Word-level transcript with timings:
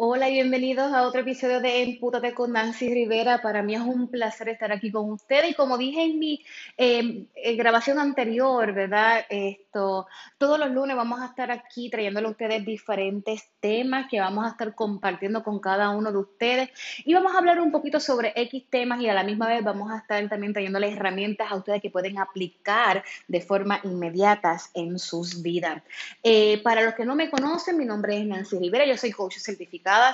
Hola 0.00 0.30
y 0.30 0.34
bienvenidos 0.34 0.92
a 0.92 1.02
otro 1.02 1.22
episodio 1.22 1.60
de 1.60 1.82
Empútate 1.82 2.32
con 2.32 2.52
Nancy 2.52 2.88
Rivera. 2.88 3.42
Para 3.42 3.64
mí 3.64 3.74
es 3.74 3.80
un 3.80 4.06
placer 4.06 4.48
estar 4.48 4.70
aquí 4.70 4.92
con 4.92 5.10
ustedes 5.10 5.50
y 5.50 5.54
como 5.54 5.76
dije 5.76 6.04
en 6.04 6.20
mi 6.20 6.44
eh, 6.76 7.26
eh, 7.34 7.56
grabación 7.56 7.98
anterior, 7.98 8.72
¿verdad? 8.72 9.26
Esto, 9.28 10.06
todos 10.38 10.56
los 10.56 10.70
lunes 10.70 10.94
vamos 10.94 11.20
a 11.20 11.26
estar 11.26 11.50
aquí 11.50 11.90
trayéndole 11.90 12.28
a 12.28 12.30
ustedes 12.30 12.64
diferentes 12.64 13.50
temas 13.58 14.06
que 14.08 14.20
vamos 14.20 14.46
a 14.46 14.50
estar 14.50 14.72
compartiendo 14.76 15.42
con 15.42 15.58
cada 15.58 15.90
uno 15.90 16.12
de 16.12 16.18
ustedes 16.18 16.70
y 17.04 17.12
vamos 17.12 17.34
a 17.34 17.38
hablar 17.38 17.60
un 17.60 17.72
poquito 17.72 17.98
sobre 17.98 18.32
X 18.36 18.66
temas 18.70 19.00
y 19.00 19.08
a 19.08 19.14
la 19.14 19.24
misma 19.24 19.48
vez 19.48 19.64
vamos 19.64 19.90
a 19.90 19.96
estar 19.96 20.28
también 20.28 20.52
trayéndoles 20.52 20.94
herramientas 20.94 21.50
a 21.50 21.56
ustedes 21.56 21.82
que 21.82 21.90
pueden 21.90 22.18
aplicar 22.18 23.02
de 23.26 23.40
forma 23.40 23.80
inmediata 23.82 24.60
en 24.74 24.96
sus 25.00 25.42
vidas. 25.42 25.82
Eh, 26.22 26.62
para 26.62 26.82
los 26.82 26.94
que 26.94 27.04
no 27.04 27.16
me 27.16 27.28
conocen, 27.30 27.76
mi 27.76 27.84
nombre 27.84 28.16
es 28.16 28.24
Nancy 28.24 28.60
Rivera, 28.60 28.86
yo 28.86 28.96
soy 28.96 29.10
coach 29.10 29.38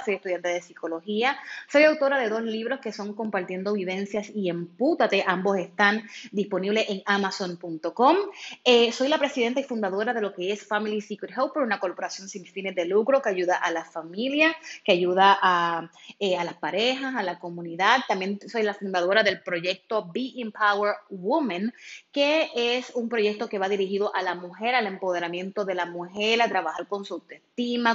soy 0.04 0.14
estudiante 0.14 0.48
de 0.48 0.62
psicología, 0.62 1.36
soy 1.68 1.84
autora 1.84 2.18
de 2.18 2.28
dos 2.28 2.42
libros 2.42 2.80
que 2.80 2.92
son 2.92 3.14
Compartiendo 3.14 3.72
Vivencias 3.72 4.30
y 4.32 4.48
Empútate, 4.48 5.24
ambos 5.26 5.58
están 5.58 6.04
disponibles 6.30 6.88
en 6.88 7.02
amazon.com. 7.06 8.16
Eh, 8.62 8.92
soy 8.92 9.08
la 9.08 9.18
presidenta 9.18 9.60
y 9.60 9.64
fundadora 9.64 10.14
de 10.14 10.20
lo 10.20 10.32
que 10.32 10.52
es 10.52 10.64
Family 10.66 11.00
Secret 11.00 11.32
Helper, 11.36 11.62
una 11.62 11.80
corporación 11.80 12.28
sin 12.28 12.44
fines 12.44 12.74
de 12.74 12.84
lucro 12.84 13.20
que 13.20 13.30
ayuda 13.30 13.56
a 13.56 13.70
la 13.72 13.84
familia, 13.84 14.54
que 14.84 14.92
ayuda 14.92 15.36
a, 15.42 15.90
eh, 16.20 16.36
las 16.44 16.54
parejas, 16.54 17.14
a 17.16 17.22
la 17.22 17.38
comunidad. 17.38 18.00
También 18.06 18.38
soy 18.48 18.62
la 18.62 18.74
fundadora 18.74 19.22
del 19.24 19.42
proyecto 19.42 20.08
Be 20.12 20.34
Empower 20.36 20.94
Woman, 21.10 21.72
que 22.12 22.50
es 22.54 22.92
un 22.94 23.08
proyecto 23.08 23.48
que 23.48 23.58
va 23.58 23.68
dirigido 23.68 24.14
a 24.14 24.22
la 24.22 24.36
mujer, 24.36 24.74
al 24.74 24.86
empoderamiento 24.86 25.64
de 25.64 25.74
la 25.74 25.86
mujer, 25.86 26.40
a 26.42 26.48
trabajar 26.48 26.86
con 26.86 27.04
su 27.04 27.14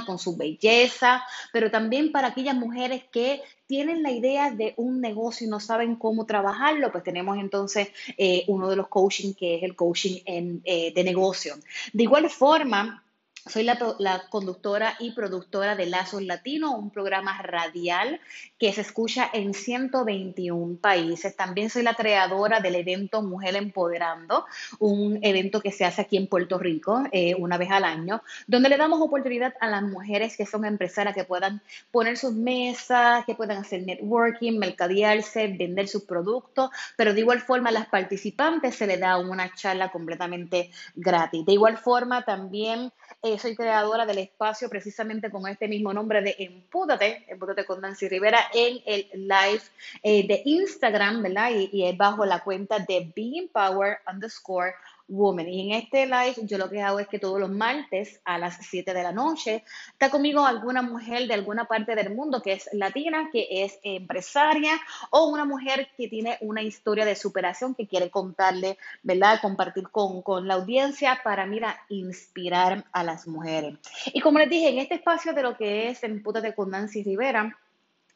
con 0.06 0.18
su 0.18 0.36
belleza, 0.36 1.22
pero 1.52 1.70
también 1.70 2.12
para 2.12 2.28
aquellas 2.28 2.54
mujeres 2.54 3.02
que 3.12 3.42
tienen 3.66 4.02
la 4.02 4.10
idea 4.10 4.50
de 4.50 4.74
un 4.76 5.00
negocio 5.00 5.46
y 5.46 5.50
no 5.50 5.60
saben 5.60 5.96
cómo 5.96 6.24
trabajarlo, 6.24 6.90
pues 6.90 7.04
tenemos 7.04 7.38
entonces 7.38 7.88
eh, 8.16 8.44
uno 8.48 8.68
de 8.68 8.76
los 8.76 8.88
coaching 8.88 9.34
que 9.34 9.56
es 9.56 9.62
el 9.62 9.76
coaching 9.76 10.22
en, 10.24 10.62
eh, 10.64 10.92
de 10.94 11.04
negocio. 11.04 11.54
De 11.92 12.02
igual 12.02 12.28
forma, 12.30 13.04
soy 13.50 13.64
la, 13.64 14.22
conductora 14.30 14.94
y 15.00 15.10
productora 15.10 15.74
de 15.74 15.86
Lazos 15.86 16.22
Latino, 16.22 16.76
un 16.76 16.90
programa 16.90 17.40
radial 17.42 18.20
que 18.58 18.72
se 18.72 18.82
escucha 18.82 19.28
en 19.32 19.54
121 19.54 20.76
países. 20.76 21.34
También 21.34 21.68
soy 21.68 21.82
la 21.82 21.94
creadora 21.94 22.60
del 22.60 22.76
evento 22.76 23.22
Mujer 23.22 23.56
Empoderando, 23.56 24.46
un 24.78 25.18
evento 25.22 25.60
que 25.60 25.72
se 25.72 25.84
hace 25.84 26.02
aquí 26.02 26.16
en 26.16 26.28
Puerto 26.28 26.58
Rico 26.58 27.02
eh, 27.10 27.34
una 27.34 27.58
vez 27.58 27.70
al 27.72 27.84
año, 27.84 28.22
donde 28.46 28.68
le 28.68 28.76
damos 28.76 29.00
oportunidad 29.00 29.54
a 29.60 29.68
las 29.68 29.82
mujeres 29.82 30.36
que 30.36 30.46
son 30.46 30.64
empresarias 30.64 31.14
que 31.14 31.24
puedan 31.24 31.60
poner 31.90 32.16
sus 32.16 32.32
mesas, 32.32 33.24
que 33.24 33.34
puedan 33.34 33.58
hacer 33.58 33.82
networking, 33.82 34.58
mercadearse, 34.58 35.48
vender 35.48 35.88
sus 35.88 36.04
productos, 36.04 36.70
pero 36.96 37.14
de 37.14 37.20
igual 37.20 37.40
forma 37.40 37.70
a 37.70 37.72
las 37.72 37.86
participantes 37.86 38.76
se 38.76 38.86
les 38.86 39.00
da 39.00 39.18
una 39.18 39.52
charla 39.54 39.90
completamente 39.90 40.70
gratis. 40.94 41.44
De 41.44 41.52
igual 41.52 41.78
forma 41.78 42.24
también 42.24 42.92
eh, 43.22 43.39
soy 43.40 43.56
creadora 43.56 44.04
del 44.04 44.18
espacio 44.18 44.68
precisamente 44.68 45.30
con 45.30 45.46
este 45.48 45.66
mismo 45.66 45.92
nombre 45.92 46.20
de 46.20 46.36
Empúdate, 46.38 47.24
Empúdate 47.26 47.64
con 47.64 47.80
Nancy 47.80 48.08
Rivera, 48.08 48.38
en 48.52 48.80
el 48.84 49.08
live 49.14 49.62
eh, 50.02 50.26
de 50.26 50.42
Instagram, 50.44 51.22
¿verdad? 51.22 51.50
Y, 51.50 51.84
es 51.84 51.96
bajo 51.96 52.26
la 52.26 52.40
cuenta 52.44 52.78
de 52.78 53.10
Being 53.16 53.48
Power 53.48 53.98
underscore 54.12 54.74
Woman. 55.10 55.48
Y 55.48 55.70
en 55.70 55.76
este 55.76 56.06
live 56.06 56.36
yo 56.42 56.56
lo 56.56 56.70
que 56.70 56.80
hago 56.80 56.98
es 56.98 57.08
que 57.08 57.18
todos 57.18 57.38
los 57.38 57.50
martes 57.50 58.20
a 58.24 58.38
las 58.38 58.56
7 58.60 58.94
de 58.94 59.02
la 59.02 59.12
noche 59.12 59.64
está 59.92 60.10
conmigo 60.10 60.46
alguna 60.46 60.82
mujer 60.82 61.26
de 61.26 61.34
alguna 61.34 61.66
parte 61.66 61.94
del 61.94 62.14
mundo 62.14 62.40
que 62.42 62.52
es 62.52 62.68
latina, 62.72 63.28
que 63.32 63.46
es 63.64 63.78
empresaria 63.82 64.80
o 65.10 65.28
una 65.28 65.44
mujer 65.44 65.88
que 65.96 66.08
tiene 66.08 66.38
una 66.40 66.62
historia 66.62 67.04
de 67.04 67.16
superación 67.16 67.74
que 67.74 67.86
quiere 67.86 68.10
contarle, 68.10 68.78
¿verdad? 69.02 69.40
Compartir 69.42 69.88
con, 69.90 70.22
con 70.22 70.46
la 70.46 70.54
audiencia 70.54 71.20
para, 71.22 71.46
mira, 71.46 71.78
inspirar 71.88 72.84
a 72.92 73.04
las 73.04 73.26
mujeres. 73.26 73.78
Y 74.12 74.20
como 74.20 74.38
les 74.38 74.48
dije, 74.48 74.68
en 74.68 74.78
este 74.78 74.94
espacio 74.94 75.32
de 75.32 75.42
lo 75.42 75.56
que 75.56 75.88
es 75.88 76.02
Empútate 76.04 76.54
con 76.54 76.70
Nancy 76.70 77.02
Rivera, 77.02 77.56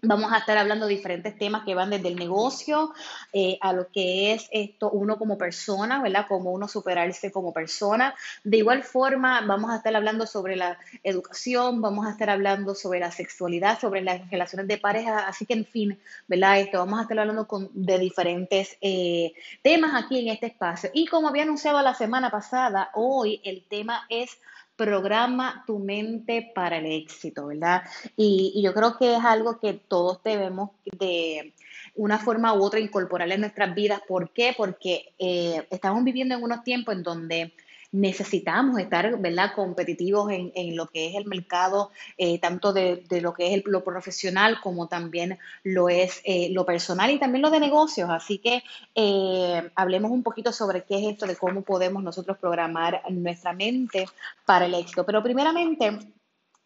Vamos 0.06 0.32
a 0.32 0.38
estar 0.38 0.58
hablando 0.58 0.86
de 0.86 0.94
diferentes 0.94 1.36
temas 1.38 1.64
que 1.64 1.74
van 1.74 1.90
desde 1.90 2.08
el 2.08 2.16
negocio 2.16 2.92
eh, 3.32 3.58
a 3.60 3.72
lo 3.72 3.88
que 3.90 4.32
es 4.32 4.48
esto 4.52 4.90
uno 4.90 5.18
como 5.18 5.38
persona, 5.38 6.02
¿verdad? 6.02 6.26
Como 6.28 6.52
uno 6.52 6.68
superarse 6.68 7.32
como 7.32 7.52
persona. 7.52 8.14
De 8.42 8.58
igual 8.58 8.82
forma, 8.82 9.40
vamos 9.42 9.70
a 9.70 9.76
estar 9.76 9.94
hablando 9.96 10.26
sobre 10.26 10.56
la 10.56 10.78
educación, 11.02 11.80
vamos 11.80 12.06
a 12.06 12.10
estar 12.10 12.30
hablando 12.30 12.74
sobre 12.74 13.00
la 13.00 13.10
sexualidad, 13.10 13.80
sobre 13.80 14.02
las 14.02 14.30
relaciones 14.30 14.68
de 14.68 14.78
pareja. 14.78 15.26
Así 15.26 15.46
que, 15.46 15.54
en 15.54 15.64
fin, 15.64 15.98
¿verdad? 16.28 16.60
Esto, 16.60 16.78
vamos 16.78 16.98
a 16.98 17.02
estar 17.02 17.18
hablando 17.18 17.46
con, 17.46 17.70
de 17.72 17.98
diferentes 17.98 18.76
eh, 18.80 19.32
temas 19.62 20.04
aquí 20.04 20.20
en 20.20 20.28
este 20.28 20.46
espacio. 20.46 20.90
Y 20.92 21.06
como 21.06 21.28
había 21.28 21.44
anunciado 21.44 21.80
la 21.82 21.94
semana 21.94 22.30
pasada, 22.30 22.90
hoy 22.94 23.40
el 23.44 23.64
tema 23.64 24.06
es 24.08 24.38
programa 24.76 25.62
tu 25.66 25.78
mente 25.78 26.50
para 26.54 26.78
el 26.78 26.86
éxito, 26.86 27.46
¿verdad? 27.46 27.82
Y, 28.16 28.60
yo 28.62 28.74
creo 28.74 28.96
que 28.98 29.16
es 29.16 29.24
algo 29.24 29.58
que 29.60 29.74
todos 29.74 30.22
debemos 30.22 30.70
de 30.98 31.52
una 31.94 32.18
forma 32.18 32.52
u 32.54 32.62
otra 32.62 32.80
incorporar 32.80 33.30
en 33.30 33.40
nuestras 33.40 33.74
vidas. 33.74 34.00
¿Por 34.06 34.30
qué? 34.30 34.54
Porque 34.56 35.12
eh, 35.18 35.66
estamos 35.70 36.02
viviendo 36.04 36.34
en 36.34 36.42
unos 36.42 36.64
tiempos 36.64 36.94
en 36.94 37.02
donde 37.02 37.54
necesitamos 37.94 38.80
estar, 38.80 39.20
¿verdad?, 39.20 39.52
competitivos 39.54 40.30
en, 40.32 40.50
en 40.56 40.76
lo 40.76 40.88
que 40.88 41.06
es 41.06 41.14
el 41.14 41.26
mercado, 41.26 41.92
eh, 42.18 42.40
tanto 42.40 42.72
de, 42.72 43.04
de, 43.08 43.20
lo 43.20 43.32
que 43.34 43.54
es 43.54 43.62
lo 43.66 43.84
profesional 43.84 44.60
como 44.60 44.88
también 44.88 45.38
lo 45.62 45.88
es 45.88 46.20
eh, 46.24 46.48
lo 46.50 46.66
personal 46.66 47.12
y 47.12 47.20
también 47.20 47.42
lo 47.42 47.50
de 47.50 47.60
negocios. 47.60 48.10
Así 48.10 48.38
que 48.38 48.64
eh, 48.96 49.70
hablemos 49.76 50.10
un 50.10 50.24
poquito 50.24 50.52
sobre 50.52 50.82
qué 50.82 50.98
es 50.98 51.12
esto 51.12 51.26
de 51.26 51.36
cómo 51.36 51.62
podemos 51.62 52.02
nosotros 52.02 52.36
programar 52.38 53.00
nuestra 53.10 53.52
mente 53.52 54.06
para 54.44 54.66
el 54.66 54.74
éxito. 54.74 55.06
Pero 55.06 55.22
primeramente, 55.22 55.96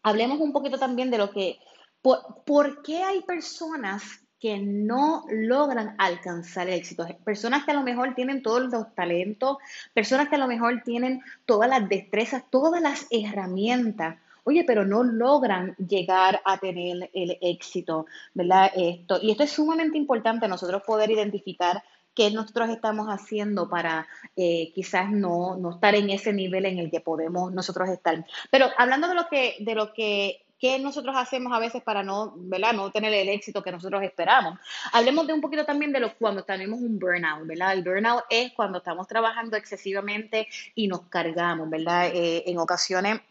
hablemos 0.01 0.39
un 0.39 0.51
poquito 0.51 0.79
también 0.79 1.11
de 1.11 1.19
lo 1.19 1.29
que, 1.29 1.59
por, 2.01 2.43
¿por 2.43 2.81
qué 2.81 3.03
hay 3.03 3.21
personas 3.21 4.01
que 4.39 4.57
no 4.57 5.25
logran 5.29 5.95
alcanzar 5.97 6.67
el 6.67 6.75
éxito. 6.75 7.05
Personas 7.25 7.65
que 7.65 7.71
a 7.71 7.73
lo 7.75 7.83
mejor 7.83 8.15
tienen 8.15 8.41
todos 8.41 8.71
los 8.71 8.95
talentos, 8.95 9.57
personas 9.93 10.29
que 10.29 10.35
a 10.35 10.39
lo 10.39 10.47
mejor 10.47 10.81
tienen 10.83 11.21
todas 11.45 11.69
las 11.69 11.89
destrezas, 11.89 12.43
todas 12.49 12.81
las 12.81 13.05
herramientas. 13.11 14.17
Oye, 14.45 14.63
pero 14.65 14.85
no 14.85 15.03
logran 15.03 15.75
llegar 15.75 16.41
a 16.45 16.57
tener 16.57 17.09
el 17.13 17.37
éxito, 17.41 18.05
¿verdad? 18.33 18.71
Esto, 18.75 19.19
y 19.21 19.31
esto 19.31 19.43
es 19.43 19.51
sumamente 19.51 19.97
importante 19.97 20.47
nosotros 20.47 20.81
poder 20.83 21.11
identificar 21.11 21.83
qué 22.15 22.31
nosotros 22.31 22.69
estamos 22.69 23.07
haciendo 23.07 23.69
para 23.69 24.07
eh, 24.35 24.71
quizás 24.73 25.11
no, 25.11 25.55
no 25.57 25.71
estar 25.71 25.95
en 25.95 26.09
ese 26.09 26.33
nivel 26.33 26.65
en 26.65 26.79
el 26.79 26.89
que 26.89 27.01
podemos 27.01 27.53
nosotros 27.53 27.89
estar. 27.89 28.25
Pero 28.49 28.67
hablando 28.77 29.07
de 29.07 29.15
lo 29.15 29.27
que, 29.29 29.57
de 29.59 29.75
lo 29.75 29.93
que 29.93 30.45
qué 30.59 30.77
nosotros 30.79 31.15
hacemos 31.17 31.53
a 31.53 31.59
veces 31.59 31.81
para 31.81 32.03
no, 32.03 32.33
¿verdad? 32.35 32.73
no 32.73 32.91
tener 32.91 33.13
el 33.13 33.29
éxito 33.29 33.63
que 33.63 33.71
nosotros 33.71 34.03
esperamos. 34.03 34.59
Hablemos 34.91 35.25
de 35.25 35.33
un 35.33 35.41
poquito 35.41 35.65
también 35.65 35.91
de 35.91 35.99
lo, 35.99 36.15
cuando 36.15 36.43
tenemos 36.43 36.79
un 36.79 36.99
burnout, 36.99 37.47
¿verdad? 37.47 37.73
El 37.73 37.83
burnout 37.83 38.23
es 38.29 38.51
cuando 38.53 38.79
estamos 38.79 39.07
trabajando 39.07 39.57
excesivamente 39.57 40.47
y 40.75 40.87
nos 40.87 41.03
cargamos, 41.03 41.69
¿verdad? 41.69 42.11
Eh, 42.13 42.43
en 42.45 42.57
ocasiones 42.57 43.21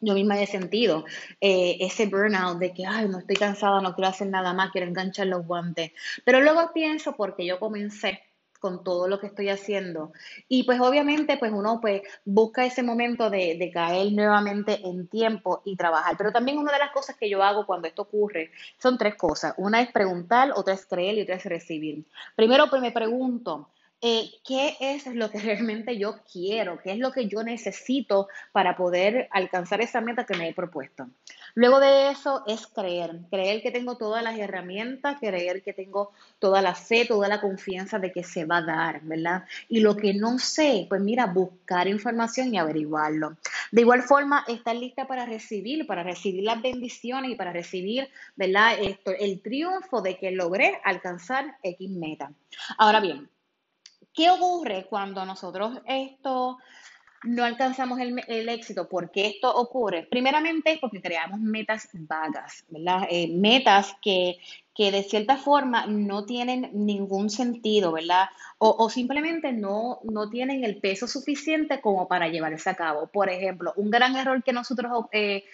yo 0.00 0.12
misma 0.12 0.40
he 0.40 0.46
sentido 0.46 1.04
eh, 1.40 1.78
ese 1.80 2.06
burnout 2.06 2.58
de 2.58 2.72
que, 2.72 2.84
ay, 2.84 3.08
no 3.08 3.18
estoy 3.18 3.36
cansada, 3.36 3.80
no 3.80 3.94
quiero 3.94 4.08
hacer 4.08 4.28
nada 4.28 4.52
más, 4.52 4.70
quiero 4.70 4.86
enganchar 4.86 5.26
los 5.26 5.46
guantes. 5.46 5.92
Pero 6.24 6.40
luego 6.40 6.72
pienso, 6.74 7.16
porque 7.16 7.46
yo 7.46 7.58
comencé 7.58 8.22
con 8.58 8.84
todo 8.84 9.08
lo 9.08 9.20
que 9.20 9.26
estoy 9.28 9.48
haciendo. 9.48 10.12
Y 10.48 10.64
pues 10.64 10.80
obviamente 10.80 11.36
pues 11.36 11.52
uno 11.52 11.80
pues 11.80 12.02
busca 12.24 12.64
ese 12.64 12.82
momento 12.82 13.30
de, 13.30 13.56
de, 13.58 13.70
caer 13.70 14.12
nuevamente 14.12 14.80
en 14.84 15.08
tiempo 15.08 15.62
y 15.64 15.76
trabajar. 15.76 16.16
Pero 16.16 16.32
también 16.32 16.58
una 16.58 16.72
de 16.72 16.78
las 16.78 16.92
cosas 16.92 17.16
que 17.16 17.28
yo 17.28 17.42
hago 17.42 17.66
cuando 17.66 17.88
esto 17.88 18.02
ocurre 18.02 18.50
son 18.78 18.98
tres 18.98 19.16
cosas. 19.16 19.54
Una 19.56 19.80
es 19.80 19.90
preguntar, 19.92 20.52
otra 20.54 20.74
es 20.74 20.86
creer 20.86 21.18
y 21.18 21.22
otra 21.22 21.36
es 21.36 21.44
recibir. 21.44 22.04
Primero 22.34 22.68
pues 22.70 22.82
me 22.82 22.92
pregunto, 22.92 23.68
eh, 24.02 24.30
qué 24.46 24.76
es 24.78 25.06
lo 25.06 25.30
que 25.30 25.38
realmente 25.40 25.98
yo 25.98 26.16
quiero, 26.30 26.78
qué 26.82 26.92
es 26.92 26.98
lo 26.98 27.12
que 27.12 27.26
yo 27.28 27.42
necesito 27.42 28.28
para 28.52 28.76
poder 28.76 29.28
alcanzar 29.30 29.80
esa 29.80 30.00
meta 30.00 30.24
que 30.24 30.36
me 30.36 30.48
he 30.48 30.54
propuesto. 30.54 31.08
Luego 31.56 31.80
de 31.80 32.10
eso 32.10 32.44
es 32.46 32.66
creer, 32.66 33.18
creer 33.30 33.62
que 33.62 33.70
tengo 33.70 33.96
todas 33.96 34.22
las 34.22 34.38
herramientas, 34.38 35.18
creer 35.18 35.62
que 35.62 35.72
tengo 35.72 36.12
toda 36.38 36.60
la 36.60 36.74
fe, 36.74 37.06
toda 37.06 37.28
la 37.28 37.40
confianza 37.40 37.98
de 37.98 38.12
que 38.12 38.22
se 38.22 38.44
va 38.44 38.58
a 38.58 38.62
dar, 38.62 39.00
¿verdad? 39.00 39.46
Y 39.70 39.80
lo 39.80 39.96
que 39.96 40.12
no 40.12 40.38
sé, 40.38 40.84
pues 40.86 41.00
mira, 41.00 41.24
buscar 41.24 41.88
información 41.88 42.52
y 42.54 42.58
averiguarlo. 42.58 43.38
De 43.72 43.80
igual 43.80 44.02
forma, 44.02 44.44
estar 44.46 44.76
lista 44.76 45.08
para 45.08 45.24
recibir, 45.24 45.86
para 45.86 46.02
recibir 46.02 46.44
las 46.44 46.60
bendiciones 46.60 47.30
y 47.30 47.36
para 47.36 47.54
recibir, 47.54 48.06
¿verdad? 48.34 48.78
Esto, 48.78 49.12
el 49.18 49.40
triunfo 49.40 50.02
de 50.02 50.18
que 50.18 50.32
logré 50.32 50.78
alcanzar 50.84 51.56
X 51.62 51.90
meta. 51.90 52.32
Ahora 52.76 53.00
bien, 53.00 53.30
¿Qué 54.16 54.30
ocurre 54.30 54.86
cuando 54.88 55.26
nosotros 55.26 55.78
esto 55.84 56.56
no 57.24 57.44
alcanzamos 57.44 57.98
el, 58.00 58.22
el 58.28 58.48
éxito. 58.48 58.88
¿Por 58.88 59.10
qué 59.10 59.26
esto 59.26 59.54
ocurre? 59.54 60.06
Primeramente 60.10 60.72
es 60.72 60.78
porque 60.78 61.00
creamos 61.00 61.40
metas 61.40 61.88
vagas, 61.92 62.64
¿verdad? 62.68 63.06
Eh, 63.10 63.28
metas 63.28 63.94
que, 64.02 64.38
que 64.74 64.90
de 64.90 65.02
cierta 65.02 65.36
forma 65.36 65.86
no 65.86 66.24
tienen 66.24 66.70
ningún 66.72 67.30
sentido, 67.30 67.92
¿verdad? 67.92 68.28
O, 68.58 68.74
o 68.78 68.90
simplemente 68.90 69.52
no, 69.52 70.00
no 70.04 70.28
tienen 70.30 70.64
el 70.64 70.80
peso 70.80 71.06
suficiente 71.06 71.80
como 71.80 72.08
para 72.08 72.28
llevarse 72.28 72.70
a 72.70 72.74
cabo. 72.74 73.06
Por 73.08 73.30
ejemplo, 73.30 73.72
un 73.76 73.90
gran 73.90 74.16
error 74.16 74.42
que 74.42 74.52
nosotros 74.52 75.06
eh, 75.12 75.44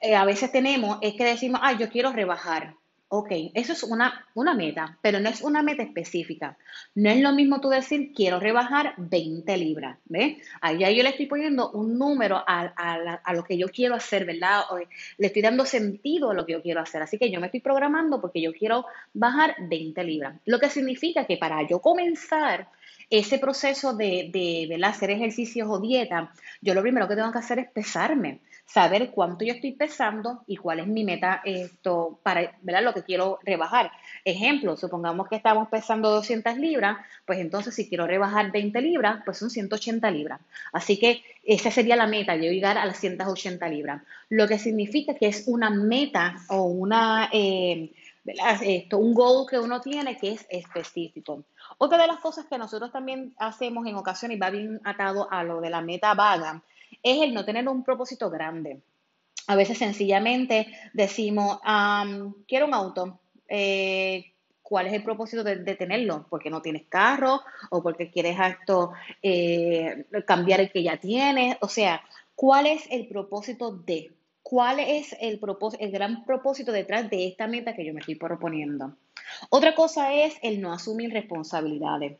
eh, 0.00 0.14
a 0.14 0.24
veces 0.24 0.50
tenemos 0.52 0.98
es 1.02 1.14
que 1.14 1.24
decimos, 1.24 1.60
ah, 1.62 1.72
yo 1.72 1.90
quiero 1.90 2.12
rebajar. 2.12 2.74
Ok, 3.10 3.30
eso 3.54 3.72
es 3.72 3.82
una, 3.84 4.26
una 4.34 4.52
meta, 4.52 4.98
pero 5.00 5.18
no 5.18 5.30
es 5.30 5.40
una 5.40 5.62
meta 5.62 5.82
específica. 5.82 6.58
No 6.94 7.08
es 7.08 7.22
lo 7.22 7.32
mismo 7.32 7.58
tú 7.58 7.70
decir, 7.70 8.12
quiero 8.14 8.38
rebajar 8.38 8.92
20 8.98 9.56
libras, 9.56 9.98
¿ves? 10.04 10.36
Ya 10.78 10.90
yo 10.90 11.02
le 11.02 11.08
estoy 11.08 11.24
poniendo 11.24 11.70
un 11.70 11.98
número 11.98 12.36
a, 12.36 12.70
a, 12.76 13.14
a 13.24 13.32
lo 13.32 13.44
que 13.44 13.56
yo 13.56 13.68
quiero 13.68 13.94
hacer, 13.94 14.26
¿verdad? 14.26 14.64
O, 14.70 14.76
le 14.76 15.26
estoy 15.26 15.40
dando 15.40 15.64
sentido 15.64 16.30
a 16.30 16.34
lo 16.34 16.44
que 16.44 16.52
yo 16.52 16.60
quiero 16.60 16.82
hacer. 16.82 17.00
Así 17.00 17.16
que 17.16 17.30
yo 17.30 17.40
me 17.40 17.46
estoy 17.46 17.60
programando 17.60 18.20
porque 18.20 18.42
yo 18.42 18.52
quiero 18.52 18.84
bajar 19.14 19.54
20 19.58 20.04
libras. 20.04 20.36
Lo 20.44 20.58
que 20.58 20.68
significa 20.68 21.24
que 21.24 21.38
para 21.38 21.66
yo 21.66 21.80
comenzar 21.80 22.68
ese 23.08 23.38
proceso 23.38 23.94
de, 23.94 24.28
de, 24.30 24.66
¿verdad? 24.68 24.90
hacer 24.90 25.10
ejercicios 25.10 25.66
o 25.70 25.80
dieta, 25.80 26.32
yo 26.60 26.74
lo 26.74 26.82
primero 26.82 27.08
que 27.08 27.16
tengo 27.16 27.32
que 27.32 27.38
hacer 27.38 27.58
es 27.58 27.70
pesarme 27.70 28.40
saber 28.68 29.10
cuánto 29.12 29.46
yo 29.46 29.54
estoy 29.54 29.72
pesando 29.72 30.42
y 30.46 30.56
cuál 30.56 30.80
es 30.80 30.86
mi 30.86 31.02
meta 31.02 31.40
esto 31.44 32.20
para 32.22 32.54
¿verdad? 32.60 32.82
lo 32.82 32.92
que 32.92 33.02
quiero 33.02 33.38
rebajar. 33.42 33.90
Ejemplo, 34.26 34.76
supongamos 34.76 35.26
que 35.28 35.36
estamos 35.36 35.68
pesando 35.68 36.10
200 36.10 36.58
libras, 36.58 36.98
pues 37.24 37.38
entonces 37.38 37.74
si 37.74 37.88
quiero 37.88 38.06
rebajar 38.06 38.52
20 38.52 38.80
libras, 38.82 39.22
pues 39.24 39.38
son 39.38 39.48
180 39.48 40.10
libras. 40.10 40.40
Así 40.72 40.98
que 40.98 41.22
esa 41.44 41.70
sería 41.70 41.96
la 41.96 42.06
meta, 42.06 42.36
yo 42.36 42.52
llegar 42.52 42.76
a 42.76 42.84
las 42.84 42.98
180 42.98 43.66
libras. 43.70 44.02
Lo 44.28 44.46
que 44.46 44.58
significa 44.58 45.14
que 45.14 45.28
es 45.28 45.44
una 45.46 45.70
meta 45.70 46.36
o 46.48 46.64
una, 46.64 47.30
eh. 47.32 47.90
Esto, 48.60 48.98
un 48.98 49.14
goal 49.14 49.46
que 49.48 49.58
uno 49.58 49.80
tiene 49.80 50.18
que 50.18 50.32
es 50.32 50.46
específico. 50.50 51.44
Otra 51.78 51.96
de 51.96 52.08
las 52.08 52.18
cosas 52.18 52.44
que 52.44 52.58
nosotros 52.58 52.92
también 52.92 53.32
hacemos 53.38 53.86
en 53.86 53.94
ocasiones 53.94 54.36
y 54.36 54.40
va 54.40 54.50
bien 54.50 54.82
atado 54.84 55.32
a 55.32 55.42
lo 55.44 55.62
de 55.62 55.70
la 55.70 55.80
meta 55.80 56.12
vaga 56.12 56.62
es 57.02 57.22
el 57.22 57.34
no 57.34 57.44
tener 57.44 57.68
un 57.68 57.84
propósito 57.84 58.30
grande. 58.30 58.82
A 59.46 59.56
veces 59.56 59.78
sencillamente 59.78 60.66
decimos, 60.92 61.58
quiero 62.46 62.66
un 62.66 62.74
auto. 62.74 63.20
Eh, 63.48 64.32
¿Cuál 64.62 64.88
es 64.88 64.92
el 64.92 65.02
propósito 65.02 65.42
de, 65.42 65.56
de, 65.56 65.74
tenerlo? 65.76 66.26
Porque 66.28 66.50
no 66.50 66.60
tienes 66.60 66.82
carro 66.90 67.40
o 67.70 67.82
porque 67.82 68.10
quieres 68.10 68.36
esto, 68.38 68.92
eh, 69.22 70.04
cambiar 70.26 70.60
el 70.60 70.70
que 70.70 70.82
ya 70.82 70.98
tienes. 70.98 71.56
O 71.62 71.68
sea, 71.68 72.02
¿cuál 72.34 72.66
es 72.66 72.84
el 72.90 73.08
propósito 73.08 73.72
de? 73.72 74.12
¿Cuál 74.42 74.80
es 74.80 75.16
el, 75.20 75.38
propósito, 75.38 75.82
el 75.82 75.90
gran 75.90 76.26
propósito 76.26 76.72
detrás 76.72 77.08
de 77.08 77.26
esta 77.26 77.46
meta 77.46 77.74
que 77.74 77.86
yo 77.86 77.94
me 77.94 78.00
estoy 78.00 78.16
proponiendo? 78.16 78.94
Otra 79.48 79.74
cosa 79.74 80.12
es 80.12 80.36
el 80.42 80.60
no 80.60 80.72
asumir 80.72 81.12
responsabilidades. 81.12 82.18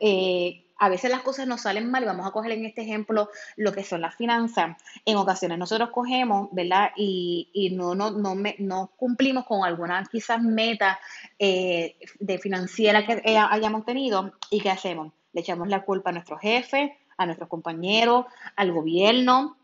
Eh, 0.00 0.64
a 0.78 0.88
veces 0.88 1.10
las 1.10 1.22
cosas 1.22 1.46
nos 1.46 1.62
salen 1.62 1.90
mal, 1.90 2.04
vamos 2.04 2.26
a 2.26 2.30
coger 2.30 2.52
en 2.52 2.64
este 2.64 2.82
ejemplo 2.82 3.28
lo 3.56 3.72
que 3.72 3.84
son 3.84 4.00
las 4.00 4.14
finanzas. 4.14 4.76
En 5.04 5.16
ocasiones 5.16 5.58
nosotros 5.58 5.90
cogemos, 5.90 6.48
¿verdad? 6.52 6.90
Y, 6.96 7.50
y 7.52 7.70
no, 7.70 7.94
no, 7.94 8.10
no, 8.10 8.34
me, 8.34 8.54
no, 8.58 8.92
cumplimos 8.96 9.44
con 9.44 9.64
alguna 9.64 10.04
quizás 10.10 10.40
meta 10.40 11.00
eh, 11.38 11.96
de 12.20 12.38
financiera 12.38 13.04
que 13.04 13.20
eh, 13.24 13.36
hayamos 13.36 13.84
tenido. 13.84 14.32
¿Y 14.50 14.60
qué 14.60 14.70
hacemos? 14.70 15.12
Le 15.32 15.40
echamos 15.40 15.68
la 15.68 15.84
culpa 15.84 16.10
a 16.10 16.12
nuestro 16.12 16.38
jefe, 16.38 16.96
a 17.16 17.26
nuestros 17.26 17.48
compañeros, 17.48 18.26
al 18.54 18.72
gobierno, 18.72 19.56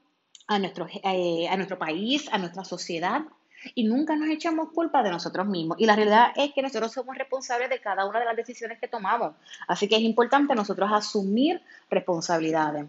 a 0.49 0.59
nuestro, 0.59 0.87
eh, 1.05 1.49
a 1.49 1.57
nuestro 1.57 1.79
país, 1.79 2.29
a 2.33 2.39
nuestra 2.39 2.65
sociedad 2.65 3.23
y 3.75 3.85
nunca 3.85 4.17
nos 4.17 4.29
echamos 4.29 4.71
culpa 4.73 5.03
de 5.03 5.11
nosotros 5.11 5.47
mismos. 5.47 5.79
Y 5.81 5.87
la 5.87 5.97
realidad 5.97 6.33
es 6.37 6.53
que 6.53 6.63
nosotros 6.63 6.93
somos 6.93 7.17
responsables 7.17 7.71
de 7.71 7.81
cada 7.81 8.07
una 8.07 8.21
de 8.21 8.27
las 8.27 8.37
decisiones 8.37 8.79
que 8.79 8.89
tomamos. 8.89 9.35
Así 9.67 9.89
que 9.89 9.97
es 9.97 10.03
importante 10.03 10.55
nosotros 10.55 10.91
asumir 10.93 11.63
responsabilidades. 11.91 12.87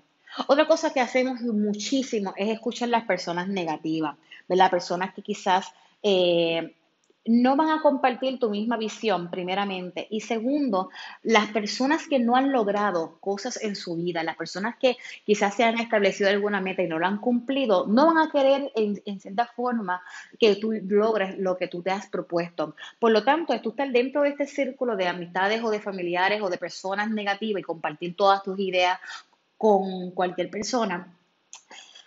Otra 0.48 0.68
cosa 0.68 0.92
que 0.92 1.00
hacemos 1.00 1.42
muchísimo 1.42 2.34
es 2.36 2.50
escuchar 2.50 2.90
las 2.90 3.06
personas 3.06 3.48
negativas, 3.48 4.18
las 4.48 4.70
personas 4.70 5.14
que 5.14 5.22
quizás 5.22 5.72
eh, 6.04 6.76
no 7.26 7.56
van 7.56 7.70
a 7.70 7.82
compartir 7.82 8.40
tu 8.40 8.50
misma 8.50 8.78
visión, 8.78 9.30
primeramente. 9.32 10.08
Y 10.12 10.22
segundo, 10.22 10.90
las 11.24 11.48
personas 11.48 12.08
que 12.08 12.20
no 12.20 12.36
han 12.36 12.52
logrado 12.52 13.18
cosas 13.20 13.62
en 13.64 13.76
su 13.76 13.96
vida, 13.96 14.24
las 14.24 14.36
personas 14.36 14.76
que 14.78 14.98
quizás 15.26 15.56
se 15.56 15.64
han 15.64 15.80
establecido 15.80 16.30
alguna 16.30 16.62
meta 16.62 16.84
y 16.84 16.88
no 16.88 17.00
la 17.00 17.08
han 17.08 17.18
cumplido, 17.18 17.88
no 17.88 18.08
van 18.08 18.20
a 18.20 18.32
querer 18.32 18.72
en, 18.76 19.02
en 19.06 19.20
cierta 19.20 19.48
forma 19.48 20.02
que 20.40 20.56
tú 20.58 20.72
logres 20.72 21.38
lo 21.40 21.58
que 21.58 21.68
tú 21.68 21.82
te 21.82 21.92
has 21.92 22.08
propuesto. 22.08 22.76
Por 23.00 23.12
lo 23.12 23.24
tanto, 23.24 23.60
tú 23.62 23.70
estar 23.70 23.92
dentro 23.92 24.22
de 24.22 24.30
este 24.30 24.46
círculo 24.46 24.96
de 24.96 25.08
amistades 25.08 25.64
o 25.64 25.72
de 25.72 25.80
familiares 25.80 26.42
o 26.42 26.50
de 26.50 26.58
personas 26.58 27.10
negativas 27.10 27.60
y 27.60 27.64
compartir 27.64 28.16
todas 28.16 28.44
tus 28.44 28.60
ideas 28.60 29.00
con 29.58 30.12
cualquier 30.12 30.50
persona, 30.50 31.18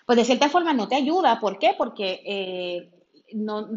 pues 0.06 0.16
de 0.16 0.24
cierta 0.24 0.48
forma 0.48 0.72
no 0.72 0.86
te 0.86 0.94
ayuda. 0.94 1.40
¿Por 1.40 1.58
qué? 1.58 1.74
Porque 1.76 2.22
eh, 2.24 2.90
no, 3.32 3.68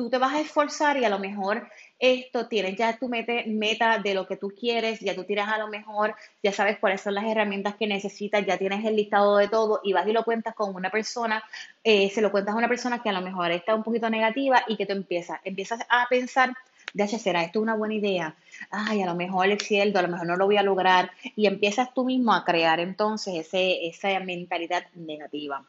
tú 0.00 0.08
te 0.08 0.16
vas 0.16 0.32
a 0.32 0.40
esforzar 0.40 0.96
y 0.96 1.04
a 1.04 1.10
lo 1.10 1.18
mejor 1.18 1.68
esto 1.98 2.46
tienes 2.48 2.74
ya 2.74 2.98
tu 2.98 3.10
meta, 3.10 3.98
de 3.98 4.14
lo 4.14 4.26
que 4.26 4.38
tú 4.38 4.50
quieres, 4.58 4.98
ya 5.00 5.14
tú 5.14 5.24
tienes 5.24 5.46
a 5.46 5.58
lo 5.58 5.68
mejor, 5.68 6.14
ya 6.42 6.52
sabes 6.52 6.78
cuáles 6.78 7.02
son 7.02 7.12
las 7.12 7.24
herramientas 7.24 7.74
que 7.74 7.86
necesitas, 7.86 8.46
ya 8.46 8.56
tienes 8.56 8.82
el 8.86 8.96
listado 8.96 9.36
de 9.36 9.48
todo 9.48 9.82
y 9.84 9.92
vas 9.92 10.08
y 10.08 10.12
lo 10.12 10.24
cuentas 10.24 10.54
con 10.54 10.74
una 10.74 10.88
persona, 10.88 11.44
eh, 11.84 12.08
se 12.08 12.22
lo 12.22 12.30
cuentas 12.30 12.54
a 12.54 12.56
una 12.56 12.68
persona 12.68 13.02
que 13.02 13.10
a 13.10 13.12
lo 13.12 13.20
mejor 13.20 13.50
está 13.50 13.74
un 13.74 13.82
poquito 13.82 14.08
negativa 14.08 14.64
y 14.66 14.78
que 14.78 14.86
tú 14.86 14.94
empiezas, 14.94 15.38
empiezas 15.44 15.80
a 15.90 16.06
pensar, 16.08 16.54
de 16.94 17.06
será 17.06 17.42
esto 17.42 17.60
una 17.60 17.74
buena 17.74 17.92
idea, 17.92 18.36
ay, 18.70 19.02
a 19.02 19.06
lo 19.06 19.16
mejor 19.16 19.48
es 19.48 19.62
cierto, 19.62 19.98
a 19.98 20.02
lo 20.02 20.08
mejor 20.08 20.26
no 20.26 20.36
lo 20.36 20.46
voy 20.46 20.56
a 20.56 20.62
lograr 20.62 21.10
y 21.36 21.44
empiezas 21.44 21.92
tú 21.92 22.06
mismo 22.06 22.32
a 22.32 22.46
crear 22.46 22.80
entonces 22.80 23.34
ese, 23.34 23.86
esa 23.86 24.18
mentalidad 24.20 24.86
negativa. 24.94 25.62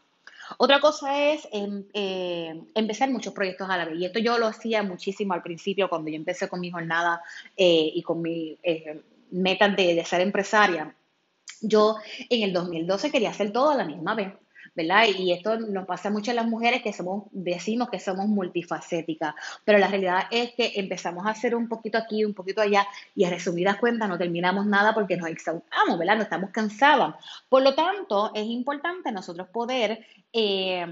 Otra 0.57 0.79
cosa 0.79 1.31
es 1.31 1.47
em, 1.51 1.85
eh, 1.93 2.61
empezar 2.75 3.09
muchos 3.09 3.33
proyectos 3.33 3.69
a 3.69 3.77
la 3.77 3.85
vez. 3.85 3.99
Y 3.99 4.05
esto 4.05 4.19
yo 4.19 4.37
lo 4.37 4.47
hacía 4.47 4.83
muchísimo 4.83 5.33
al 5.33 5.41
principio 5.41 5.89
cuando 5.89 6.09
yo 6.09 6.15
empecé 6.15 6.47
con 6.49 6.59
mi 6.59 6.71
jornada 6.71 7.21
eh, 7.55 7.91
y 7.93 8.01
con 8.01 8.21
mi 8.21 8.57
eh, 8.63 9.01
meta 9.31 9.69
de, 9.69 9.95
de 9.95 10.05
ser 10.05 10.21
empresaria. 10.21 10.95
Yo 11.61 11.97
en 12.29 12.43
el 12.43 12.53
2012 12.53 13.11
quería 13.11 13.29
hacer 13.29 13.51
todo 13.51 13.69
a 13.69 13.75
la 13.75 13.85
misma 13.85 14.15
vez. 14.15 14.33
¿Verdad? 14.73 15.05
Y 15.17 15.31
esto 15.31 15.57
nos 15.57 15.85
pasa 15.85 16.09
mucho 16.09 16.31
a 16.31 16.33
las 16.33 16.47
mujeres 16.47 16.81
que 16.81 16.93
somos, 16.93 17.25
decimos 17.31 17.89
que 17.89 17.99
somos 17.99 18.27
multifacéticas, 18.27 19.35
pero 19.65 19.77
la 19.77 19.87
realidad 19.87 20.23
es 20.31 20.53
que 20.53 20.73
empezamos 20.75 21.25
a 21.25 21.31
hacer 21.31 21.55
un 21.55 21.67
poquito 21.67 21.97
aquí, 21.97 22.23
un 22.23 22.33
poquito 22.33 22.61
allá, 22.61 22.87
y 23.15 23.25
a 23.25 23.29
resumidas 23.29 23.77
cuentas 23.77 24.07
no 24.07 24.17
terminamos 24.17 24.65
nada 24.65 24.93
porque 24.93 25.17
nos 25.17 25.29
exaustamos, 25.29 25.99
¿verdad? 25.99 26.17
No 26.17 26.23
estamos 26.23 26.51
cansadas. 26.51 27.15
Por 27.49 27.63
lo 27.63 27.75
tanto, 27.75 28.31
es 28.33 28.45
importante 28.45 29.11
nosotros 29.11 29.47
poder 29.49 30.05
eh, 30.33 30.85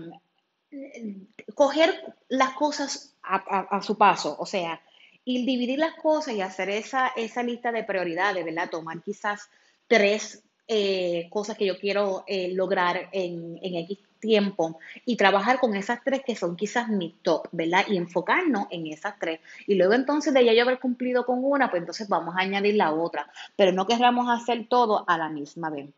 coger 1.55 2.15
las 2.27 2.53
cosas 2.53 3.15
a 3.21 3.79
su 3.83 3.95
paso, 3.95 4.35
o 4.39 4.45
sea, 4.47 4.81
y 5.29 5.45
dividir 5.45 5.77
las 5.77 5.93
cosas 5.93 6.33
y 6.33 6.41
hacer 6.41 6.71
esa, 6.71 7.09
esa 7.09 7.43
lista 7.43 7.71
de 7.71 7.83
prioridades, 7.83 8.43
¿verdad? 8.43 8.69
Tomar 8.71 9.01
quizás 9.03 9.49
tres 9.87 10.43
eh, 10.71 11.27
cosas 11.31 11.57
que 11.57 11.65
yo 11.65 11.79
quiero 11.79 12.23
eh, 12.27 12.53
lograr 12.53 13.09
en, 13.11 13.59
en 13.61 13.75
X 13.75 13.97
tiempo 14.19 14.79
y 15.05 15.15
trabajar 15.15 15.59
con 15.59 15.75
esas 15.75 16.03
tres 16.03 16.21
que 16.25 16.35
son 16.35 16.55
quizás 16.55 16.89
mi 16.89 17.15
top, 17.23 17.47
¿verdad? 17.51 17.85
Y 17.87 17.97
enfocarnos 17.97 18.67
en 18.69 18.87
esas 18.87 19.17
tres. 19.19 19.39
Y 19.65 19.75
luego 19.75 19.93
entonces 19.93 20.33
de 20.33 20.45
ya 20.45 20.53
yo 20.53 20.61
haber 20.61 20.79
cumplido 20.79 21.25
con 21.25 21.43
una, 21.43 21.71
pues 21.71 21.81
entonces 21.81 22.07
vamos 22.07 22.35
a 22.37 22.41
añadir 22.41 22.75
la 22.75 22.93
otra, 22.93 23.31
pero 23.55 23.71
no 23.71 23.87
querramos 23.87 24.29
hacer 24.29 24.67
todo 24.69 25.05
a 25.07 25.17
la 25.17 25.29
misma 25.29 25.69
vez. 25.69 25.89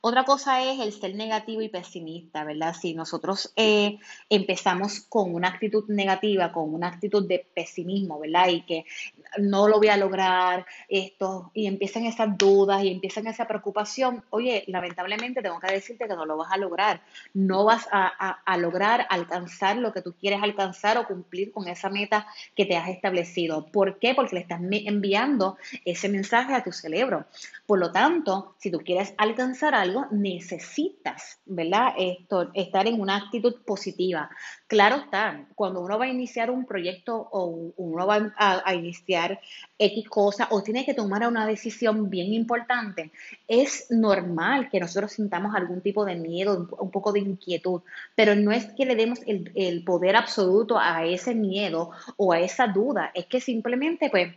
Otra 0.00 0.24
cosa 0.24 0.62
es 0.62 0.80
el 0.80 0.92
ser 0.92 1.14
negativo 1.14 1.60
y 1.60 1.68
pesimista, 1.68 2.44
¿verdad? 2.44 2.74
Si 2.74 2.94
nosotros 2.94 3.52
eh, 3.56 3.98
empezamos 4.30 5.00
con 5.00 5.34
una 5.34 5.48
actitud 5.48 5.84
negativa, 5.88 6.52
con 6.52 6.72
una 6.72 6.88
actitud 6.88 7.26
de 7.26 7.46
pesimismo, 7.54 8.18
¿verdad? 8.18 8.48
Y 8.48 8.62
que 8.62 8.84
no 9.38 9.68
lo 9.68 9.78
voy 9.78 9.88
a 9.88 9.96
lograr, 9.96 10.66
esto, 10.88 11.50
y 11.54 11.66
empiezan 11.66 12.04
esas 12.04 12.36
dudas 12.36 12.82
y 12.82 12.90
empiezan 12.90 13.26
esa 13.26 13.46
preocupación, 13.46 14.24
oye, 14.30 14.64
lamentablemente 14.66 15.42
tengo 15.42 15.60
que 15.60 15.72
decirte 15.72 16.06
que 16.06 16.14
no 16.14 16.26
lo 16.26 16.36
vas 16.36 16.52
a 16.52 16.56
lograr, 16.56 17.02
no 17.34 17.64
vas 17.64 17.88
a, 17.90 18.06
a, 18.06 18.56
lograr 18.56 19.06
alcanzar 19.08 19.76
lo 19.76 19.92
que 19.92 20.02
tú 20.02 20.14
quieres 20.14 20.42
alcanzar 20.42 20.98
o 20.98 21.06
cumplir 21.06 21.52
con 21.52 21.68
esa 21.68 21.88
meta 21.88 22.26
que 22.54 22.66
te 22.66 22.76
has 22.76 22.88
establecido. 22.88 23.66
¿Por 23.66 23.98
qué? 23.98 24.14
Porque 24.14 24.36
le 24.36 24.42
estás 24.42 24.60
enviando 24.60 25.56
ese 25.84 26.08
mensaje 26.08 26.54
a 26.54 26.62
tu 26.62 26.72
cerebro. 26.72 27.26
Por 27.66 27.78
lo 27.78 27.92
tanto, 27.92 28.54
si 28.58 28.70
tú 28.70 28.78
quieres 28.78 29.14
alcanzar 29.16 29.74
algo, 29.74 30.06
necesitas, 30.10 31.38
¿verdad? 31.46 31.94
Esto, 31.96 32.50
estar 32.54 32.86
en 32.86 33.00
una 33.00 33.16
actitud 33.16 33.62
positiva. 33.64 34.30
Claro 34.66 34.96
está, 34.96 35.46
cuando 35.54 35.80
uno 35.80 35.98
va 35.98 36.06
a 36.06 36.08
iniciar 36.08 36.50
un 36.50 36.66
proyecto 36.66 37.28
o 37.30 37.72
uno 37.76 38.06
va 38.06 38.32
a, 38.36 38.62
a 38.64 38.74
iniciar 38.74 39.21
X 39.78 40.08
cosa 40.08 40.48
o 40.50 40.62
tiene 40.62 40.84
que 40.84 40.94
tomar 40.94 41.26
una 41.26 41.46
decisión 41.46 42.08
bien 42.10 42.32
importante, 42.32 43.10
es 43.48 43.86
normal 43.90 44.68
que 44.70 44.80
nosotros 44.80 45.12
sintamos 45.12 45.54
algún 45.54 45.80
tipo 45.80 46.04
de 46.04 46.16
miedo, 46.16 46.68
un 46.78 46.90
poco 46.90 47.12
de 47.12 47.20
inquietud, 47.20 47.82
pero 48.14 48.34
no 48.34 48.52
es 48.52 48.66
que 48.76 48.86
le 48.86 48.96
demos 48.96 49.20
el, 49.26 49.50
el 49.54 49.84
poder 49.84 50.16
absoluto 50.16 50.78
a 50.78 51.04
ese 51.04 51.34
miedo 51.34 51.90
o 52.16 52.32
a 52.32 52.40
esa 52.40 52.66
duda, 52.66 53.10
es 53.14 53.26
que 53.26 53.40
simplemente 53.40 54.10
pues 54.10 54.34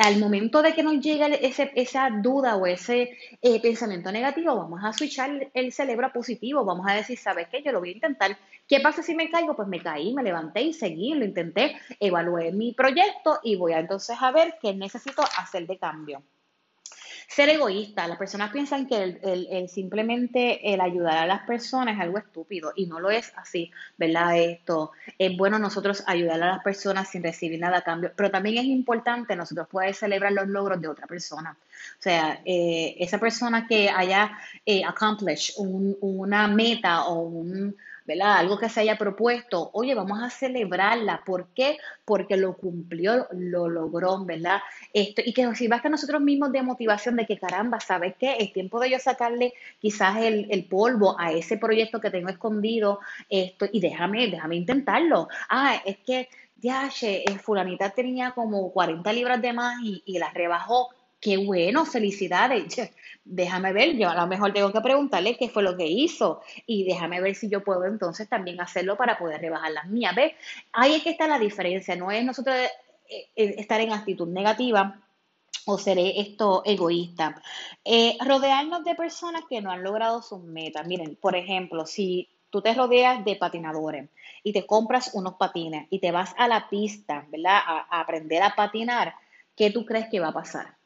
al 0.00 0.18
momento 0.18 0.62
de 0.62 0.74
que 0.74 0.82
nos 0.82 1.00
llegue 1.00 1.46
ese, 1.46 1.70
esa 1.74 2.10
duda 2.10 2.56
o 2.56 2.66
ese 2.66 3.16
eh, 3.42 3.60
pensamiento 3.60 4.10
negativo, 4.10 4.56
vamos 4.56 4.80
a 4.82 4.92
switchar 4.92 5.50
el 5.54 5.72
cerebro 5.72 6.06
a 6.06 6.12
positivo, 6.12 6.64
vamos 6.64 6.86
a 6.88 6.94
decir, 6.94 7.18
¿sabes 7.18 7.48
qué? 7.48 7.62
Yo 7.62 7.72
lo 7.72 7.80
voy 7.80 7.90
a 7.90 7.94
intentar. 7.94 8.36
¿Qué 8.66 8.80
pasa 8.80 9.02
si 9.02 9.14
me 9.14 9.30
caigo? 9.30 9.54
Pues 9.54 9.68
me 9.68 9.80
caí, 9.82 10.14
me 10.14 10.22
levanté 10.22 10.62
y 10.62 10.72
seguí, 10.72 11.14
lo 11.14 11.24
intenté, 11.24 11.76
evalué 12.00 12.52
mi 12.52 12.72
proyecto 12.72 13.40
y 13.42 13.56
voy 13.56 13.72
a 13.72 13.80
entonces 13.80 14.16
a 14.20 14.32
ver 14.32 14.56
qué 14.60 14.74
necesito 14.74 15.22
hacer 15.36 15.66
de 15.66 15.78
cambio 15.78 16.22
ser 17.28 17.50
egoísta. 17.50 18.08
Las 18.08 18.16
personas 18.16 18.50
piensan 18.50 18.86
que 18.86 19.18
el, 19.22 19.68
simplemente 19.68 20.72
el 20.72 20.80
ayudar 20.80 21.18
a 21.18 21.26
las 21.26 21.42
personas 21.42 21.94
es 21.94 22.00
algo 22.00 22.18
estúpido 22.18 22.72
y 22.74 22.86
no 22.86 23.00
lo 23.00 23.10
es 23.10 23.32
así, 23.36 23.70
¿verdad? 23.98 24.36
Esto 24.38 24.92
es 25.18 25.36
bueno 25.36 25.58
nosotros 25.58 26.02
ayudar 26.06 26.42
a 26.42 26.52
las 26.52 26.64
personas 26.64 27.08
sin 27.10 27.22
recibir 27.22 27.60
nada 27.60 27.78
a 27.78 27.82
cambio, 27.82 28.12
pero 28.16 28.30
también 28.30 28.56
es 28.56 28.64
importante 28.64 29.36
nosotros 29.36 29.68
poder 29.68 29.94
celebrar 29.94 30.32
los 30.32 30.48
logros 30.48 30.80
de 30.80 30.88
otra 30.88 31.06
persona. 31.06 31.54
O 31.98 32.02
sea, 32.02 32.40
eh, 32.46 32.96
esa 32.98 33.18
persona 33.18 33.66
que 33.66 33.90
haya 33.90 34.32
eh, 34.64 34.82
accomplished 34.84 35.54
una 35.58 36.48
meta 36.48 37.04
o 37.04 37.20
un 37.20 37.76
¿verdad? 38.08 38.38
Algo 38.38 38.58
que 38.58 38.70
se 38.70 38.80
haya 38.80 38.96
propuesto, 38.96 39.70
oye, 39.74 39.94
vamos 39.94 40.22
a 40.22 40.30
celebrarla. 40.30 41.22
¿Por 41.26 41.48
qué? 41.48 41.76
Porque 42.06 42.38
lo 42.38 42.56
cumplió, 42.56 43.28
lo 43.32 43.68
logró, 43.68 44.24
¿verdad? 44.24 44.60
Esto, 44.94 45.20
y 45.22 45.34
que 45.34 45.54
sirva 45.54 45.82
que 45.82 45.90
nosotros 45.90 46.22
mismos 46.22 46.50
de 46.50 46.62
motivación 46.62 47.16
de 47.16 47.26
que 47.26 47.38
caramba, 47.38 47.80
¿sabes 47.80 48.14
qué? 48.18 48.36
Es 48.40 48.54
tiempo 48.54 48.80
de 48.80 48.90
yo 48.90 48.98
sacarle 48.98 49.52
quizás 49.78 50.16
el, 50.22 50.66
polvo 50.70 51.20
a 51.20 51.32
ese 51.32 51.58
proyecto 51.58 52.00
que 52.00 52.10
tengo 52.10 52.30
escondido, 52.30 53.00
esto, 53.28 53.66
y 53.70 53.80
déjame, 53.80 54.28
déjame 54.28 54.56
intentarlo. 54.56 55.28
Ah, 55.50 55.82
es 55.84 55.98
que 55.98 56.30
ya, 56.56 56.90
fulanita 57.42 57.90
tenía 57.90 58.30
como 58.30 58.72
40 58.72 59.12
libras 59.12 59.42
de 59.42 59.52
más 59.52 59.82
y, 59.82 60.02
y 60.06 60.18
las 60.18 60.32
rebajó 60.32 60.88
qué 61.20 61.36
bueno, 61.36 61.84
felicidades. 61.84 62.76
Déjame 63.24 63.72
ver, 63.72 63.96
yo 63.96 64.08
a 64.08 64.14
lo 64.14 64.26
mejor 64.26 64.52
tengo 64.52 64.72
que 64.72 64.80
preguntarle 64.80 65.36
qué 65.36 65.48
fue 65.48 65.62
lo 65.62 65.76
que 65.76 65.86
hizo 65.86 66.40
y 66.66 66.84
déjame 66.84 67.20
ver 67.20 67.34
si 67.34 67.48
yo 67.48 67.62
puedo 67.62 67.84
entonces 67.84 68.28
también 68.28 68.60
hacerlo 68.60 68.96
para 68.96 69.18
poder 69.18 69.40
rebajar 69.40 69.72
las 69.72 69.86
mías. 69.86 70.14
¿Ves? 70.14 70.32
Ahí 70.72 70.94
es 70.94 71.02
que 71.02 71.10
está 71.10 71.28
la 71.28 71.38
diferencia, 71.38 71.94
no 71.94 72.10
es 72.10 72.24
nosotros 72.24 72.56
eh, 72.56 72.70
eh, 73.36 73.54
estar 73.58 73.80
en 73.80 73.92
actitud 73.92 74.28
negativa 74.28 75.00
o 75.66 75.76
seré 75.76 76.18
esto 76.20 76.62
egoísta. 76.64 77.42
Eh, 77.84 78.16
rodearnos 78.24 78.84
de 78.84 78.94
personas 78.94 79.42
que 79.48 79.60
no 79.60 79.70
han 79.70 79.82
logrado 79.82 80.22
sus 80.22 80.42
metas. 80.42 80.86
Miren, 80.86 81.16
por 81.16 81.36
ejemplo, 81.36 81.84
si 81.84 82.30
tú 82.48 82.62
te 82.62 82.72
rodeas 82.72 83.22
de 83.26 83.36
patinadores 83.36 84.08
y 84.42 84.54
te 84.54 84.64
compras 84.64 85.10
unos 85.12 85.34
patines 85.34 85.86
y 85.90 85.98
te 85.98 86.12
vas 86.12 86.34
a 86.38 86.48
la 86.48 86.70
pista, 86.70 87.26
¿verdad? 87.28 87.58
a 87.66 88.00
aprender 88.00 88.42
a 88.42 88.54
patinar, 88.54 89.14
¿qué 89.54 89.70
tú 89.70 89.84
crees 89.84 90.08
que 90.08 90.20
va 90.20 90.28
a 90.28 90.32
pasar? 90.32 90.77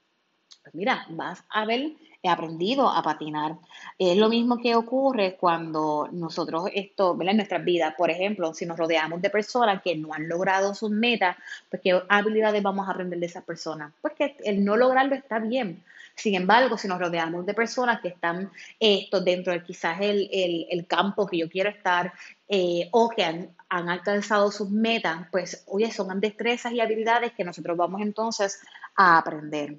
Pues 0.62 0.74
mira, 0.74 1.04
vas 1.10 1.42
a 1.50 1.62
haber 1.62 1.92
aprendido 2.30 2.88
a 2.88 3.02
patinar. 3.02 3.56
Es 3.98 4.16
lo 4.16 4.28
mismo 4.28 4.58
que 4.58 4.76
ocurre 4.76 5.36
cuando 5.36 6.08
nosotros 6.12 6.66
esto, 6.72 7.16
¿verdad? 7.16 7.32
En 7.32 7.36
nuestras 7.38 7.64
vidas, 7.64 7.94
por 7.96 8.10
ejemplo, 8.10 8.54
si 8.54 8.64
nos 8.64 8.78
rodeamos 8.78 9.20
de 9.20 9.30
personas 9.30 9.82
que 9.82 9.96
no 9.96 10.14
han 10.14 10.28
logrado 10.28 10.74
sus 10.74 10.90
metas, 10.90 11.36
pues 11.68 11.82
qué 11.82 12.00
habilidades 12.08 12.62
vamos 12.62 12.86
a 12.86 12.92
aprender 12.92 13.18
de 13.18 13.26
esas 13.26 13.44
personas. 13.44 13.92
Pues 14.00 14.14
que 14.14 14.36
el 14.44 14.64
no 14.64 14.76
lograrlo 14.76 15.14
está 15.16 15.40
bien. 15.40 15.82
Sin 16.14 16.34
embargo, 16.34 16.78
si 16.78 16.86
nos 16.86 17.00
rodeamos 17.00 17.44
de 17.46 17.54
personas 17.54 18.00
que 18.00 18.08
están 18.08 18.50
esto 18.78 19.20
dentro 19.20 19.52
de 19.52 19.62
quizás 19.64 19.98
el, 20.00 20.86
campo 20.86 21.26
que 21.26 21.38
yo 21.38 21.48
quiero 21.48 21.70
estar 21.70 22.12
eh, 22.48 22.88
o 22.92 23.08
que 23.08 23.24
han, 23.24 23.50
han 23.68 23.88
alcanzado 23.88 24.52
sus 24.52 24.70
metas, 24.70 25.26
pues 25.32 25.64
oye, 25.66 25.90
son 25.90 26.20
destrezas 26.20 26.72
y 26.72 26.80
habilidades 26.80 27.32
que 27.32 27.44
nosotros 27.44 27.76
vamos 27.76 28.02
entonces 28.02 28.60
a 28.94 29.18
aprender. 29.18 29.78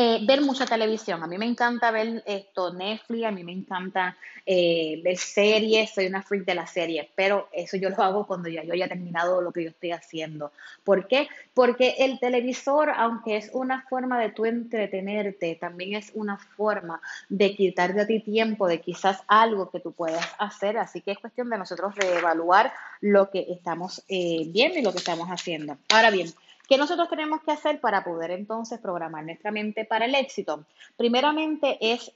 Eh, 0.00 0.20
ver 0.22 0.42
mucha 0.42 0.64
televisión. 0.64 1.24
A 1.24 1.26
mí 1.26 1.38
me 1.38 1.44
encanta 1.44 1.90
ver 1.90 2.22
esto, 2.24 2.72
Netflix, 2.72 3.24
a 3.24 3.32
mí 3.32 3.42
me 3.42 3.50
encanta 3.50 4.16
eh, 4.46 5.00
ver 5.02 5.16
series, 5.16 5.92
soy 5.92 6.06
una 6.06 6.22
freak 6.22 6.44
de 6.44 6.54
las 6.54 6.70
series, 6.70 7.08
pero 7.16 7.48
eso 7.52 7.76
yo 7.76 7.90
lo 7.90 8.00
hago 8.00 8.24
cuando 8.24 8.48
ya 8.48 8.62
yo 8.62 8.74
haya 8.74 8.86
terminado 8.86 9.42
lo 9.42 9.50
que 9.50 9.64
yo 9.64 9.70
estoy 9.70 9.90
haciendo. 9.90 10.52
¿Por 10.84 11.08
qué? 11.08 11.26
Porque 11.52 11.96
el 11.98 12.20
televisor, 12.20 12.90
aunque 12.90 13.38
es 13.38 13.50
una 13.52 13.82
forma 13.90 14.20
de 14.20 14.30
tú 14.30 14.44
entretenerte, 14.44 15.56
también 15.56 15.94
es 15.94 16.12
una 16.14 16.38
forma 16.38 17.00
de 17.28 17.56
quitarte 17.56 18.02
a 18.02 18.06
ti 18.06 18.20
tiempo 18.20 18.68
de 18.68 18.80
quizás 18.80 19.24
algo 19.26 19.68
que 19.68 19.80
tú 19.80 19.90
puedas 19.90 20.24
hacer. 20.38 20.78
Así 20.78 21.00
que 21.00 21.10
es 21.10 21.18
cuestión 21.18 21.50
de 21.50 21.58
nosotros 21.58 21.96
reevaluar 21.96 22.72
lo 23.00 23.30
que 23.30 23.46
estamos 23.50 24.04
eh, 24.08 24.44
viendo 24.46 24.78
y 24.78 24.82
lo 24.82 24.92
que 24.92 24.98
estamos 24.98 25.28
haciendo. 25.28 25.76
Ahora 25.88 26.10
bien, 26.12 26.32
¿Qué 26.68 26.76
nosotros 26.76 27.08
tenemos 27.08 27.40
que 27.42 27.52
hacer 27.52 27.80
para 27.80 28.04
poder 28.04 28.30
entonces 28.30 28.78
programar 28.78 29.24
nuestra 29.24 29.50
mente 29.50 29.84
para 29.86 30.04
el 30.04 30.14
éxito? 30.14 30.66
Primeramente 30.96 31.78
es 31.80 32.12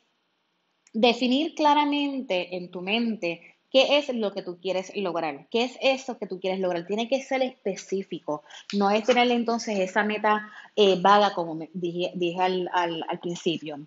definir 0.93 1.55
claramente 1.55 2.55
en 2.55 2.71
tu 2.71 2.83
mente 2.83 3.53
¿Qué 3.73 3.97
es 3.97 4.15
lo 4.15 4.35
que 4.35 4.43
tú 4.43 4.59
quieres 4.61 4.95
lograr? 4.95 5.47
¿Qué 5.51 5.65
es 5.65 5.79
eso 5.81 6.19
que 6.19 6.27
tú 6.27 6.39
quieres 6.39 6.61
lograr? 6.61 6.87
Tiene 6.87 7.09
que 7.09 7.23
ser 7.23 7.41
específico. 7.41 8.45
No 8.75 8.91
es 8.91 9.05
tener 9.05 9.31
entonces 9.31 9.79
esa 9.79 10.05
meta 10.05 10.47
eh, 10.77 11.01
vaga, 11.01 11.33
como 11.33 11.59
dije, 11.73 12.39
al, 12.39 13.19
principio. 13.23 13.81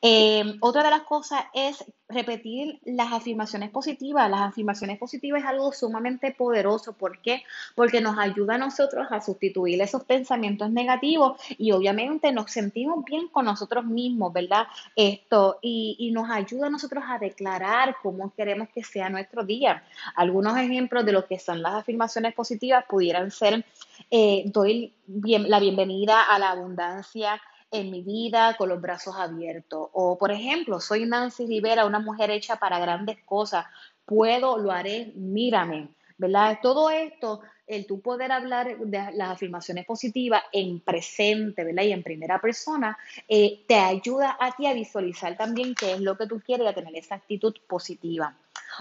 Eh, 0.00 0.44
otra 0.60 0.84
de 0.84 0.90
las 0.90 1.02
cosas 1.02 1.42
es 1.54 1.84
repetir 2.12 2.80
las 2.84 3.12
afirmaciones 3.12 3.70
positivas. 3.70 4.30
Las 4.30 4.42
afirmaciones 4.42 4.98
positivas 4.98 5.42
es 5.42 5.46
algo 5.46 5.72
sumamente 5.72 6.32
poderoso. 6.32 6.92
¿Por 6.92 7.20
qué? 7.20 7.42
Porque 7.74 8.00
nos 8.00 8.18
ayuda 8.18 8.54
a 8.54 8.58
nosotros 8.58 9.06
a 9.10 9.20
sustituir 9.20 9.80
esos 9.80 10.04
pensamientos 10.04 10.70
negativos 10.70 11.40
y 11.58 11.72
obviamente 11.72 12.32
nos 12.32 12.50
sentimos 12.50 13.04
bien 13.04 13.28
con 13.28 13.44
nosotros 13.44 13.84
mismos, 13.84 14.32
¿verdad? 14.32 14.66
Esto, 14.96 15.58
y, 15.62 15.96
y 15.98 16.10
nos 16.10 16.30
ayuda 16.30 16.66
a 16.66 16.70
nosotros 16.70 17.04
a 17.06 17.18
declarar 17.18 17.96
cómo 18.02 18.32
queremos 18.34 18.68
que 18.74 18.84
sea 18.84 19.08
nuestro 19.08 19.44
día. 19.44 19.82
Algunos 20.14 20.56
ejemplos 20.56 21.04
de 21.04 21.12
lo 21.12 21.26
que 21.26 21.38
son 21.38 21.62
las 21.62 21.74
afirmaciones 21.74 22.34
positivas 22.34 22.84
pudieran 22.88 23.30
ser, 23.30 23.64
eh, 24.10 24.44
doy 24.46 24.92
la 25.06 25.60
bienvenida 25.60 26.22
a 26.22 26.38
la 26.38 26.50
abundancia 26.50 27.40
en 27.72 27.90
mi 27.90 28.02
vida 28.02 28.54
con 28.56 28.68
los 28.68 28.80
brazos 28.80 29.16
abiertos. 29.16 29.88
O, 29.92 30.16
por 30.18 30.30
ejemplo, 30.30 30.78
soy 30.78 31.06
Nancy 31.06 31.46
Rivera, 31.46 31.86
una 31.86 31.98
mujer 31.98 32.30
hecha 32.30 32.56
para 32.56 32.78
grandes 32.78 33.16
cosas. 33.24 33.66
Puedo, 34.04 34.58
lo 34.58 34.70
haré, 34.70 35.12
mírame. 35.16 35.88
¿Verdad? 36.18 36.58
Todo 36.62 36.90
esto, 36.90 37.40
el 37.66 37.86
tú 37.86 38.00
poder 38.00 38.30
hablar 38.30 38.78
de 38.78 39.12
las 39.14 39.30
afirmaciones 39.30 39.84
positivas 39.86 40.42
en 40.52 40.78
presente, 40.80 41.64
¿verdad? 41.64 41.82
Y 41.82 41.92
en 41.92 42.02
primera 42.02 42.40
persona, 42.40 42.96
eh, 43.26 43.64
te 43.66 43.74
ayuda 43.74 44.36
a 44.38 44.54
ti 44.54 44.66
a 44.66 44.74
visualizar 44.74 45.36
también 45.36 45.74
qué 45.74 45.94
es 45.94 46.00
lo 46.00 46.16
que 46.16 46.26
tú 46.26 46.40
quieres 46.40 46.66
y 46.66 46.68
a 46.68 46.74
tener 46.74 46.94
esa 46.94 47.16
actitud 47.16 47.54
positiva. 47.66 48.36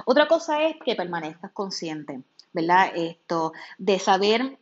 Otra 0.06 0.28
cosa 0.28 0.64
es 0.64 0.76
que 0.86 0.96
permanezcas 0.96 1.52
consciente, 1.52 2.22
¿verdad? 2.54 2.92
Esto, 2.96 3.54
de 3.78 3.98
saber 3.98 4.58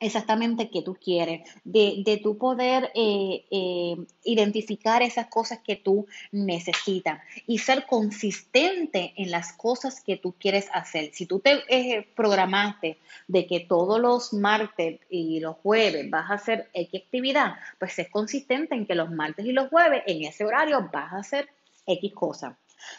exactamente 0.00 0.70
qué 0.70 0.82
tú 0.82 0.94
quieres, 0.94 1.48
de, 1.64 2.02
de 2.04 2.18
tu 2.18 2.36
poder 2.36 2.90
eh, 2.94 3.44
eh, 3.50 3.96
identificar 4.24 5.02
esas 5.02 5.28
cosas 5.28 5.60
que 5.60 5.76
tú 5.76 6.06
necesitas 6.32 7.22
y 7.46 7.58
ser 7.58 7.86
consistente 7.86 9.14
en 9.16 9.30
las 9.30 9.52
cosas 9.52 10.02
que 10.02 10.16
tú 10.16 10.34
quieres 10.38 10.68
hacer. 10.72 11.10
Si 11.14 11.26
tú 11.26 11.40
te 11.40 11.62
eh, 11.68 12.06
programaste 12.14 12.98
de 13.28 13.46
que 13.46 13.60
todos 13.60 14.00
los 14.00 14.32
martes 14.32 15.00
y 15.08 15.40
los 15.40 15.56
jueves 15.56 16.10
vas 16.10 16.30
a 16.30 16.34
hacer 16.34 16.68
X 16.74 17.02
actividad, 17.02 17.54
pues 17.78 17.94
sé 17.94 18.10
consistente 18.10 18.74
en 18.74 18.86
que 18.86 18.94
los 18.94 19.10
martes 19.10 19.46
y 19.46 19.52
los 19.52 19.68
jueves 19.68 20.02
en 20.06 20.24
ese 20.24 20.44
horario 20.44 20.90
vas 20.92 21.12
a 21.12 21.18
hacer 21.18 21.48
X 21.86 22.12
cosa. 22.12 22.58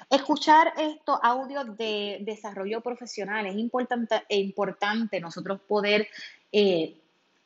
Escuchar 0.10 0.74
estos 0.78 1.20
audios 1.22 1.78
de 1.78 2.20
desarrollo 2.22 2.82
profesional 2.82 3.46
es 3.46 3.56
importante, 3.56 4.24
importante 4.30 5.20
nosotros 5.20 5.62
poder 5.68 6.08
eh, 6.52 6.96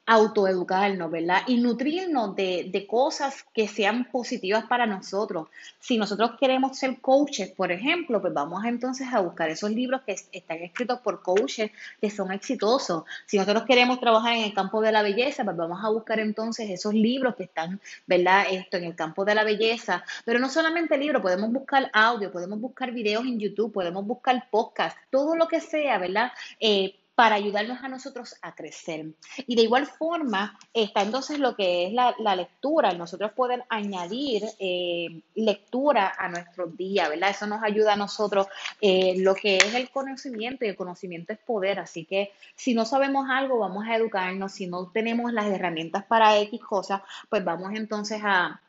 autoeducarnos, 0.10 1.12
¿verdad? 1.12 1.44
Y 1.46 1.58
nutrirnos 1.58 2.36
de, 2.36 2.86
cosas 2.90 3.46
que 3.54 3.68
sean 3.68 4.06
positivas 4.06 4.66
para 4.66 4.88
nosotros. 4.88 5.50
Si 5.80 6.00
nosotros 6.00 6.32
queremos 6.40 6.80
ser 6.80 7.00
coaches, 7.00 7.52
por 7.52 7.72
ejemplo, 7.72 8.20
pues 8.20 8.34
vamos 8.34 8.66
entonces 8.66 9.08
a 9.14 9.20
buscar 9.20 9.52
esos 9.52 9.70
libros 9.70 10.02
que 10.02 10.16
están 10.32 10.58
escritos 10.58 11.00
por 11.02 11.22
coaches 11.22 11.70
que 12.02 12.10
son 12.10 12.32
exitosos. 12.32 13.04
Si 13.28 13.38
nosotros 13.38 13.66
queremos 13.68 14.00
trabajar 14.00 14.34
en 14.34 14.46
el 14.46 14.54
campo 14.56 14.82
de 14.82 14.92
la 14.92 15.04
belleza, 15.04 15.44
pues 15.44 15.56
vamos 15.56 15.80
a 15.84 15.90
buscar 15.90 16.20
entonces 16.20 16.72
esos 16.72 16.96
libros 16.96 17.36
que 17.36 17.44
están, 17.44 17.80
¿verdad? 18.08 18.46
Esto 18.50 18.78
en 18.78 18.86
el 18.86 18.96
campo 18.96 19.26
de 19.26 19.36
la 19.36 19.44
belleza. 19.44 20.04
Pero 20.26 20.40
no 20.40 20.50
solamente 20.50 20.98
libros, 20.98 21.22
podemos 21.22 21.52
buscar 21.52 21.92
audio, 21.94 22.32
podemos 22.32 22.60
buscar 22.60 22.92
videos 22.92 23.26
en 23.26 23.40
YouTube, 23.40 23.72
podemos 23.72 24.04
buscar 24.08 24.50
podcast, 24.50 24.98
todo 25.12 25.36
lo 25.36 25.48
que 25.48 25.62
sea, 25.62 26.00
¿verdad? 26.00 26.32
Eh, 26.60 26.96
para 27.20 27.36
ayudarnos 27.36 27.84
a 27.84 27.90
nosotros 27.90 28.38
a 28.42 28.56
crecer. 28.56 29.08
Y 29.46 29.58
de 29.58 29.64
igual 29.64 29.88
forma 29.88 30.58
está 30.74 31.02
entonces 31.02 31.38
lo 31.38 31.54
que 31.54 31.86
es 31.86 31.92
la, 31.92 32.16
lectura, 32.38 32.94
nosotros 32.94 33.34
poder 33.34 33.66
añadir 33.68 34.44
eh, 34.58 35.22
lectura 35.36 36.14
a 36.18 36.30
nuestro 36.30 36.68
día, 36.68 37.10
¿verdad? 37.10 37.32
Eso 37.32 37.46
nos 37.46 37.62
ayuda 37.62 37.92
a 37.92 37.98
nosotros 37.98 38.48
eh, 38.80 39.16
lo 39.18 39.36
que 39.36 39.58
es 39.58 39.74
el 39.76 39.90
conocimiento 39.90 40.64
y 40.64 40.70
el 40.70 40.78
conocimiento 40.78 41.34
es 41.34 41.40
poder, 41.40 41.80
así 41.80 42.06
que 42.06 42.32
si 42.56 42.74
no 42.74 42.86
sabemos 42.86 43.28
algo 43.30 43.60
vamos 43.60 43.86
a 43.86 43.98
educarnos, 43.98 44.54
si 44.54 44.68
no 44.68 44.88
tenemos 44.88 45.34
las 45.34 45.48
herramientas 45.48 46.06
para 46.06 46.40
X 46.40 46.62
cosas, 46.62 47.02
pues 47.28 47.44
vamos 47.44 47.74
entonces 47.76 48.22
a 48.24 48.62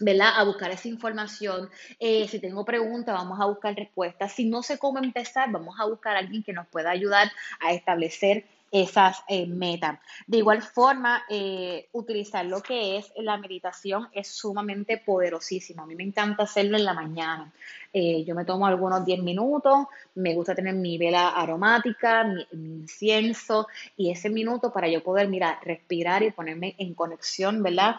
¿verdad? 0.00 0.32
A 0.36 0.44
buscar 0.44 0.70
esa 0.70 0.88
información. 0.88 1.70
Eh, 1.98 2.26
si 2.26 2.40
tengo 2.40 2.64
preguntas, 2.64 3.14
vamos 3.14 3.38
a 3.40 3.46
buscar 3.46 3.74
respuestas. 3.74 4.32
Si 4.32 4.48
no 4.48 4.62
sé 4.62 4.78
cómo 4.78 4.98
empezar, 4.98 5.50
vamos 5.52 5.78
a 5.78 5.84
buscar 5.84 6.16
a 6.16 6.18
alguien 6.18 6.42
que 6.42 6.52
nos 6.52 6.66
pueda 6.66 6.90
ayudar 6.90 7.30
a 7.60 7.72
establecer 7.72 8.44
esas 8.70 9.22
eh, 9.28 9.46
metas. 9.46 9.98
De 10.26 10.38
igual 10.38 10.62
forma, 10.62 11.24
eh, 11.28 11.88
utilizar 11.92 12.44
lo 12.46 12.62
que 12.62 12.98
es 12.98 13.12
la 13.16 13.36
meditación 13.36 14.08
es 14.12 14.28
sumamente 14.28 14.98
poderosísimo. 14.98 15.82
A 15.82 15.86
mí 15.86 15.94
me 15.94 16.04
encanta 16.04 16.44
hacerlo 16.44 16.76
en 16.76 16.84
la 16.84 16.94
mañana. 16.94 17.52
Eh, 17.92 18.22
yo 18.24 18.36
me 18.36 18.44
tomo 18.44 18.66
algunos 18.66 19.04
10 19.04 19.22
minutos, 19.22 19.86
me 20.14 20.34
gusta 20.34 20.54
tener 20.54 20.74
mi 20.74 20.96
vela 20.96 21.30
aromática, 21.30 22.22
mi, 22.22 22.46
incienso 22.52 23.66
y 23.96 24.10
ese 24.10 24.30
minuto 24.30 24.72
para 24.72 24.86
yo 24.86 25.02
poder, 25.02 25.28
mira, 25.28 25.58
respirar 25.64 26.22
y 26.22 26.30
ponerme 26.30 26.76
en 26.78 26.94
conexión, 26.94 27.62
¿verdad? 27.62 27.96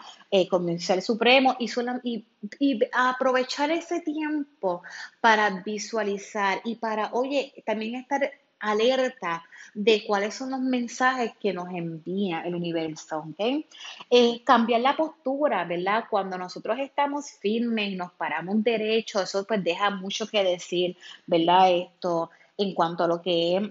con 0.48 0.64
mi 0.64 0.78
ser 0.78 1.02
supremo 1.02 1.56
y, 1.58 1.70
y, 2.04 2.24
y 2.58 2.80
aprovechar 2.92 3.70
ese 3.70 4.00
tiempo 4.00 4.82
para 5.20 5.50
visualizar 5.62 6.62
y 6.64 6.76
para, 6.76 7.10
oye, 7.12 7.52
también 7.66 7.96
estar 7.96 8.30
alerta 8.62 9.44
de 9.74 10.04
cuáles 10.06 10.34
son 10.34 10.50
los 10.50 10.60
mensajes 10.60 11.32
que 11.40 11.52
nos 11.52 11.68
envía 11.70 12.42
el 12.42 12.54
universo, 12.54 13.18
¿ok? 13.18 13.64
Eh, 14.08 14.42
cambiar 14.44 14.80
la 14.80 14.96
postura, 14.96 15.64
¿verdad? 15.64 16.04
Cuando 16.08 16.38
nosotros 16.38 16.78
estamos 16.78 17.30
firmes 17.40 17.90
y 17.90 17.96
nos 17.96 18.12
paramos 18.12 18.62
derecho, 18.62 19.20
eso 19.20 19.44
pues 19.44 19.62
deja 19.64 19.90
mucho 19.90 20.26
que 20.28 20.44
decir, 20.44 20.96
¿verdad? 21.26 21.72
Esto 21.72 22.30
en 22.56 22.74
cuanto 22.74 23.04
a 23.04 23.08
lo 23.08 23.20
que 23.20 23.56
es 23.56 23.62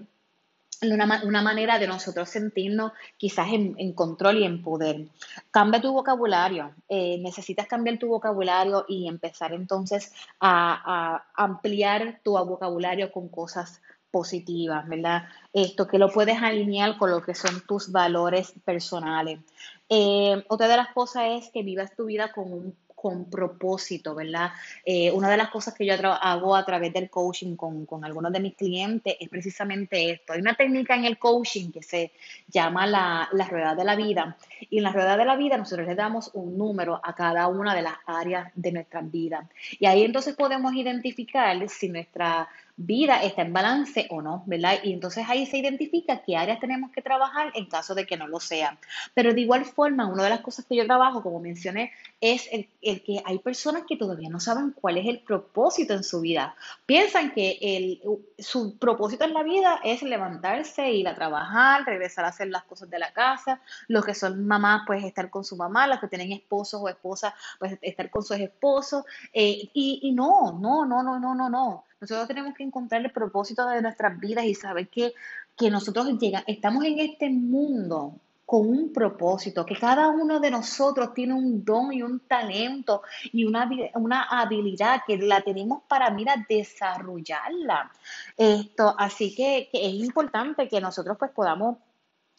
una, 0.90 1.22
una, 1.24 1.42
manera 1.42 1.78
de 1.78 1.86
nosotros 1.86 2.28
sentirnos 2.28 2.92
quizás 3.16 3.48
en, 3.52 3.92
control 3.92 4.38
y 4.38 4.44
en 4.44 4.62
poder. 4.62 5.06
Cambia 5.50 5.80
tu 5.80 5.92
vocabulario. 5.92 6.74
Eh, 6.88 7.18
necesitas 7.20 7.68
cambiar 7.68 7.98
tu 7.98 8.08
vocabulario 8.08 8.84
y 8.88 9.06
empezar 9.06 9.52
entonces 9.52 10.12
a, 10.40 11.22
a, 11.36 11.44
ampliar 11.44 12.20
tu 12.24 12.32
vocabulario 12.32 13.12
con 13.12 13.28
cosas 13.28 13.80
positivas, 14.12 14.88
¿verdad? 14.88 15.24
Esto 15.52 15.88
que 15.88 15.98
lo 15.98 16.12
puedes 16.12 16.40
alinear 16.40 16.96
con 16.98 17.10
lo 17.10 17.22
que 17.22 17.34
son 17.34 17.62
tus 17.66 17.90
valores 17.90 18.52
personales. 18.64 19.40
Eh, 19.88 20.44
otra 20.48 20.68
de 20.68 20.76
las 20.76 20.92
cosas 20.92 21.24
es 21.30 21.50
que 21.50 21.62
vivas 21.62 21.96
tu 21.96 22.04
vida 22.04 22.32
con 22.32 22.52
un 22.52 22.76
con 23.02 23.28
propósito, 23.28 24.14
¿verdad? 24.14 24.52
Eh, 24.84 25.10
una 25.10 25.28
de 25.28 25.36
las 25.36 25.50
cosas 25.50 25.74
que 25.74 25.84
yo 25.84 25.94
hago 25.94 26.54
a 26.54 26.64
través 26.64 26.92
del 26.92 27.10
coaching 27.10 27.56
con, 27.56 27.84
con, 27.84 28.04
algunos 28.04 28.32
de 28.32 28.38
mis 28.38 28.54
clientes 28.54 29.16
es 29.18 29.28
precisamente 29.28 30.12
esto. 30.12 30.34
Hay 30.34 30.40
una 30.40 30.54
técnica 30.54 30.94
en 30.94 31.04
el 31.04 31.18
coaching 31.18 31.72
que 31.72 31.82
se 31.82 32.12
llama 32.46 32.86
la, 32.86 33.28
la 33.32 33.48
rueda 33.48 33.74
de 33.74 33.82
la 33.82 33.96
vida. 33.96 34.36
Y 34.70 34.78
en 34.78 34.84
la 34.84 34.92
rueda 34.92 35.16
de 35.16 35.24
la 35.24 35.34
vida 35.34 35.56
nosotros 35.56 35.88
le 35.88 35.96
damos 35.96 36.30
un 36.34 36.56
número 36.56 37.00
a 37.02 37.12
cada 37.16 37.48
una 37.48 37.74
de 37.74 37.82
las 37.82 37.96
áreas 38.06 38.52
de 38.54 38.70
nuestra 38.70 39.00
vida. 39.00 39.48
Y 39.80 39.86
ahí 39.86 40.04
entonces 40.04 40.36
podemos 40.36 40.72
identificar 40.72 41.68
si 41.68 41.88
nuestra 41.88 42.48
vida 42.76 43.22
está 43.22 43.42
en 43.42 43.52
balance 43.52 44.06
o 44.10 44.22
no, 44.22 44.42
¿verdad? 44.46 44.78
Y 44.82 44.92
entonces 44.92 45.26
ahí 45.28 45.46
se 45.46 45.58
identifica 45.58 46.22
qué 46.22 46.36
áreas 46.36 46.60
tenemos 46.60 46.90
que 46.90 47.02
trabajar 47.02 47.52
en 47.54 47.66
caso 47.66 47.94
de 47.94 48.06
que 48.06 48.16
no 48.16 48.26
lo 48.26 48.40
sea. 48.40 48.78
Pero 49.14 49.34
de 49.34 49.40
igual 49.42 49.64
forma, 49.64 50.06
una 50.06 50.24
de 50.24 50.30
las 50.30 50.40
cosas 50.40 50.64
que 50.64 50.76
yo 50.76 50.86
trabajo, 50.86 51.22
como 51.22 51.38
mencioné, 51.38 51.92
es 52.20 52.48
el, 52.50 52.68
que 53.02 53.22
hay 53.24 53.38
personas 53.38 53.84
que 53.86 53.96
todavía 53.96 54.30
no 54.30 54.40
saben 54.40 54.72
cuál 54.72 54.98
es 54.98 55.06
el 55.06 55.20
propósito 55.20 55.92
en 55.94 56.02
su 56.02 56.20
vida. 56.20 56.54
Piensan 56.86 57.32
que 57.32 57.58
el, 57.60 58.00
su 58.38 58.78
propósito 58.78 59.24
en 59.24 59.34
la 59.34 59.42
vida 59.42 59.80
es 59.84 60.02
levantarse, 60.02 60.90
ir 60.90 61.08
a 61.08 61.14
trabajar, 61.14 61.84
regresar 61.84 62.24
a 62.24 62.28
hacer 62.28 62.48
las 62.48 62.64
cosas 62.64 62.88
de 62.88 62.98
la 62.98 63.12
casa. 63.12 63.60
Los 63.88 64.04
que 64.04 64.14
son 64.14 64.46
mamás, 64.46 64.82
pues 64.86 65.04
estar 65.04 65.30
con 65.30 65.44
su 65.44 65.56
mamá. 65.56 65.86
Los 65.86 66.00
que 66.00 66.08
tienen 66.08 66.32
esposos 66.32 66.80
o 66.82 66.88
esposas, 66.88 67.34
pues 67.58 67.78
estar 67.82 68.08
con 68.10 68.22
sus 68.22 68.38
esposos. 68.38 69.04
Eh, 69.32 69.68
y, 69.74 70.00
y 70.02 70.12
no, 70.12 70.58
no, 70.58 70.84
no, 70.86 71.02
no, 71.02 71.18
no, 71.18 71.34
no, 71.34 71.50
no. 71.50 71.84
Nosotros 72.02 72.26
tenemos 72.26 72.54
que 72.54 72.64
encontrar 72.64 73.00
el 73.00 73.12
propósito 73.12 73.64
de 73.68 73.80
nuestras 73.80 74.18
vidas 74.18 74.44
y 74.44 74.56
saber 74.56 74.88
que, 74.88 75.14
que 75.56 75.70
nosotros 75.70 76.18
llega, 76.18 76.42
estamos 76.48 76.84
en 76.84 76.98
este 76.98 77.30
mundo 77.30 78.16
con 78.44 78.68
un 78.68 78.92
propósito, 78.92 79.64
que 79.64 79.76
cada 79.76 80.08
uno 80.08 80.40
de 80.40 80.50
nosotros 80.50 81.14
tiene 81.14 81.32
un 81.32 81.64
don 81.64 81.92
y 81.92 82.02
un 82.02 82.18
talento 82.18 83.02
y 83.32 83.44
una, 83.44 83.70
una 83.94 84.24
habilidad 84.24 85.02
que 85.06 85.16
la 85.16 85.42
tenemos 85.42 85.84
para, 85.86 86.10
mira, 86.10 86.44
desarrollarla. 86.48 87.92
Esto, 88.36 88.96
así 88.98 89.32
que, 89.32 89.68
que 89.70 89.86
es 89.86 89.94
importante 89.94 90.68
que 90.68 90.80
nosotros 90.80 91.16
pues 91.16 91.30
podamos 91.30 91.78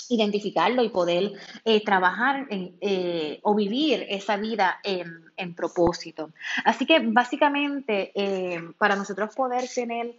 identificarlo 0.09 0.83
y 0.83 0.89
poder 0.89 1.33
eh, 1.65 1.83
trabajar 1.83 2.47
en, 2.49 2.75
eh, 2.81 3.39
o 3.43 3.55
vivir 3.55 4.05
esa 4.09 4.37
vida 4.37 4.79
en, 4.83 5.23
propósito. 5.55 6.31
Así 6.63 6.85
que 6.85 6.99
básicamente 6.99 8.11
eh, 8.15 8.61
para 8.77 8.95
nosotros 8.95 9.35
poder 9.35 9.67
tener 9.67 10.15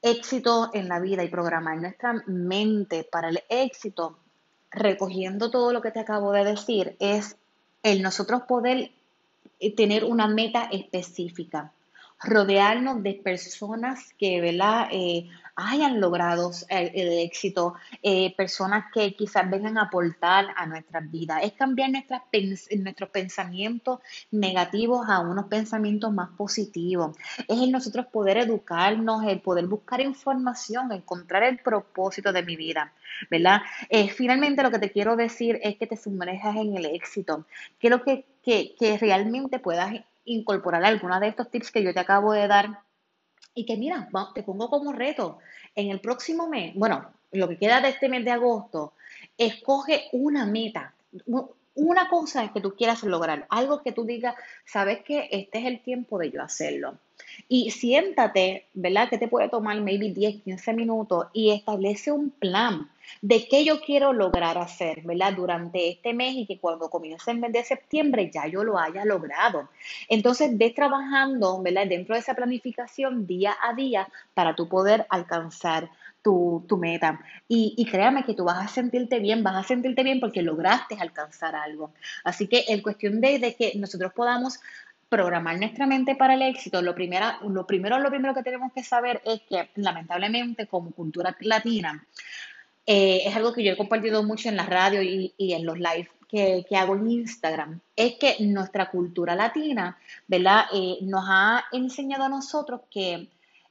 éxito 0.00 0.70
en 0.72 0.88
la 0.88 1.00
vida 1.00 1.22
y 1.22 1.28
programar 1.28 1.76
nuestra 1.78 2.22
mente 2.26 3.04
para 3.04 3.28
el 3.28 3.40
éxito, 3.48 4.18
recogiendo 4.70 5.50
todo 5.50 5.72
lo 5.72 5.82
que 5.82 5.90
te 5.90 6.00
acabo 6.00 6.32
de 6.32 6.44
decir, 6.44 6.96
es 6.98 7.36
el 7.82 8.02
nosotros 8.02 8.42
poder 8.42 8.90
tener 9.76 10.04
una 10.04 10.28
meta 10.28 10.68
específica 10.72 11.72
rodearnos 12.22 13.02
de 13.02 13.14
personas 13.14 14.12
que 14.18 14.40
¿verdad? 14.40 14.88
Eh, 14.90 15.28
hayan 15.56 16.00
logrado 16.00 16.50
el, 16.68 17.18
éxito, 17.18 17.74
eh, 18.02 18.34
personas 18.36 18.86
que 18.92 19.14
quizás 19.14 19.50
vengan 19.50 19.78
a 19.78 19.84
aportar 19.84 20.46
a 20.54 20.66
nuestras 20.66 21.10
vidas. 21.10 21.42
Es 21.42 21.52
cambiar 21.54 21.90
nuestras, 21.90 22.22
nuestros 22.78 23.08
pensamientos 23.08 24.00
negativos 24.30 25.08
a 25.08 25.20
unos 25.20 25.46
pensamientos 25.46 26.12
más 26.12 26.28
positivos. 26.36 27.16
Es 27.48 27.58
el 27.58 27.72
nosotros 27.72 28.06
poder 28.06 28.36
educarnos, 28.36 29.24
el 29.24 29.40
poder 29.40 29.66
buscar 29.66 30.00
información, 30.00 30.92
encontrar 30.92 31.42
el 31.42 31.58
propósito 31.58 32.32
de 32.32 32.42
mi 32.42 32.56
vida. 32.56 32.92
¿verdad? 33.30 33.62
Eh, 33.88 34.08
finalmente 34.10 34.62
lo 34.62 34.70
que 34.70 34.78
te 34.78 34.90
quiero 34.90 35.16
decir 35.16 35.58
es 35.62 35.76
que 35.76 35.86
te 35.86 35.96
sumerjas 35.96 36.56
en 36.56 36.76
el 36.76 36.86
éxito. 36.86 37.46
Quiero 37.80 38.02
que, 38.02 38.26
que, 38.42 38.74
que 38.78 38.98
realmente 38.98 39.58
puedas 39.58 39.94
incorporar 40.24 40.84
algunos 40.84 41.20
de 41.20 41.28
estos 41.28 41.50
tips 41.50 41.70
que 41.70 41.82
yo 41.82 41.94
te 41.94 42.00
acabo 42.00 42.32
de 42.32 42.46
dar 42.46 42.80
y 43.56 43.64
que 43.64 43.76
mira, 43.76 44.08
te 44.34 44.44
pongo 44.44 44.70
como 44.70 44.92
reto. 44.92 45.38
En 45.74 45.90
el 45.90 46.00
próximo 46.00 46.46
mes, 46.46 46.74
bueno, 46.74 47.10
lo 47.32 47.48
que 47.48 47.58
queda 47.58 47.80
de 47.80 47.88
este 47.88 48.08
mes 48.08 48.24
de 48.24 48.30
agosto, 48.30 48.92
escoge 49.36 50.08
una 50.12 50.46
meta, 50.46 50.94
una 51.74 52.08
cosa 52.08 52.52
que 52.52 52.60
tú 52.60 52.76
quieras 52.76 53.02
lograr, 53.02 53.46
algo 53.48 53.82
que 53.82 53.92
tú 53.92 54.04
digas, 54.04 54.34
sabes 54.64 55.02
que 55.02 55.28
este 55.32 55.58
es 55.58 55.64
el 55.64 55.80
tiempo 55.80 56.18
de 56.18 56.30
yo 56.30 56.42
hacerlo. 56.42 56.98
Y 57.48 57.70
siéntate, 57.70 58.66
¿verdad? 58.74 59.08
Que 59.08 59.18
te 59.18 59.28
puede 59.28 59.48
tomar 59.48 59.80
maybe 59.80 60.10
10, 60.10 60.42
15 60.42 60.72
minutos 60.72 61.26
y 61.32 61.50
establece 61.50 62.12
un 62.12 62.30
plan 62.30 62.88
de 63.22 63.46
qué 63.48 63.64
yo 63.64 63.80
quiero 63.80 64.12
lograr 64.12 64.58
hacer, 64.58 65.02
¿verdad? 65.02 65.32
Durante 65.34 65.90
este 65.90 66.12
mes 66.12 66.34
y 66.34 66.46
que 66.46 66.58
cuando 66.58 66.90
comience 66.90 67.30
el 67.30 67.38
mes 67.38 67.52
de 67.52 67.64
septiembre 67.64 68.30
ya 68.32 68.46
yo 68.46 68.64
lo 68.64 68.78
haya 68.78 69.04
logrado. 69.04 69.68
Entonces, 70.08 70.56
ves 70.56 70.74
trabajando, 70.74 71.60
¿verdad? 71.62 71.86
Dentro 71.86 72.14
de 72.14 72.20
esa 72.20 72.34
planificación 72.34 73.26
día 73.26 73.54
a 73.62 73.74
día 73.74 74.08
para 74.34 74.54
tú 74.54 74.68
poder 74.68 75.06
alcanzar 75.08 75.90
tu, 76.22 76.76
meta. 76.76 77.20
Y, 77.46 77.74
y, 77.76 77.84
créame 77.84 78.24
que 78.24 78.34
tú 78.34 78.42
vas 78.42 78.64
a 78.64 78.66
sentirte 78.66 79.20
bien, 79.20 79.44
vas 79.44 79.54
a 79.54 79.62
sentirte 79.62 80.02
bien 80.02 80.18
porque 80.18 80.42
lograste 80.42 80.96
alcanzar 80.98 81.54
algo. 81.54 81.92
Así 82.24 82.48
que 82.48 82.64
en 82.66 82.82
cuestión 82.82 83.20
de 83.20 83.54
que 83.56 83.74
nosotros 83.76 84.12
podamos 84.12 84.58
programar 85.08 85.58
nuestra 85.58 85.86
mente 85.86 86.16
para 86.16 86.34
el 86.34 86.42
éxito, 86.42 86.82
lo, 86.82 86.94
primero, 86.94 87.26
lo 87.48 87.66
primero, 87.66 87.98
lo 87.98 88.10
primero 88.10 88.34
que 88.34 88.42
tenemos 88.42 88.72
que 88.72 88.82
saber 88.82 89.22
es 89.24 89.40
que 89.48 89.70
lamentablemente 89.76 90.66
como 90.66 90.90
cultura 90.90 91.36
latina, 91.40 92.04
eh, 92.86 93.22
es 93.24 93.34
algo 93.34 93.52
que 93.52 93.64
yo 93.64 93.72
he 93.72 93.76
compartido 93.76 94.22
mucho 94.22 94.48
en 94.48 94.56
la 94.56 94.66
radio 94.66 95.02
y, 95.02 95.32
en 95.38 95.66
los 95.66 95.78
live 95.78 96.08
que, 96.28 96.64
hago 96.76 96.96
en 96.96 97.10
Instagram, 97.10 97.80
es 97.94 98.14
que 98.14 98.36
nuestra 98.40 98.90
cultura 98.90 99.34
latina, 99.34 99.98
¿verdad? 100.26 100.66
Eh, 100.72 100.98
nos 101.02 101.24
ha 101.28 101.64
enseñado 101.72 102.24
a 102.24 102.28
nosotros 102.28 102.82
que 102.90 103.28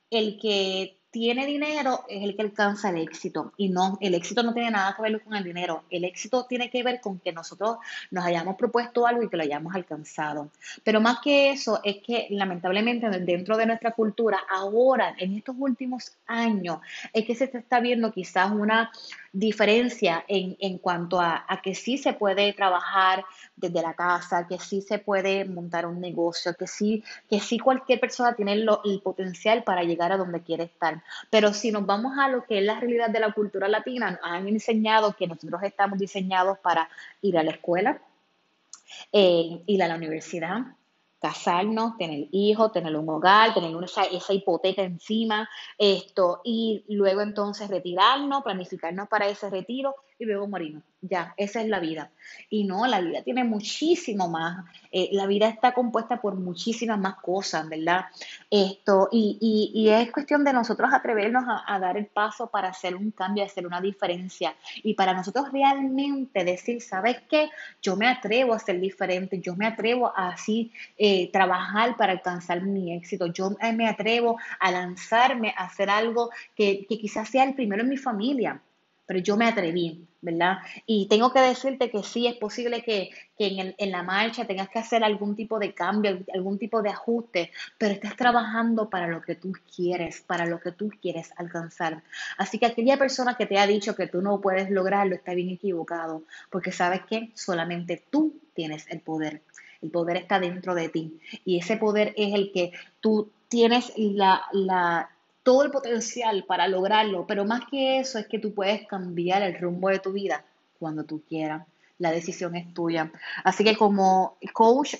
el 0.10 0.39
que 0.39 0.98
tiene 1.15 1.45
dinero 1.45 2.04
es 2.10 2.21
el 2.25 2.36
que 2.36 2.41
alcanza 2.41 2.89
el 2.89 2.97
éxito. 2.97 3.54
Y 3.56 3.69
no, 3.69 3.97
el 4.01 4.15
éxito 4.15 4.43
no 4.43 4.54
tiene 4.54 4.71
nada 4.71 4.93
que 4.97 5.01
ver 5.01 5.23
con 5.23 5.34
el 5.34 5.45
dinero. 5.45 5.86
El 5.89 6.04
éxito 6.04 6.45
tiene 6.45 6.69
que 6.69 6.84
ver 6.84 6.99
con 6.99 7.19
que 7.19 7.32
nosotros 7.32 7.78
nos 8.12 8.25
hayamos 8.25 8.58
propuesto 8.58 9.08
algo 9.08 9.23
y 9.23 9.30
que 9.30 9.38
lo 9.38 9.43
hayamos 9.43 9.73
alcanzado. 9.73 10.51
Pero 10.84 10.99
más 10.99 11.19
que 11.23 11.51
eso, 11.51 11.80
es 11.86 12.04
que 12.06 12.28
lamentablemente 12.32 13.10
dentro 13.21 13.56
de 13.56 13.65
nuestra 13.65 13.91
cultura, 13.91 14.39
ahora, 14.54 15.15
en 15.17 15.38
estos 15.38 15.56
últimos 15.58 16.12
años, 16.28 16.80
es 17.13 17.23
que 17.25 17.34
se 17.34 17.45
está 17.45 17.80
viendo 17.80 18.12
quizás 18.12 18.51
una 18.51 18.91
diferencia 19.36 20.24
en, 20.30 20.56
en 20.60 20.78
cuanto 20.78 21.19
a, 21.19 21.45
que 21.62 21.76
sí 21.76 21.98
se 21.98 22.13
puede 22.13 22.54
trabajar 22.54 23.26
desde 23.58 23.82
la 23.82 23.93
casa, 23.93 24.48
que 24.48 24.58
sí 24.60 24.82
se 24.82 24.98
puede 24.98 25.43
montar 25.43 25.86
un 25.86 26.00
negocio, 26.00 26.54
que 26.56 26.67
sí, 26.67 27.04
que 27.30 27.41
sí 27.41 27.60
cualquier 27.60 28.00
persona 28.00 28.34
tiene 28.34 28.54
el 28.54 29.02
potencial 29.04 29.63
para 29.63 29.84
llegar 29.84 30.13
a 30.13 30.17
donde 30.17 30.41
quiere 30.41 30.63
estar. 30.63 31.04
Pero 31.30 31.54
si 31.54 31.71
nos 31.71 31.86
vamos 31.86 32.17
a 32.17 32.30
lo 32.30 32.45
que 32.45 32.60
es 32.60 32.63
la 32.63 32.80
realidad 32.80 33.10
de 33.10 33.19
la 33.19 33.34
cultura 33.34 33.67
latina, 33.67 34.12
nos 34.12 34.19
han 34.24 34.48
enseñado 34.48 35.13
que 35.13 35.28
nosotros 35.28 35.62
estamos 35.63 36.00
diseñados 36.00 36.58
para 36.60 36.89
ir 37.21 37.38
a 37.38 37.43
la 37.43 37.52
escuela, 37.52 38.02
eh, 39.12 39.62
ir 39.65 39.84
a 39.84 39.88
la 39.89 39.95
universidad, 39.95 40.62
casarnos, 41.26 41.98
tener 41.98 42.28
hijos, 42.32 42.72
tener 42.72 42.96
un 42.96 43.10
hogar, 43.10 43.52
tener 43.56 43.76
esa, 43.84 44.04
esa 44.04 44.32
hipoteca 44.32 44.84
encima, 44.84 45.50
esto, 45.76 46.42
y 46.44 46.86
luego 46.88 47.22
entonces 47.22 47.68
retirarnos, 47.68 48.44
planificarnos 48.44 49.08
para 49.08 49.28
ese 49.28 49.50
retiro 49.50 49.96
y 50.17 50.25
luego 50.25 50.47
morimos. 50.47 50.84
Ya, 51.01 51.34
esa 51.38 51.62
es 51.62 51.67
la 51.67 51.80
vida. 51.80 52.10
Y 52.49 52.63
no, 52.63 52.88
la 52.88 52.99
vida 52.99 53.21
tiene 53.21 53.43
muchísimo 53.43 54.28
más. 54.28 54.65
Eh, 54.91 55.10
la 55.12 55.28
vida 55.28 55.47
está 55.47 55.73
compuesta 55.73 56.19
por 56.19 56.36
muchísimas 56.36 56.97
más 56.97 57.17
cosas, 57.17 57.69
¿verdad? 57.69 58.06
Esto, 58.49 59.10
y, 59.12 59.71
y, 59.73 59.89
es 59.89 60.12
cuestión 60.12 60.43
de 60.43 60.54
nosotros 60.54 60.89
atrevernos 60.91 61.43
a, 61.47 61.80
dar 61.80 61.97
el 61.97 62.08
paso 62.08 62.47
para 62.47 62.69
hacer 62.69 62.95
un 62.95 63.12
cambio, 63.12 63.43
hacer 63.43 63.67
una 63.67 63.82
diferencia. 63.82 64.56
Y 64.84 64.95
para 64.95 65.13
nosotros 65.13 65.51
realmente 65.51 66.43
decir, 66.43 66.82
¿sabes 66.82 67.17
qué? 67.30 67.49
Yo 67.82 67.95
me 67.95 68.08
atrevo 68.08 68.54
a 68.54 68.60
ser 68.60 68.80
diferente, 68.80 69.39
yo 69.39 69.56
me 69.56 69.67
atrevo 69.67 70.08
a 70.08 70.30
así 70.30 70.71
eh, 70.97 71.32
trabajar 71.32 71.97
para 71.97 72.13
alcanzar 72.13 72.62
mi 72.62 72.93
éxito, 72.93 73.28
yo 73.28 73.51
me 73.75 73.88
atrevo 73.88 74.38
a 74.60 74.71
lanzarme 74.71 75.54
a 75.56 75.65
hacer 75.65 75.89
algo 75.89 76.32
que, 76.56 76.86
que 76.88 76.97
quizás 76.97 77.30
sea 77.30 77.43
el 77.43 77.54
primero 77.54 77.84
en 77.84 77.89
mi 77.89 77.97
familia 77.97 78.62
pero 79.06 79.20
yo 79.20 79.38
me 79.38 79.46
atreví, 79.46 80.06
¿verdad? 80.22 80.58
Y 80.86 81.08
tengo 81.08 81.32
que 81.32 81.39
decirte 81.39 81.89
que 81.89 82.04
sí, 82.04 82.28
es 82.28 82.36
posible 82.36 82.82
que, 82.84 83.12
en, 83.38 83.76
en, 83.78 83.91
la 83.91 84.02
marcha 84.02 84.46
tengas 84.46 84.70
que 84.70 84.80
hacer 84.80 85.04
algún 85.04 85.36
tipo 85.36 85.60
de 85.60 85.74
cambio, 85.74 86.20
algún 86.34 86.58
tipo 86.58 86.82
de 86.82 86.89
ajuste, 86.89 87.52
pero 87.78 87.94
estás 87.94 88.15
trabajando 88.15 88.89
para 88.89 89.08
lo 89.08 89.22
que 89.22 89.36
tú 89.36 89.54
quieres, 89.76 90.22
para 90.22 90.46
lo 90.46 90.60
que 90.60 90.72
tú 90.72 90.89
quieres 91.02 91.32
alcanzar. 91.38 92.04
Así 92.38 92.58
que 92.58 92.65
aquella 92.65 92.98
persona 92.98 93.36
que 93.36 93.46
te 93.46 93.60
ha 93.60 93.68
dicho 93.68 93.96
que 93.96 94.08
tú 94.08 94.22
no 94.22 94.41
puedes 94.41 94.70
lograrlo 94.70 95.15
está 95.15 95.34
bien 95.34 95.50
equivocado, 95.50 96.24
porque 96.50 96.72
sabes 96.72 97.02
que 97.06 97.32
solamente 97.36 98.04
tú 98.10 98.39
tienes 98.54 98.88
el 98.89 99.02
poder. 99.02 99.41
El 99.82 99.91
poder 99.91 100.18
está 100.18 100.39
dentro 100.39 100.74
de 100.74 100.89
ti 100.89 101.20
y 101.44 101.60
ese 101.60 101.78
poder 101.78 102.13
es 102.18 102.34
el 102.34 102.52
que 102.52 102.72
tú 103.02 103.30
tienes 103.50 103.94
la, 103.98 104.44
la 104.52 105.10
todo 105.46 105.64
el 105.64 105.70
potencial 105.70 106.44
para 106.48 106.68
lograrlo, 106.68 107.28
pero 107.28 107.46
más 107.46 107.62
que 107.70 108.00
eso 108.00 108.18
es 108.18 108.26
que 108.26 108.40
tú 108.40 108.56
puedes 108.56 108.88
cambiar 108.88 109.44
el 109.44 109.56
rumbo 109.56 109.90
de 109.90 110.00
tu 110.00 110.12
vida 110.12 110.44
cuando 110.80 111.04
tú 111.04 111.22
quieras. 111.30 111.68
La 112.00 112.10
decisión 112.10 112.56
es 112.56 112.74
tuya. 112.74 113.12
Así 113.44 113.64
que 113.64 113.78
como 113.78 114.38
coach 114.54 114.96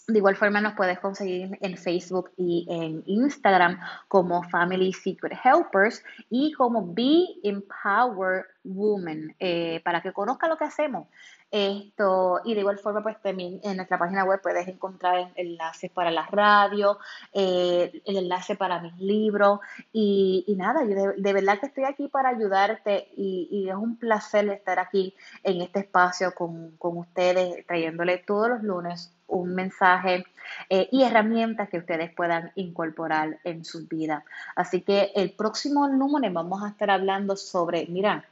De 0.08 0.18
igual 0.18 0.36
forma 0.36 0.60
nos 0.60 0.72
puedes 0.72 0.98
conseguir 1.00 1.58
en 1.60 1.76
Facebook 1.76 2.30
y 2.36 2.66
en 2.70 3.02
Instagram 3.04 3.78
como 4.08 4.42
Family 4.42 4.92
Secret 4.92 5.38
Helpers 5.44 6.02
y 6.30 6.52
como 6.52 6.94
Be 6.94 7.24
Empowered 7.42 8.46
Woman 8.64 9.36
eh, 9.38 9.82
para 9.84 10.00
que 10.00 10.14
conozca 10.14 10.48
lo 10.48 10.56
que 10.56 10.64
hacemos. 10.64 11.08
Esto, 11.50 12.42
y 12.44 12.52
de 12.52 12.60
igual 12.60 12.78
forma, 12.78 13.02
pues 13.02 13.16
también 13.22 13.58
en 13.62 13.76
nuestra 13.76 13.98
página 13.98 14.22
web 14.24 14.40
puedes 14.42 14.68
encontrar 14.68 15.32
enlaces 15.34 15.90
para 15.90 16.10
la 16.10 16.26
radio, 16.26 16.98
eh, 17.32 18.02
el 18.04 18.18
enlace 18.18 18.54
para 18.54 18.80
mis 18.80 18.94
libros 18.98 19.60
y, 19.90 20.44
nada, 20.58 20.84
yo 20.84 21.12
de, 21.16 21.32
verdad 21.32 21.58
que 21.58 21.66
estoy 21.66 21.84
aquí 21.84 22.08
para 22.08 22.28
ayudarte 22.28 23.08
y, 23.16 23.66
es 23.68 23.74
un 23.74 23.96
placer 23.96 24.48
estar 24.50 24.78
aquí 24.78 25.14
en 25.42 25.62
este 25.62 25.80
espacio 25.80 26.34
con, 26.34 26.76
ustedes, 26.78 27.66
trayéndole 27.66 28.18
todos 28.18 28.50
los 28.50 28.62
lunes 28.62 29.14
un 29.26 29.54
mensaje 29.54 30.24
eh, 30.70 30.88
y 30.90 31.02
herramientas 31.02 31.68
que 31.68 31.78
ustedes 31.78 32.12
puedan 32.14 32.50
incorporar 32.56 33.38
en 33.44 33.64
su 33.64 33.86
vida. 33.86 34.24
Así 34.54 34.82
que 34.82 35.12
el 35.14 35.32
próximo 35.32 35.86
lunes 35.88 36.32
vamos 36.32 36.62
a 36.62 36.68
estar 36.68 36.90
hablando 36.90 37.36
sobre, 37.36 37.86
mira, 37.86 38.24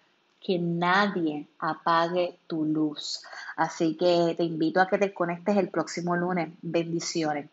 que 0.47 0.61
nadie 0.61 1.49
apague 1.59 2.39
tu 2.47 2.65
luz. 2.65 3.21
Así 3.57 3.97
que 3.97 4.35
te 4.37 4.45
invito 4.45 4.81
a 4.81 4.87
que 4.87 4.97
te 4.97 5.13
conectes 5.13 5.57
el 5.57 5.71
próximo 5.71 6.15
lunes. 6.15 6.51
Bendiciones. 6.63 7.51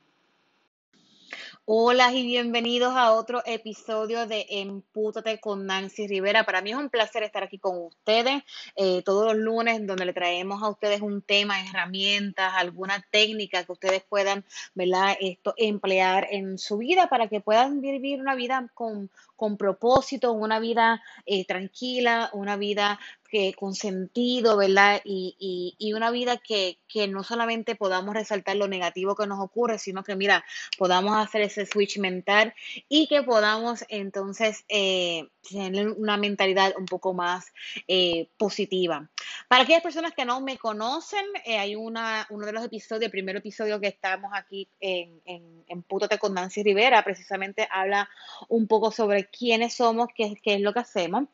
Hola 1.66 2.12
y 2.12 2.26
bienvenidos 2.26 2.94
a 2.94 3.14
otro 3.14 3.42
episodio 3.46 4.28
de 4.28 4.46
Empútate 4.50 5.40
con 5.40 5.66
Nancy 5.66 6.08
Rivera. 6.08 6.44
Para 6.44 6.62
mí 6.62 6.72
es 6.72 6.76
un 6.76 6.90
placer 6.90 7.24
estar 7.24 7.42
aquí 7.42 7.58
con 7.58 7.86
ustedes 7.86 8.44
eh, 8.76 9.02
todos 9.04 9.28
los 9.28 9.38
lunes, 9.38 9.88
donde 9.88 10.04
le 10.04 10.12
traemos 10.12 10.62
a 10.62 10.68
ustedes 10.68 11.00
un 11.00 11.22
tema, 11.22 11.62
herramientas, 11.62 12.52
alguna 12.58 13.02
técnica 13.10 13.64
que 13.64 13.72
ustedes 13.72 14.04
puedan, 14.04 14.44
¿verdad? 14.76 15.16
Esto 15.22 15.54
emplear 15.56 16.28
en 16.32 16.58
su 16.58 16.80
vida 16.80 17.08
para 17.08 17.30
que 17.30 17.40
puedan 17.40 17.80
vivir 17.80 18.20
una 18.20 18.36
vida 18.36 18.70
con, 18.74 19.10
con 19.38 19.56
propósito, 19.56 20.34
una 20.34 20.60
vida 20.60 21.02
eh, 21.26 21.46
tranquila, 21.46 22.30
una 22.34 22.58
vida 22.58 23.00
que, 23.34 23.56
con 23.56 23.74
sentido, 23.74 24.58
¿verdad? 24.58 25.02
Y, 25.04 25.76
y, 25.80 25.94
una 25.94 26.12
vida 26.12 26.38
que, 26.38 26.78
que, 26.88 27.08
no 27.08 27.24
solamente 27.24 27.74
podamos 27.76 28.14
resaltar 28.14 28.58
lo 28.58 28.68
negativo 28.68 29.16
que 29.16 29.26
nos 29.26 29.40
ocurre, 29.40 29.80
sino 29.80 30.04
que, 30.04 30.16
mira, 30.16 30.46
podamos 30.78 31.18
hacer 31.18 31.42
ese 31.42 31.66
switch 31.66 31.98
mental 31.98 32.54
y 32.88 33.08
que 33.08 33.24
podamos 33.24 33.86
entonces 33.90 34.66
eh, 34.70 35.30
tener 35.50 35.90
una 35.90 36.18
mentalidad 36.18 36.74
un 36.78 36.86
poco 36.86 37.14
más 37.14 37.54
eh, 37.88 38.30
positiva. 38.38 39.10
Para 39.48 39.64
aquellas 39.64 39.84
personas 39.84 40.14
que 40.14 40.26
no 40.26 40.42
me 40.42 40.58
conocen, 40.58 41.26
eh, 41.46 41.58
hay 41.58 41.76
una, 41.76 42.28
uno 42.30 42.46
de 42.46 42.54
los 42.54 42.64
episodios, 42.64 43.06
el 43.06 43.12
primer 43.12 43.36
episodio 43.36 43.80
que 43.80 43.88
estamos 43.88 44.32
aquí 44.34 44.68
en, 44.80 45.22
en, 45.26 45.64
en 45.68 45.84
Pútate 45.84 46.18
con 46.18 46.34
Nancy 46.34 46.64
Rivera, 46.64 47.04
precisamente 47.04 47.68
habla 47.70 48.10
un 48.48 48.68
poco 48.68 48.92
sobre 48.92 49.26
quiénes 49.30 49.76
somos, 49.76 50.08
qué, 50.16 50.36
qué 50.42 50.56
es 50.56 50.62
lo 50.62 50.74
que 50.74 50.80
hacemos. 50.80 51.26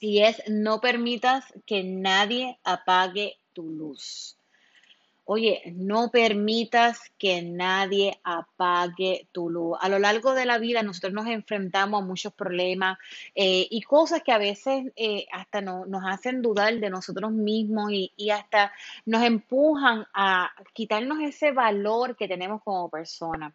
y 0.00 0.20
es 0.20 0.42
no 0.48 0.80
permitas 0.80 1.52
que 1.66 1.84
nadie 1.84 2.58
apague 2.64 3.36
tu 3.54 3.70
luz. 3.70 4.36
Oye, 5.26 5.62
no 5.74 6.10
permitas 6.10 7.00
que 7.16 7.40
nadie 7.40 8.20
apague 8.24 9.26
tu 9.32 9.48
luz. 9.48 9.78
A 9.80 9.88
lo 9.88 9.98
largo 9.98 10.34
de 10.34 10.44
la 10.44 10.58
vida 10.58 10.82
nosotros 10.82 11.14
nos 11.14 11.26
enfrentamos 11.28 12.02
a 12.02 12.04
muchos 12.04 12.34
problemas 12.34 12.98
eh, 13.34 13.66
y 13.70 13.80
cosas 13.82 14.22
que 14.22 14.32
a 14.32 14.38
veces 14.38 14.92
eh, 14.96 15.24
hasta 15.32 15.62
no- 15.62 15.86
nos 15.86 16.02
hacen 16.04 16.42
dudar 16.42 16.78
de 16.78 16.90
nosotros 16.90 17.32
mismos 17.32 17.90
y, 17.90 18.12
hasta 18.30 18.70
nos 19.06 19.22
empujan 19.22 20.04
a 20.12 20.50
quitarnos 20.74 21.20
ese 21.22 21.52
valor 21.52 22.16
que 22.16 22.28
tenemos 22.28 22.62
como 22.62 22.90
personas. 22.90 23.54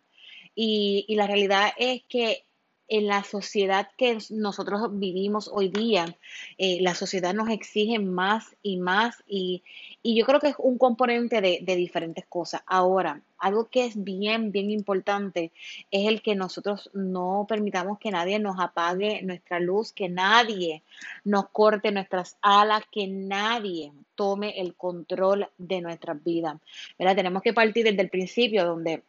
Y, 0.55 1.05
y 1.07 1.15
la 1.15 1.27
realidad 1.27 1.69
es 1.77 2.01
que 2.09 2.48
en 2.89 3.07
la 3.07 3.23
sociedad 3.23 3.89
que 3.97 4.17
nosotros 4.31 4.99
vivimos 4.99 5.49
hoy 5.53 5.69
día, 5.69 6.17
eh, 6.57 6.79
la 6.81 6.95
sociedad 6.95 7.33
nos 7.33 7.49
exige 7.49 7.99
más 7.99 8.55
y 8.63 8.77
más 8.77 9.23
y, 9.27 9.63
y 10.01 10.17
yo 10.17 10.25
creo 10.25 10.39
que 10.39 10.49
es 10.49 10.55
un 10.57 10.77
componente 10.77 11.41
de, 11.41 11.75
diferentes 11.75 12.25
cosas. 12.25 12.61
Ahora, 12.65 13.21
algo 13.37 13.69
que 13.69 13.85
es 13.85 14.03
bien, 14.03 14.51
bien 14.51 14.71
importante 14.71 15.51
es 15.91 16.07
el 16.07 16.21
que 16.21 16.35
nosotros 16.35 16.89
no 16.93 17.45
permitamos 17.47 17.99
que 17.99 18.11
nadie 18.11 18.39
nos 18.39 18.59
apague 18.59 19.21
nuestra 19.23 19.59
luz, 19.59 19.91
que 19.91 20.09
nadie 20.09 20.83
nos 21.23 21.49
corte 21.49 21.91
nuestras 21.91 22.37
alas, 22.41 22.83
que 22.91 23.07
nadie 23.07 23.91
tome 24.15 24.59
el 24.59 24.75
control 24.75 25.49
de 25.57 25.81
nuestras 25.81 26.23
vidas. 26.23 26.55
¿Verdad? 26.97 27.15
Tenemos 27.15 27.41
que 27.41 27.53
partir 27.53 27.85
desde 27.85 28.01
el 28.01 28.09
principio 28.09 28.65
donde 28.65 29.03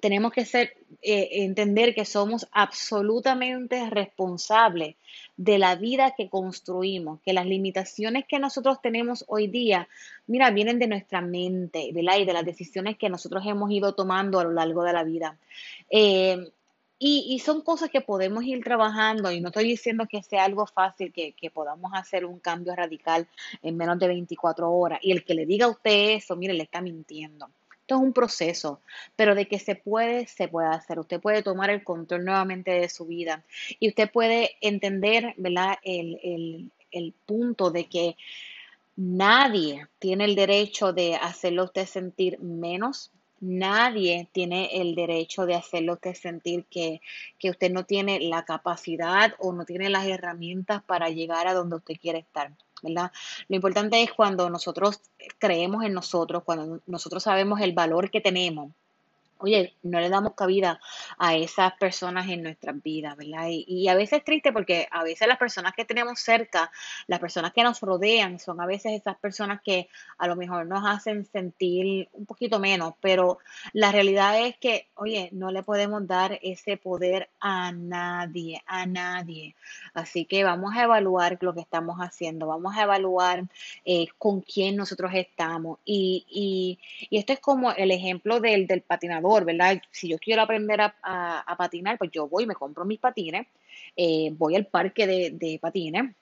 tenemos 0.00 0.32
que 0.32 0.44
ser, 0.44 0.74
eh, 1.02 1.28
entender 1.44 1.94
que 1.94 2.04
somos 2.04 2.48
absolutamente 2.52 3.88
responsables 3.90 4.96
de 5.36 5.58
la 5.58 5.76
vida 5.76 6.14
que 6.16 6.28
construimos, 6.28 7.20
que 7.20 7.32
las 7.32 7.46
limitaciones 7.46 8.24
que 8.26 8.38
nosotros 8.38 8.80
tenemos 8.80 9.24
hoy 9.28 9.48
día, 9.48 9.88
mira, 10.26 10.50
vienen 10.50 10.78
de 10.78 10.86
nuestra 10.88 11.20
mente, 11.20 11.90
¿verdad? 11.92 12.18
Y 12.18 12.24
de 12.24 12.32
las 12.32 12.44
decisiones 12.44 12.96
que 12.96 13.08
nosotros 13.08 13.44
hemos 13.46 13.70
ido 13.70 13.94
tomando 13.94 14.40
a 14.40 14.44
lo 14.44 14.52
largo 14.52 14.82
de 14.82 14.92
la 14.92 15.04
vida. 15.04 15.38
Eh, 15.90 16.50
y, 16.98 17.38
son 17.40 17.60
cosas 17.60 17.90
que 17.90 18.00
podemos 18.00 18.42
ir 18.44 18.64
trabajando 18.64 19.30
y 19.30 19.42
no 19.42 19.48
estoy 19.48 19.64
diciendo 19.64 20.06
que 20.10 20.22
sea 20.22 20.44
algo 20.44 20.66
fácil, 20.66 21.12
que 21.12 21.50
podamos 21.52 21.92
hacer 21.94 22.24
un 22.24 22.38
cambio 22.40 22.74
radical 22.74 23.28
en 23.62 23.76
menos 23.76 23.98
de 23.98 24.08
24 24.08 24.70
horas. 24.72 24.98
Y 25.02 25.12
el 25.12 25.22
que 25.22 25.34
le 25.34 25.44
diga 25.44 25.66
a 25.66 25.70
usted 25.70 26.16
eso, 26.16 26.36
mire, 26.36 26.54
le 26.54 26.62
está 26.62 26.80
mintiendo. 26.80 27.50
Esto 27.86 27.94
es 27.94 28.00
un 28.00 28.12
proceso, 28.12 28.80
pero 29.14 29.36
de 29.36 29.46
que 29.46 29.60
se 29.60 29.76
puede, 29.76 30.26
se 30.26 30.48
puede 30.48 30.66
hacer. 30.66 30.98
Usted 30.98 31.20
puede 31.20 31.44
tomar 31.44 31.70
el 31.70 31.84
control 31.84 32.24
nuevamente 32.24 32.72
de 32.72 32.88
su 32.88 33.06
vida 33.06 33.44
y 33.78 33.86
usted 33.86 34.10
puede 34.10 34.56
entender, 34.60 35.34
¿verdad? 35.36 35.78
El, 35.84 36.18
el, 36.24 36.72
el 36.90 37.14
punto 37.26 37.70
de 37.70 37.84
que 37.88 38.16
nadie 38.96 39.86
tiene 40.00 40.24
el 40.24 40.34
derecho 40.34 40.92
de 40.92 41.14
hacerlo 41.14 41.62
usted 41.62 41.86
sentir 41.86 42.40
menos. 42.40 43.12
Nadie 43.46 44.28
tiene 44.32 44.80
el 44.80 44.96
derecho 44.96 45.46
de 45.46 45.54
hacerlo 45.54 45.94
usted 45.94 46.14
sentir 46.14 46.64
que, 46.64 47.00
que 47.38 47.50
usted 47.50 47.70
no 47.70 47.84
tiene 47.84 48.18
la 48.18 48.44
capacidad 48.44 49.34
o 49.38 49.52
no 49.52 49.64
tiene 49.64 49.88
las 49.88 50.06
herramientas 50.06 50.82
para 50.82 51.10
llegar 51.10 51.46
a 51.46 51.54
donde 51.54 51.76
usted 51.76 51.94
quiere 52.00 52.18
estar. 52.18 52.52
¿verdad? 52.82 53.12
Lo 53.48 53.56
importante 53.56 54.02
es 54.02 54.12
cuando 54.12 54.50
nosotros 54.50 55.00
creemos 55.38 55.84
en 55.84 55.92
nosotros, 55.92 56.42
cuando 56.44 56.80
nosotros 56.86 57.22
sabemos 57.22 57.60
el 57.60 57.72
valor 57.72 58.10
que 58.10 58.20
tenemos, 58.20 58.72
Oye, 59.38 59.74
no 59.82 60.00
le 60.00 60.08
damos 60.08 60.34
cabida 60.34 60.80
a 61.18 61.34
esas 61.34 61.74
personas 61.74 62.26
en 62.28 62.42
nuestras 62.42 62.82
vidas, 62.82 63.16
¿verdad? 63.16 63.48
Y, 63.50 63.86
a 63.88 63.94
veces 63.94 64.18
es 64.20 64.24
triste 64.24 64.50
porque 64.50 64.88
a 64.90 65.04
veces 65.04 65.28
las 65.28 65.36
personas 65.36 65.74
que 65.74 65.84
tenemos 65.84 66.20
cerca, 66.20 66.70
las 67.06 67.20
personas 67.20 67.52
que 67.52 67.62
nos 67.62 67.80
rodean, 67.80 68.38
son 68.38 68.60
a 68.62 68.66
veces 68.66 68.92
esas 68.92 69.18
personas 69.18 69.60
que 69.62 69.88
a 70.16 70.26
lo 70.26 70.36
mejor 70.36 70.66
nos 70.66 70.86
hacen 70.86 71.26
sentir 71.26 72.08
un 72.12 72.24
poquito 72.24 72.58
menos, 72.58 72.94
pero 73.02 73.38
la 73.74 73.92
realidad 73.92 74.40
es 74.40 74.56
que, 74.56 74.88
oye, 74.94 75.28
no 75.32 75.50
le 75.50 75.62
podemos 75.62 76.06
dar 76.06 76.38
ese 76.42 76.78
poder 76.78 77.28
a 77.38 77.72
nadie, 77.72 78.62
a 78.66 78.86
nadie. 78.86 79.54
Así 79.92 80.24
que 80.24 80.44
vamos 80.44 80.74
a 80.74 80.84
evaluar 80.84 81.36
lo 81.42 81.54
que 81.54 81.60
estamos 81.60 81.98
haciendo, 81.98 82.46
vamos 82.46 82.74
a 82.74 82.84
evaluar 82.84 83.44
eh, 83.84 84.06
con 84.16 84.40
quién 84.40 84.76
nosotros 84.76 85.10
estamos. 85.14 85.78
Y, 85.84 86.24
y, 86.30 86.78
y 87.10 87.18
esto 87.18 87.34
es 87.34 87.40
como 87.40 87.72
el 87.72 87.90
ejemplo 87.90 88.40
del, 88.40 88.66
del 88.66 88.80
patinador, 88.80 89.25
¿verdad? 89.44 89.80
Si 89.90 90.08
yo 90.08 90.18
quiero 90.18 90.42
aprender 90.42 90.80
a, 90.80 91.56
patinar, 91.56 91.98
pues 91.98 92.10
yo 92.10 92.28
voy 92.28 92.46
me 92.46 92.54
compro 92.54 92.84
mis 92.84 93.00
patines, 93.00 93.46
eh, 93.96 94.30
voy 94.32 94.56
al 94.56 94.66
parque 94.66 95.06
de, 95.06 95.58
patines 95.60 96.14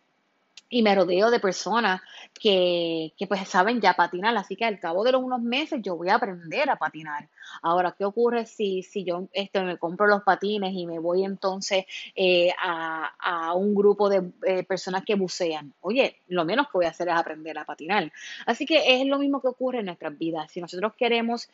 y 0.69 0.83
me 0.83 0.95
rodeo 0.95 1.31
de 1.31 1.39
personas 1.39 2.01
que, 2.41 3.13
que 3.17 3.27
pues 3.27 3.47
saben 3.49 3.81
ya 3.81 3.95
patinar, 3.95 4.37
así 4.37 4.57
que 4.57 4.65
al 4.65 4.81
cabo 4.81 5.05
de 5.05 5.13
los 5.13 5.23
unos 5.23 5.41
meses 5.41 5.81
yo 5.83 5.97
voy 5.97 6.09
a 6.09 6.17
aprender 6.17 6.69
a 6.69 6.77
patinar. 6.77 7.29
Ahora, 7.63 7.95
¿qué 7.97 8.05
ocurre 8.05 8.47
si, 8.47 8.83
si 8.83 9.05
yo 9.05 9.29
este, 9.33 9.61
me 9.63 9.79
compro 9.79 10.07
los 10.07 10.23
patines 10.23 10.73
y 10.75 10.87
me 10.87 10.99
voy 10.99 11.25
entonces 11.25 11.85
eh, 12.17 12.51
a, 12.61 13.13
a 13.19 13.55
un 13.55 13.75
grupo 13.75 14.09
de 14.09 14.33
eh, 14.47 14.65
personas 14.65 15.05
que 15.05 15.15
bucean? 15.15 15.73
Oye, 15.81 16.23
lo 16.29 16.45
menos 16.45 16.67
que 16.67 16.79
voy 16.79 16.87
a 16.87 16.91
hacer 16.91 17.09
es 17.09 17.15
aprender 17.15 17.57
a 17.59 17.65
patinar. 17.65 18.11
Así 18.47 18.67
que 18.67 19.01
es 19.01 19.07
lo 19.07 19.19
mismo 19.19 19.41
que 19.41 19.49
ocurre 19.49 19.81
en 19.81 19.87
nuestras 19.87 20.17
vidas. 20.19 20.51
Si 20.51 20.61
nosotros 20.61 20.95
queremos... 20.97 21.49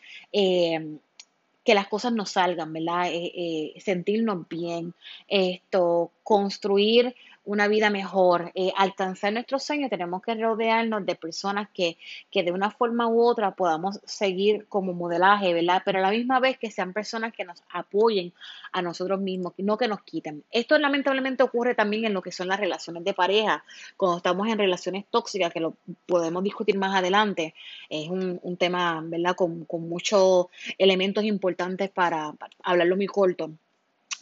que 1.70 1.74
las 1.76 1.86
cosas 1.86 2.12
nos 2.12 2.32
salgan, 2.32 2.72
¿verdad? 2.72 3.12
Eh, 3.12 3.30
eh, 3.32 3.80
sentirnos 3.80 4.48
bien, 4.48 4.92
esto, 5.28 6.10
construir 6.24 7.14
una 7.44 7.68
vida 7.68 7.90
mejor, 7.90 8.52
eh, 8.54 8.72
alcanzar 8.76 9.32
nuestros 9.32 9.62
sueños, 9.62 9.90
tenemos 9.90 10.22
que 10.22 10.34
rodearnos 10.34 11.06
de 11.06 11.14
personas 11.14 11.68
que, 11.72 11.96
que 12.30 12.42
de 12.42 12.52
una 12.52 12.70
forma 12.70 13.08
u 13.08 13.22
otra 13.22 13.52
podamos 13.52 14.00
seguir 14.04 14.66
como 14.68 14.92
modelaje, 14.92 15.54
¿verdad? 15.54 15.82
Pero 15.84 15.98
a 15.98 16.02
la 16.02 16.10
misma 16.10 16.38
vez 16.38 16.58
que 16.58 16.70
sean 16.70 16.92
personas 16.92 17.32
que 17.32 17.44
nos 17.44 17.62
apoyen 17.70 18.32
a 18.72 18.82
nosotros 18.82 19.20
mismos, 19.20 19.54
no 19.58 19.78
que 19.78 19.88
nos 19.88 20.02
quiten. 20.02 20.44
Esto 20.50 20.78
lamentablemente 20.78 21.42
ocurre 21.42 21.74
también 21.74 22.04
en 22.04 22.14
lo 22.14 22.22
que 22.22 22.32
son 22.32 22.48
las 22.48 22.60
relaciones 22.60 23.04
de 23.04 23.14
pareja, 23.14 23.64
cuando 23.96 24.18
estamos 24.18 24.48
en 24.48 24.58
relaciones 24.58 25.06
tóxicas, 25.10 25.52
que 25.52 25.60
lo 25.60 25.74
podemos 26.06 26.44
discutir 26.44 26.76
más 26.76 26.94
adelante, 26.94 27.54
es 27.88 28.08
un, 28.08 28.38
un 28.42 28.56
tema, 28.56 29.00
¿verdad? 29.04 29.34
Con, 29.34 29.64
con 29.64 29.88
muchos 29.88 30.46
elementos 30.78 31.24
importantes 31.24 31.90
para, 31.90 32.32
para 32.32 32.54
hablarlo 32.62 32.96
muy 32.96 33.06
corto. 33.06 33.50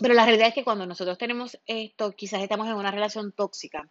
Pero 0.01 0.15
la 0.15 0.25
realidad 0.25 0.49
es 0.49 0.55
que 0.55 0.65
cuando 0.65 0.87
nosotros 0.87 1.19
tenemos 1.19 1.59
esto, 1.67 2.13
quizás 2.13 2.43
estamos 2.43 2.69
en 2.69 2.75
una 2.75 2.91
relación 2.91 3.33
tóxica, 3.33 3.89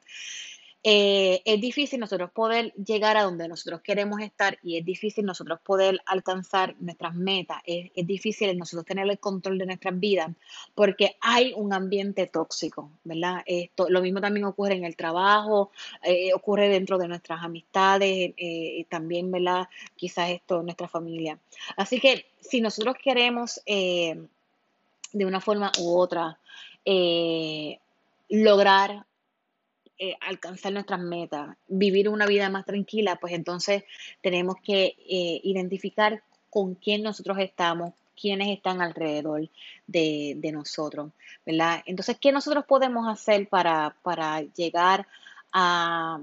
eh, 0.84 1.42
es 1.44 1.60
difícil 1.60 2.00
nosotros 2.00 2.32
poder 2.32 2.72
llegar 2.76 3.18
a 3.18 3.24
donde 3.24 3.48
nosotros 3.48 3.82
queremos 3.82 4.22
estar 4.22 4.58
y 4.64 4.78
es 4.78 4.86
difícil 4.86 5.26
nosotros 5.26 5.60
poder 5.62 6.00
alcanzar 6.06 6.76
nuestras 6.80 7.16
metas, 7.16 7.58
es, 7.66 7.92
es 7.94 8.08
difícil 8.08 8.58
nosotros 8.58 8.86
tener 8.86 9.10
el 9.10 9.20
control 9.20 9.58
de 9.58 9.66
nuestras 9.66 10.00
vidas 10.00 10.30
porque 10.76 11.18
hay 11.20 11.52
un 11.56 11.74
ambiente 11.74 12.28
tóxico, 12.28 12.92
¿verdad? 13.04 13.42
Esto, 13.46 13.90
lo 13.90 14.02
mismo 14.02 14.22
también 14.22 14.46
ocurre 14.46 14.76
en 14.76 14.86
el 14.86 14.96
trabajo, 14.96 15.72
eh, 16.04 16.34
ocurre 16.34 16.70
dentro 16.70 16.98
de 16.98 17.08
nuestras 17.08 17.44
amistades, 17.44 18.34
eh, 18.38 18.86
también, 18.88 19.30
¿verdad? 19.32 19.68
Quizás 19.96 20.30
esto 20.30 20.60
en 20.60 20.68
nuestra 20.68 20.88
familia. 20.88 21.38
Así 21.76 22.00
que 22.00 22.28
si 22.40 22.62
nosotros 22.62 22.96
queremos 23.04 23.62
eh, 23.66 24.16
de 25.14 25.26
una 25.26 25.42
forma 25.42 25.72
u 25.80 25.98
otra 25.98 26.38
eh, 26.86 27.80
lograr 28.30 29.06
eh, 30.00 30.16
alcanzar 30.22 30.74
nuestras 30.74 31.00
metas, 31.00 31.58
vivir 31.68 32.08
una 32.08 32.28
vida 32.28 32.50
más 32.50 32.66
tranquila, 32.66 33.16
pues 33.16 33.34
entonces 33.34 33.84
tenemos 34.22 34.58
que 34.64 34.96
eh, 35.10 35.42
identificar 35.44 36.22
con 36.50 36.76
quién 36.76 37.02
nosotros 37.02 37.40
estamos, 37.40 37.94
quiénes 38.20 38.50
están 38.50 38.82
alrededor 38.82 39.50
de, 39.88 40.36
de 40.38 40.52
nosotros, 40.52 41.12
¿verdad? 41.46 41.82
Entonces, 41.86 42.18
¿qué 42.22 42.32
nosotros 42.32 42.66
podemos 42.66 43.08
hacer 43.08 43.50
para, 43.50 43.96
para 44.04 44.42
llegar 44.42 45.08
a, 45.52 46.20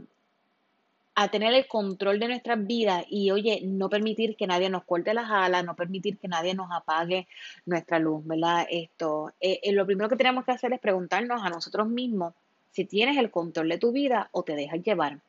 a 1.14 1.28
tener 1.28 1.54
el 1.54 1.68
control 1.68 2.18
de 2.18 2.28
nuestras 2.28 2.66
vidas 2.66 3.04
y, 3.08 3.30
oye, 3.30 3.60
no 3.64 3.88
permitir 3.88 4.36
que 4.36 4.46
nadie 4.46 4.68
nos 4.68 4.84
corte 4.84 5.14
las 5.14 5.30
alas, 5.30 5.64
no 5.64 5.76
permitir 5.76 6.18
que 6.18 6.26
nadie 6.26 6.54
nos 6.54 6.70
apague 6.72 7.28
nuestra 7.66 7.98
luz, 8.00 8.26
¿verdad? 8.26 8.66
Esto, 8.68 9.32
eh, 9.40 9.60
eh, 9.62 9.72
lo 9.72 9.86
primero 9.86 10.08
que 10.08 10.16
tenemos 10.16 10.44
que 10.44 10.52
hacer 10.52 10.72
es 10.72 10.80
preguntarnos 10.80 11.42
a 11.42 11.50
nosotros 11.50 11.88
mismos 11.88 12.34
si 12.72 12.84
tienes 12.84 13.16
el 13.16 13.30
control 13.30 13.68
de 13.68 13.78
tu 13.78 13.92
vida 13.92 14.28
o 14.32 14.42
te 14.42 14.56
dejas 14.56 14.82
llevar. 14.82 15.20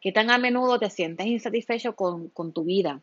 ¿Qué 0.00 0.10
tan 0.10 0.30
a 0.30 0.38
menudo 0.38 0.78
te 0.78 0.90
sientes 0.90 1.26
insatisfecho 1.26 1.94
con, 1.94 2.28
con 2.30 2.52
tu 2.52 2.64
vida? 2.64 3.00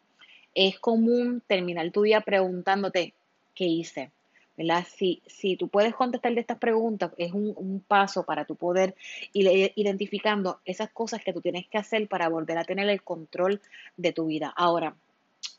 Es 0.53 0.79
común 0.79 1.41
terminar 1.47 1.91
tu 1.91 2.01
día 2.01 2.21
preguntándote, 2.21 3.13
¿qué 3.55 3.65
hice? 3.65 4.11
¿Verdad? 4.57 4.85
Si, 4.97 5.21
si 5.27 5.55
tú 5.55 5.67
puedes 5.67 5.93
contestar 5.93 6.33
de 6.33 6.41
estas 6.41 6.57
preguntas, 6.57 7.11
es 7.17 7.31
un, 7.31 7.53
un 7.55 7.79
paso 7.79 8.23
para 8.23 8.45
tu 8.45 8.55
poder 8.55 8.95
ir 9.33 9.71
identificando 9.75 10.59
esas 10.65 10.89
cosas 10.89 11.23
que 11.23 11.31
tú 11.31 11.41
tienes 11.41 11.67
que 11.67 11.77
hacer 11.77 12.07
para 12.07 12.27
volver 12.27 12.57
a 12.57 12.63
tener 12.63 12.89
el 12.89 13.03
control 13.03 13.61
de 13.97 14.13
tu 14.13 14.25
vida. 14.25 14.51
Ahora, 14.55 14.95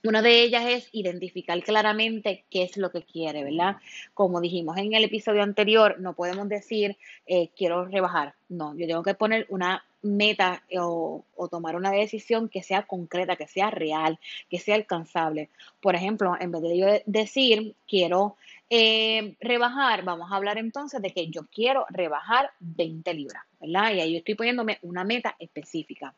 Una 0.04 0.22
de 0.22 0.42
ellas 0.42 0.64
es 0.66 0.88
identificar 0.92 1.60
claramente 1.62 2.44
qué 2.50 2.62
es 2.62 2.76
lo 2.76 2.90
que 2.90 3.02
quiere, 3.02 3.42
¿verdad? 3.42 3.76
Como 4.14 4.40
dijimos 4.40 4.76
en 4.76 4.94
el 4.94 5.04
episodio 5.04 5.42
anterior, 5.42 5.96
no 5.98 6.14
podemos 6.14 6.48
decir 6.48 6.96
eh, 7.26 7.50
quiero 7.56 7.84
rebajar. 7.84 8.34
No, 8.48 8.76
yo 8.76 8.86
tengo 8.86 9.02
que 9.02 9.14
poner 9.14 9.46
una 9.48 9.84
meta 10.02 10.62
o, 10.78 11.24
tomar 11.50 11.74
una 11.74 11.90
decisión 11.90 12.48
que 12.48 12.62
sea 12.62 12.86
concreta, 12.86 13.34
que 13.36 13.48
sea 13.48 13.70
real, 13.70 14.20
que 14.48 14.60
sea 14.60 14.76
alcanzable. 14.76 15.50
Por 15.80 15.96
ejemplo, 15.96 16.36
en 16.38 16.52
vez 16.52 16.62
de 16.62 16.78
yo 16.78 16.86
decir 17.06 17.74
quiero 17.88 18.36
eh, 18.70 19.36
rebajar, 19.40 20.04
vamos 20.04 20.30
a 20.30 20.36
hablar 20.36 20.58
entonces 20.58 21.00
de 21.00 21.10
que 21.12 21.28
yo 21.28 21.46
quiero 21.50 21.86
rebajar 21.88 22.50
20 22.60 23.14
libras, 23.14 23.42
¿verdad? 23.60 23.94
Y 23.94 24.00
ahí 24.00 24.12
yo 24.12 24.18
estoy 24.18 24.34
poniéndome 24.34 24.78
una 24.82 25.04
meta 25.04 25.36
específica. 25.38 26.14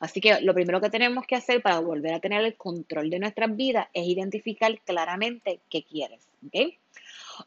Así 0.00 0.20
que 0.20 0.40
lo 0.40 0.52
primero 0.52 0.80
que 0.80 0.90
tenemos 0.90 1.26
que 1.26 1.36
hacer 1.36 1.62
para 1.62 1.78
volver 1.78 2.14
a 2.14 2.20
tener 2.20 2.44
el 2.44 2.56
control 2.56 3.08
de 3.08 3.18
nuestras 3.18 3.54
vidas 3.56 3.88
es 3.92 4.06
identificar 4.06 4.78
claramente 4.80 5.60
qué 5.70 5.84
quieres. 5.84 6.28
¿ok? 6.46 6.74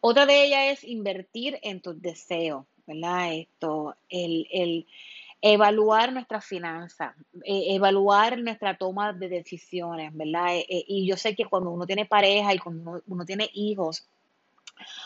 Otra 0.01 0.25
de 0.25 0.45
ellas 0.45 0.79
es 0.79 0.83
invertir 0.83 1.59
en 1.61 1.81
tus 1.81 2.01
deseos, 2.01 2.65
¿verdad? 2.87 3.33
Esto, 3.33 3.95
el, 4.09 4.87
evaluar 5.41 6.13
nuestras 6.13 6.45
finanzas, 6.45 7.13
e, 7.43 7.75
evaluar 7.75 8.39
nuestra 8.39 8.77
toma 8.77 9.13
de 9.13 9.29
decisiones, 9.29 10.15
¿verdad? 10.15 10.55
E, 10.55 10.65
e, 10.69 10.85
y 10.87 11.07
yo 11.07 11.17
sé 11.17 11.35
que 11.35 11.45
cuando 11.45 11.71
uno 11.71 11.85
tiene 11.85 12.05
pareja 12.05 12.53
y 12.53 12.59
cuando 12.59 13.03
uno 13.05 13.25
tiene 13.25 13.49
hijos, 13.53 14.07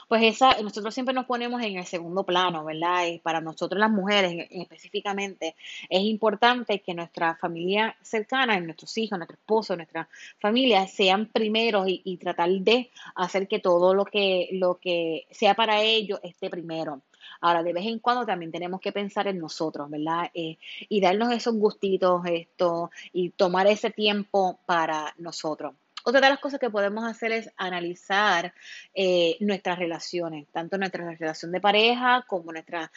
pues 0.07 0.23
esa, 0.23 0.61
nosotros 0.61 0.93
siempre 0.93 1.13
nos 1.13 1.25
ponemos 1.25 1.61
en 1.61 1.77
el 1.77 1.85
segundo 1.85 2.23
plano, 2.23 2.65
¿verdad? 2.65 3.07
Y 3.07 3.19
para 3.19 3.41
nosotros 3.41 3.79
las 3.79 3.91
mujeres 3.91 4.47
específicamente 4.51 5.55
es 5.89 6.01
importante 6.01 6.81
que 6.81 6.93
nuestra 6.93 7.35
familia 7.35 7.95
cercana, 8.01 8.59
nuestros 8.59 8.97
hijos, 8.97 9.17
nuestro 9.17 9.37
esposo, 9.37 9.75
nuestra 9.75 10.07
familia 10.39 10.87
sean 10.87 11.27
primeros 11.27 11.85
y, 11.87 12.17
tratar 12.19 12.49
de 12.49 12.91
hacer 13.15 13.47
que 13.47 13.59
todo 13.59 13.93
lo 13.93 14.03
que, 14.03 14.49
lo 14.53 14.77
que 14.79 15.25
sea 15.31 15.53
para 15.53 15.81
ellos 15.81 16.19
esté 16.23 16.49
primero. 16.49 17.01
Ahora, 17.41 17.63
de 17.63 17.73
vez 17.73 17.85
en 17.85 17.99
cuando 17.99 18.25
también 18.25 18.51
tenemos 18.51 18.81
que 18.81 18.91
pensar 18.91 19.27
en 19.27 19.39
nosotros, 19.39 19.89
¿verdad? 19.89 20.29
Eh, 20.33 20.57
y 20.89 20.99
darnos 20.99 21.31
esos 21.31 21.55
gustitos, 21.55 22.21
esto, 22.25 22.91
y 23.13 23.29
tomar 23.29 23.67
ese 23.67 23.91
tiempo 23.91 24.59
para 24.65 25.13
nosotros. 25.17 25.73
Otra 26.03 26.21
de 26.21 26.29
las 26.29 26.39
cosas 26.39 26.59
que 26.59 26.69
podemos 26.69 27.03
hacer 27.03 27.31
es 27.31 27.51
analizar 27.57 28.53
eh, 28.93 29.37
nuestras 29.41 29.77
relaciones, 29.77 30.47
tanto 30.51 30.77
nuestra 30.77 31.09
relación 31.11 31.51
de 31.51 31.59
pareja 31.59 32.25
como 32.27 32.51
nuestras 32.51 32.89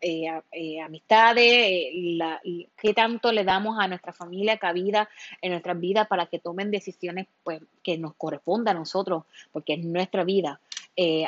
eh, 0.00 0.40
eh, 0.52 0.80
amistades, 0.80 1.44
qué 2.76 2.94
tanto 2.94 3.32
le 3.32 3.44
damos 3.44 3.78
a 3.78 3.88
nuestra 3.88 4.12
familia 4.12 4.58
cabida 4.58 5.08
en 5.42 5.52
nuestras 5.52 5.78
vidas 5.78 6.08
para 6.08 6.26
que 6.26 6.38
tomen 6.38 6.70
decisiones 6.70 7.26
pues, 7.42 7.60
que 7.82 7.98
nos 7.98 8.14
correspondan 8.14 8.76
a 8.76 8.80
nosotros, 8.80 9.24
porque 9.52 9.74
es 9.74 9.84
nuestra 9.84 10.24
vida. 10.24 10.60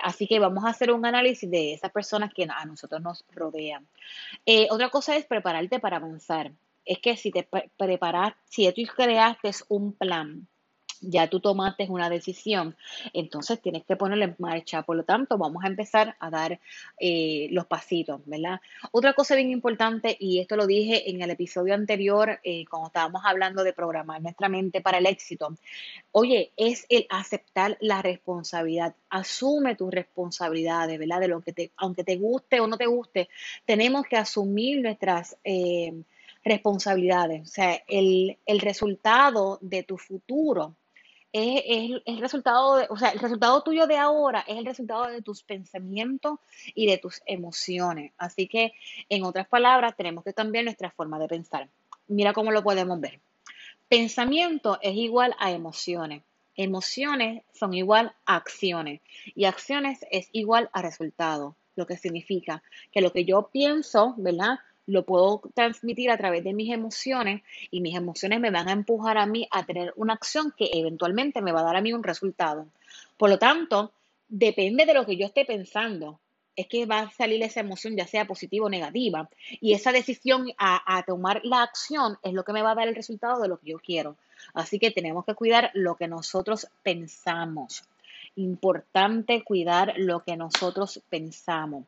así 0.02 0.26
que 0.26 0.38
vamos 0.38 0.64
a 0.64 0.70
hacer 0.70 0.90
un 0.90 1.04
análisis 1.06 1.50
de 1.50 1.74
esas 1.74 1.92
personas 1.92 2.32
que 2.34 2.44
a 2.44 2.64
nosotros 2.64 3.00
nos 3.00 3.24
rodean. 3.32 3.86
otra 4.70 4.88
cosa 4.88 5.16
es 5.16 5.26
prepararte 5.26 5.80
para 5.80 5.98
avanzar. 5.98 6.52
Es 6.84 6.98
que 6.98 7.16
si 7.16 7.30
te 7.30 7.46
preparas, 7.76 8.34
si 8.46 8.72
tú 8.72 8.82
creaste 8.96 9.50
un 9.68 9.92
plan, 9.92 10.48
ya 11.00 11.28
tú 11.28 11.40
tomaste 11.40 11.86
una 11.88 12.10
decisión, 12.10 12.76
entonces 13.12 13.60
tienes 13.60 13.84
que 13.84 13.96
ponerla 13.96 14.26
en 14.26 14.36
marcha. 14.38 14.82
Por 14.82 14.96
lo 14.96 15.04
tanto, 15.04 15.38
vamos 15.38 15.64
a 15.64 15.68
empezar 15.68 16.16
a 16.18 16.30
dar 16.30 16.60
eh, 16.98 17.48
los 17.50 17.66
pasitos, 17.66 18.20
¿verdad? 18.26 18.60
Otra 18.92 19.14
cosa 19.14 19.34
bien 19.34 19.50
importante, 19.50 20.16
y 20.18 20.40
esto 20.40 20.56
lo 20.56 20.66
dije 20.66 21.10
en 21.10 21.22
el 21.22 21.30
episodio 21.30 21.74
anterior, 21.74 22.40
eh, 22.44 22.64
cuando 22.68 22.88
estábamos 22.88 23.22
hablando 23.24 23.64
de 23.64 23.72
programar 23.72 24.20
nuestra 24.20 24.48
mente 24.48 24.80
para 24.80 24.98
el 24.98 25.06
éxito, 25.06 25.56
oye, 26.12 26.52
es 26.56 26.86
el 26.88 27.06
aceptar 27.08 27.76
la 27.80 28.02
responsabilidad. 28.02 28.94
Asume 29.08 29.76
tus 29.76 29.90
responsabilidades, 29.90 30.98
¿verdad? 30.98 31.20
De 31.20 31.28
lo 31.28 31.40
que 31.40 31.52
te, 31.52 31.72
aunque 31.76 32.04
te 32.04 32.16
guste 32.16 32.60
o 32.60 32.66
no 32.66 32.76
te 32.76 32.86
guste, 32.86 33.28
tenemos 33.64 34.06
que 34.06 34.16
asumir 34.16 34.80
nuestras... 34.80 35.36
Eh, 35.44 36.02
responsabilidades, 36.42 37.42
o 37.42 37.52
sea, 37.52 37.82
el, 37.86 38.38
el 38.46 38.60
resultado 38.60 39.58
de 39.60 39.82
tu 39.82 39.98
futuro 39.98 40.74
es, 41.32 42.02
el 42.04 42.18
resultado, 42.18 42.86
o 42.88 42.96
sea, 42.96 43.10
el 43.10 43.18
resultado 43.18 43.62
tuyo 43.62 43.86
de 43.86 43.96
ahora 43.96 44.44
es 44.46 44.56
el 44.56 44.64
resultado 44.64 45.06
de 45.06 45.22
tus 45.22 45.42
pensamientos 45.42 46.38
y 46.74 46.86
de 46.86 46.98
tus 46.98 47.22
emociones. 47.26 48.12
Así 48.18 48.48
que, 48.48 48.72
en 49.08 49.24
otras 49.24 49.46
palabras, 49.48 49.96
tenemos 49.96 50.24
que 50.24 50.34
cambiar 50.34 50.64
nuestra 50.64 50.90
forma 50.90 51.18
de 51.18 51.28
pensar. 51.28 51.68
Mira 52.08 52.32
cómo 52.32 52.50
lo 52.50 52.62
podemos 52.62 53.00
ver. 53.00 53.20
Pensamiento 53.88 54.78
es 54.82 54.94
igual 54.96 55.34
a 55.38 55.50
emociones. 55.50 56.22
Emociones 56.56 57.42
son 57.52 57.74
igual 57.74 58.12
a 58.26 58.36
acciones 58.36 59.00
y 59.34 59.44
acciones 59.44 60.04
es 60.10 60.28
igual 60.32 60.68
a 60.72 60.82
resultado, 60.82 61.56
lo 61.74 61.86
que 61.86 61.96
significa 61.96 62.62
que 62.92 63.00
lo 63.00 63.12
que 63.12 63.24
yo 63.24 63.48
pienso, 63.52 64.14
¿verdad? 64.18 64.58
Lo 64.90 65.04
puedo 65.04 65.42
transmitir 65.54 66.10
a 66.10 66.18
través 66.18 66.44
de 66.44 66.52
mis 66.52 66.72
emociones 66.72 67.42
y 67.70 67.80
mis 67.80 67.96
emociones 67.96 68.40
me 68.40 68.50
van 68.50 68.68
a 68.68 68.72
empujar 68.72 69.18
a 69.18 69.26
mí 69.26 69.46
a 69.50 69.64
tener 69.64 69.92
una 69.96 70.14
acción 70.14 70.52
que 70.56 70.70
eventualmente 70.72 71.40
me 71.42 71.52
va 71.52 71.60
a 71.60 71.64
dar 71.64 71.76
a 71.76 71.80
mí 71.80 71.92
un 71.92 72.02
resultado. 72.02 72.66
Por 73.16 73.30
lo 73.30 73.38
tanto, 73.38 73.92
depende 74.28 74.86
de 74.86 74.94
lo 74.94 75.06
que 75.06 75.16
yo 75.16 75.26
esté 75.26 75.44
pensando, 75.44 76.18
es 76.56 76.66
que 76.66 76.86
va 76.86 77.00
a 77.00 77.10
salir 77.10 77.42
esa 77.42 77.60
emoción, 77.60 77.96
ya 77.96 78.06
sea 78.06 78.26
positiva 78.26 78.66
o 78.66 78.70
negativa. 78.70 79.28
Y 79.60 79.72
esa 79.72 79.92
decisión 79.92 80.48
a, 80.58 81.02
tomar 81.06 81.40
la 81.44 81.62
acción 81.62 82.18
es 82.22 82.32
lo 82.32 82.44
que 82.44 82.52
me 82.52 82.62
va 82.62 82.72
a 82.72 82.74
dar 82.74 82.88
el 82.88 82.94
resultado 82.94 83.40
de 83.40 83.48
lo 83.48 83.58
que 83.58 83.70
yo 83.70 83.78
quiero. 83.78 84.16
Así 84.52 84.78
que 84.78 84.90
tenemos 84.90 85.24
que 85.24 85.34
cuidar 85.34 85.70
lo 85.74 85.96
que 85.96 86.08
nosotros 86.08 86.68
pensamos. 86.82 87.84
Importante 88.36 89.42
cuidar 89.42 89.94
lo 89.96 90.20
que 90.20 90.36
nosotros 90.36 91.00
pensamos. 91.08 91.84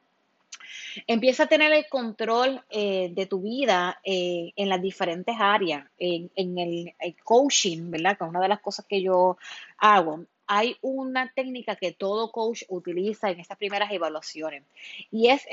Empieza 1.07 1.45
a 1.45 1.47
tener 1.47 1.73
el 1.73 1.89
control 1.89 2.63
eh, 2.71 3.11
de 3.13 3.27
tu 3.27 3.43
vida 3.43 4.01
eh, 4.05 4.53
en 4.57 4.69
las 4.69 4.81
diferentes 4.81 5.35
áreas, 5.39 5.87
en, 5.99 6.59
el, 6.59 6.95
coaching, 7.25 7.91
¿verdad? 7.91 8.17
Que 8.17 8.25
es 8.25 8.31
una 8.31 8.41
de 8.41 8.49
las 8.49 8.61
cosas 8.61 8.87
que 8.87 9.03
yo 9.03 9.37
hago. 9.79 10.25
Hay 10.55 10.77
una 10.83 11.33
técnica 11.33 11.77
que 11.77 11.93
todo 11.93 12.31
coach 12.31 12.65
utiliza 12.69 13.31
en 13.31 13.41
estas 13.41 13.57
primeras 13.57 13.91
evaluaciones 13.91 14.65
y 15.11 15.29
es 15.29 15.47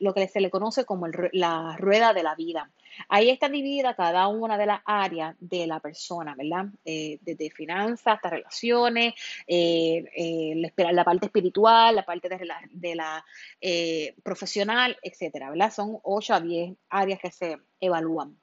lo 0.00 0.12
que 0.12 0.28
se 0.28 0.42
le 0.42 0.50
conoce 0.50 0.84
como 0.84 1.06
la 1.32 1.78
rueda 1.78 2.12
de 2.12 2.22
la 2.22 2.34
vida. 2.34 2.70
Ahí 3.08 3.30
está 3.30 3.48
dividida 3.48 3.94
cada 3.94 4.28
una 4.28 4.58
de 4.58 4.66
las 4.66 4.82
áreas 4.84 5.34
de 5.40 5.66
la 5.66 5.80
persona, 5.80 6.34
¿verdad? 6.34 6.66
Eh, 6.84 7.18
desde 7.22 7.48
finanzas 7.48 8.16
hasta 8.16 8.28
relaciones, 8.28 9.14
eh, 9.46 10.04
eh, 10.14 10.72
la, 10.76 11.04
parte 11.04 11.24
espiritual, 11.24 11.94
la 11.94 12.04
parte 12.04 12.28
de 12.28 12.44
la, 12.44 12.60
la 12.94 13.24
profesional, 14.22 14.98
etcétera, 15.00 15.48
¿verdad? 15.48 15.72
Son 15.72 16.00
8 16.02 16.34
a 16.34 16.40
10 16.40 16.76
áreas 16.90 17.18
que 17.18 17.30
se 17.30 17.56
evalúan. 17.80 18.36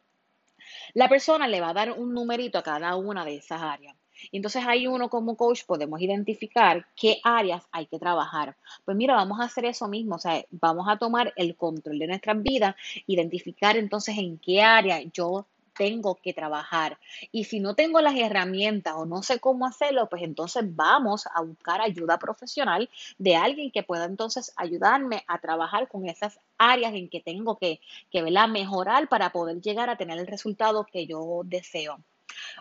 La 0.96 1.08
persona 1.08 1.48
le 1.48 1.62
va 1.62 1.70
a 1.70 1.74
dar 1.74 1.92
un 1.92 2.12
numerito 2.12 2.58
a 2.58 2.64
cada 2.64 2.96
una 2.96 3.24
de 3.24 3.36
esas 3.36 3.62
áreas. 3.62 3.96
Entonces 4.32 4.64
ahí 4.68 4.88
uno 4.88 5.10
como 5.10 5.36
coach 5.36 5.64
podemos 5.66 6.02
identificar 6.02 6.86
qué 6.96 7.20
áreas 7.24 7.64
hay 7.72 7.88
que 7.88 8.00
trabajar. 8.00 8.56
Pues 8.84 8.98
mira, 8.98 9.16
vamos 9.16 9.40
a 9.40 9.46
hacer 9.46 9.66
eso 9.66 9.88
mismo, 9.88 10.16
o 10.16 10.20
sea, 10.20 10.44
vamos 10.52 10.88
a 10.90 10.98
tomar 10.98 11.34
el 11.36 11.56
control 11.56 12.00
de 12.00 12.08
nuestras 12.08 12.42
vidas, 12.42 12.76
identificar 13.08 13.78
entonces 13.78 14.18
en 14.18 14.38
qué 14.40 14.62
área 14.62 15.02
yo 15.14 15.48
tengo 15.76 16.16
que 16.16 16.34
trabajar. 16.34 16.98
Y 17.32 17.46
si 17.46 17.60
no 17.60 17.76
tengo 17.76 18.02
las 18.02 18.16
herramientas 18.16 18.96
o 18.98 19.06
no 19.06 19.22
sé 19.24 19.40
cómo 19.40 19.66
hacerlo, 19.66 20.08
pues 20.10 20.24
entonces 20.24 20.64
vamos 20.76 21.28
a 21.34 21.42
buscar 21.42 21.82
ayuda 21.82 22.18
profesional 22.18 22.90
de 23.18 23.36
alguien 23.36 23.72
que 23.72 23.84
pueda 23.84 24.06
entonces 24.06 24.54
ayudarme 24.56 25.24
a 25.28 25.40
trabajar 25.40 25.88
con 25.88 26.08
esas 26.08 26.40
áreas 26.58 26.94
en 26.94 27.10
que 27.10 27.22
tengo 27.22 27.58
que, 27.58 27.80
que 28.10 28.24
mejorar 28.24 29.08
para 29.10 29.32
poder 29.32 29.62
llegar 29.62 29.90
a 29.90 29.98
tener 29.98 30.18
el 30.20 30.28
resultado 30.28 30.86
que 30.86 31.06
yo 31.06 31.42
deseo. 31.44 32.00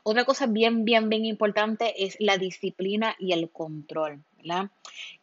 Otra 0.02 0.24
cosa 0.24 0.46
bien, 0.46 0.85
bien, 0.85 1.09
bien 1.09 1.24
importante 1.24 2.04
es 2.04 2.16
la 2.18 2.37
disciplina 2.37 3.14
y 3.18 3.33
el 3.33 3.50
control, 3.50 4.22
¿verdad? 4.38 4.70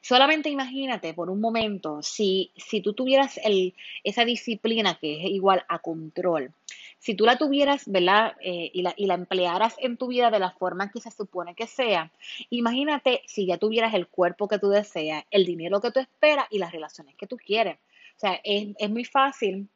Solamente 0.01 0.49
imagínate 0.49 1.13
por 1.13 1.29
un 1.29 1.41
momento, 1.41 2.01
si, 2.01 2.51
si 2.55 2.81
tú 2.81 2.93
tuvieras 2.93 3.39
el, 3.43 3.73
esa 4.03 4.25
disciplina 4.25 4.97
que 4.99 5.23
es 5.23 5.31
igual 5.31 5.63
a 5.67 5.79
control, 5.79 6.53
si 6.99 7.15
tú 7.15 7.25
la 7.25 7.37
tuvieras, 7.37 7.83
¿verdad? 7.87 8.35
Eh, 8.41 8.69
y, 8.73 8.83
la, 8.83 8.93
y 8.95 9.07
la 9.07 9.15
emplearas 9.15 9.75
en 9.79 9.97
tu 9.97 10.07
vida 10.07 10.29
de 10.29 10.39
la 10.39 10.51
forma 10.51 10.91
que 10.91 11.01
se 11.01 11.11
supone 11.11 11.55
que 11.55 11.67
sea, 11.67 12.11
imagínate 12.49 13.21
si 13.25 13.45
ya 13.45 13.57
tuvieras 13.57 13.93
el 13.93 14.07
cuerpo 14.07 14.47
que 14.47 14.59
tú 14.59 14.69
deseas, 14.69 15.25
el 15.31 15.45
dinero 15.45 15.81
que 15.81 15.91
tú 15.91 15.99
esperas 15.99 16.45
y 16.51 16.59
las 16.59 16.71
relaciones 16.71 17.15
que 17.15 17.27
tú 17.27 17.37
quieres. 17.37 17.77
O 18.17 18.19
sea, 18.19 18.39
es, 18.43 18.69
es 18.77 18.89
muy 18.89 19.03
fácil 19.03 19.67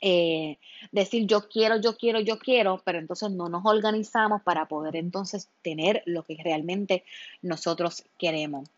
eh, 0.00 0.58
decir 0.92 1.26
yo 1.26 1.48
quiero, 1.48 1.80
yo 1.80 1.96
quiero, 1.96 2.20
yo 2.20 2.38
quiero, 2.38 2.80
pero 2.84 2.98
entonces 2.98 3.30
no 3.30 3.48
nos 3.48 3.64
organizamos 3.64 4.42
para 4.42 4.66
poder 4.66 4.96
entonces 4.96 5.48
tener 5.62 6.02
lo 6.06 6.24
que 6.24 6.36
realmente 6.42 7.04
nosotros 7.42 8.04
queremos. 8.18 8.68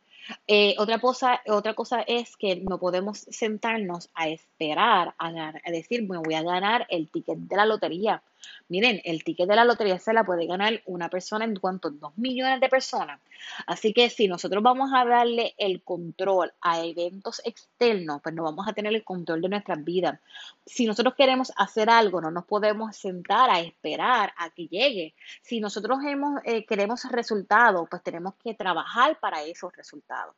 Eh, 0.46 0.74
otra, 0.78 0.98
cosa, 0.98 1.40
otra 1.46 1.74
cosa 1.74 2.02
es 2.02 2.36
que 2.36 2.56
no 2.56 2.78
podemos 2.78 3.26
sentarnos 3.30 4.10
a 4.14 4.28
esperar 4.28 5.14
a, 5.18 5.28
a 5.28 5.70
decir, 5.70 6.08
me 6.08 6.18
voy 6.18 6.34
a 6.34 6.42
ganar 6.42 6.86
el 6.90 7.08
ticket 7.08 7.38
de 7.38 7.56
la 7.56 7.66
lotería. 7.66 8.22
Miren, 8.68 9.00
el 9.04 9.24
ticket 9.24 9.48
de 9.48 9.56
la 9.56 9.64
lotería 9.64 9.98
se 9.98 10.12
la 10.12 10.24
puede 10.24 10.46
ganar 10.46 10.80
una 10.86 11.08
persona 11.08 11.44
en 11.44 11.56
cuanto 11.56 11.88
a 11.88 11.90
dos 11.90 12.16
millones 12.16 12.60
de 12.60 12.68
personas. 12.68 13.20
Así 13.66 13.92
que 13.92 14.10
si 14.10 14.28
nosotros 14.28 14.62
vamos 14.62 14.90
a 14.94 15.04
darle 15.04 15.54
el 15.58 15.82
control 15.82 16.52
a 16.60 16.84
eventos 16.84 17.40
externos, 17.44 18.20
pues 18.22 18.34
no 18.34 18.44
vamos 18.44 18.68
a 18.68 18.72
tener 18.72 18.94
el 18.94 19.04
control 19.04 19.40
de 19.40 19.48
nuestras 19.48 19.82
vidas. 19.84 20.20
Si 20.64 20.86
nosotros 20.86 21.14
queremos 21.14 21.52
hacer 21.56 21.90
algo, 21.90 22.20
no 22.20 22.30
nos 22.30 22.44
podemos 22.44 22.96
sentar 22.96 23.50
a 23.50 23.60
esperar 23.60 24.32
a 24.36 24.50
que 24.50 24.66
llegue. 24.66 25.14
Si 25.42 25.60
nosotros 25.60 25.98
hemos, 26.04 26.40
eh, 26.44 26.64
queremos 26.64 27.02
resultados, 27.10 27.88
pues 27.90 28.02
tenemos 28.02 28.34
que 28.42 28.54
trabajar 28.54 29.18
para 29.18 29.42
esos 29.42 29.74
resultados. 29.76 30.34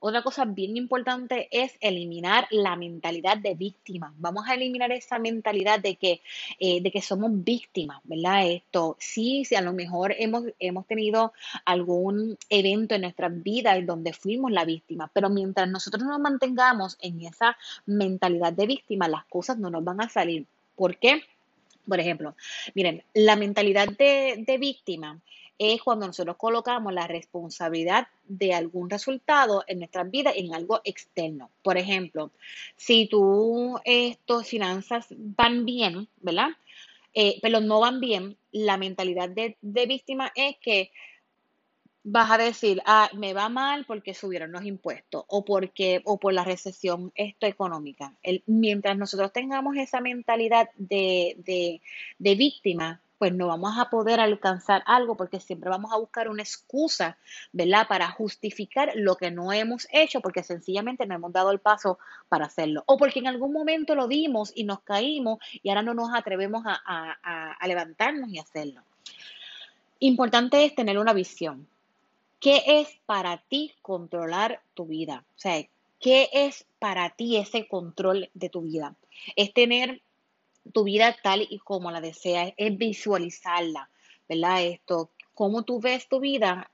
Otra 0.00 0.22
cosa 0.22 0.44
bien 0.44 0.76
importante 0.76 1.48
es 1.50 1.76
eliminar 1.80 2.46
la 2.50 2.76
mentalidad 2.76 3.38
de 3.38 3.54
víctima. 3.54 4.14
Vamos 4.18 4.48
a 4.48 4.54
eliminar 4.54 4.92
esa 4.92 5.18
mentalidad 5.18 5.80
de 5.80 5.96
que, 5.96 6.20
eh, 6.58 6.80
de 6.80 6.90
que 6.90 7.02
somos 7.02 7.30
víctimas, 7.32 8.00
¿verdad? 8.04 8.50
Esto, 8.50 8.96
sí, 8.98 9.44
si 9.44 9.54
a 9.54 9.60
lo 9.60 9.72
mejor 9.72 10.14
hemos, 10.18 10.44
hemos 10.58 10.86
tenido 10.86 11.32
algún 11.64 12.38
evento 12.48 12.94
en 12.94 13.02
nuestras 13.02 13.42
vidas 13.42 13.84
donde 13.86 14.12
fuimos 14.12 14.50
la 14.52 14.64
víctima, 14.64 15.10
pero 15.12 15.30
mientras 15.30 15.68
nosotros 15.68 16.04
nos 16.04 16.20
mantengamos 16.20 16.96
en 17.00 17.22
esa 17.22 17.56
mentalidad 17.86 18.52
de 18.52 18.66
víctima, 18.66 19.08
las 19.08 19.24
cosas 19.26 19.58
no 19.58 19.70
nos 19.70 19.84
van 19.84 20.00
a 20.00 20.08
salir. 20.08 20.46
¿Por 20.76 20.96
qué? 20.96 21.22
Por 21.88 22.00
ejemplo, 22.00 22.34
miren, 22.74 23.02
la 23.14 23.34
mentalidad 23.36 23.88
de, 23.88 24.44
de 24.46 24.58
víctima 24.58 25.18
es 25.58 25.82
cuando 25.82 26.06
nosotros 26.06 26.36
colocamos 26.36 26.92
la 26.92 27.06
responsabilidad 27.06 28.06
de 28.26 28.54
algún 28.54 28.88
resultado 28.88 29.64
en 29.66 29.78
nuestras 29.78 30.10
vidas 30.10 30.34
en 30.36 30.54
algo 30.54 30.80
externo. 30.84 31.50
Por 31.62 31.76
ejemplo, 31.76 32.30
si 32.76 33.06
tú, 33.06 33.80
tus 34.24 34.46
finanzas 34.46 35.06
van 35.10 35.64
bien, 35.64 36.08
¿verdad? 36.20 36.50
Eh, 37.14 37.38
pero 37.42 37.60
no 37.60 37.80
van 37.80 38.00
bien, 38.00 38.36
la 38.52 38.76
mentalidad 38.76 39.28
de, 39.28 39.56
víctima 39.60 40.30
es 40.36 40.56
que 40.58 40.92
vas 42.04 42.30
a 42.30 42.38
decir, 42.38 42.80
ah, 42.86 43.10
me 43.12 43.34
va 43.34 43.48
mal 43.48 43.84
porque 43.86 44.14
subieron 44.14 44.52
los 44.52 44.64
impuestos 44.64 45.24
o 45.26 45.44
porque 45.44 46.00
o 46.04 46.18
por 46.18 46.32
la 46.32 46.44
recesión 46.44 47.10
esto 47.16 47.46
económica. 47.46 48.14
mientras 48.46 48.96
nosotros 48.96 49.32
tengamos 49.32 49.76
esa 49.76 50.00
mentalidad 50.00 50.70
de, 50.76 51.36
de, 51.44 51.80
de 52.18 52.34
víctima, 52.36 53.00
pues 53.18 53.34
no 53.34 53.48
vamos 53.48 53.76
a 53.78 53.90
poder 53.90 54.20
alcanzar 54.20 54.82
algo 54.86 55.16
porque 55.16 55.40
siempre 55.40 55.68
vamos 55.68 55.92
a 55.92 55.98
buscar 55.98 56.28
una 56.28 56.42
excusa, 56.42 57.18
¿verdad? 57.52 57.86
Para 57.88 58.10
justificar 58.10 58.92
lo 58.94 59.16
que 59.16 59.30
no 59.30 59.52
hemos 59.52 59.88
hecho 59.92 60.20
porque 60.20 60.44
sencillamente 60.44 61.04
no 61.04 61.16
hemos 61.16 61.32
dado 61.32 61.50
el 61.50 61.58
paso 61.58 61.98
para 62.28 62.46
hacerlo. 62.46 62.84
O 62.86 62.96
porque 62.96 63.18
en 63.18 63.26
algún 63.26 63.52
momento 63.52 63.94
lo 63.94 64.06
dimos 64.06 64.52
y 64.54 64.64
nos 64.64 64.80
caímos 64.80 65.38
y 65.62 65.68
ahora 65.68 65.82
no 65.82 65.94
nos 65.94 66.14
atrevemos 66.14 66.62
a, 66.64 67.56
levantarnos 67.66 68.30
y 68.30 68.38
hacerlo. 68.38 68.82
Importante 69.98 70.64
es 70.64 70.74
tener 70.74 70.96
una 70.98 71.12
visión. 71.12 71.66
¿Qué 72.40 72.62
es 72.66 72.88
para 73.04 73.38
ti 73.38 73.74
controlar 73.82 74.62
tu 74.74 74.86
vida? 74.86 75.24
O 75.36 75.38
sea, 75.38 75.60
¿qué 76.00 76.30
es 76.32 76.64
para 76.78 77.10
ti 77.10 77.36
ese 77.36 77.66
control 77.66 78.30
de 78.32 78.48
tu 78.48 78.62
vida? 78.62 78.94
Es 79.34 79.52
tener 79.52 80.00
tu 80.72 80.84
vida 80.84 81.16
tal 81.22 81.46
y 81.48 81.58
como 81.58 81.90
la 81.90 82.00
deseas, 82.00 82.52
es 82.56 82.76
visualizarla, 82.76 83.90
¿verdad? 84.28 84.64
Esto, 84.64 85.10
cómo 85.34 85.62
tú 85.62 85.80
ves 85.80 86.08
tu 86.08 86.20
vida, 86.20 86.70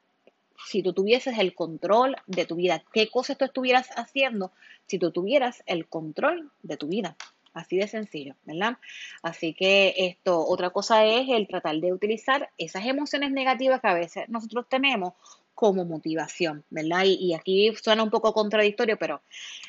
si 0.67 0.83
tú 0.83 0.93
tuvieses 0.93 1.39
el 1.39 1.55
control 1.55 2.17
de 2.27 2.47
tu 2.47 2.57
vida, 2.57 2.83
qué 2.93 3.11
cosas 3.11 3.37
tú 3.37 3.45
estuvieras 3.45 3.89
haciendo 3.97 4.53
si 4.87 4.99
tú 4.99 5.11
tuvieras 5.11 5.63
el 5.67 5.87
control 5.87 6.51
de 6.63 6.77
tu 6.77 6.89
vida. 6.89 7.17
Así 7.53 7.77
de 7.77 7.87
sencillo, 7.87 8.35
¿verdad? 8.45 8.79
Así 9.23 9.55
que 9.55 9.95
esto, 9.97 10.45
otra 10.45 10.71
cosa 10.71 11.05
es 11.05 11.29
el 11.29 11.47
tratar 11.47 11.77
de 11.77 11.93
utilizar 11.93 12.51
esas 12.59 12.85
emociones 12.85 13.31
negativas 13.31 13.81
que 13.81 13.87
a 13.87 13.95
veces 13.95 14.29
nosotros 14.29 14.67
tenemos 14.69 15.13
como 15.55 15.85
motivación, 15.85 16.65
¿verdad? 16.71 17.05
Y, 17.05 17.33
aquí 17.33 17.73
suena 17.81 18.03
un 18.03 18.11
poco 18.11 18.33
contradictorio, 18.33 18.99
pero 18.99 19.23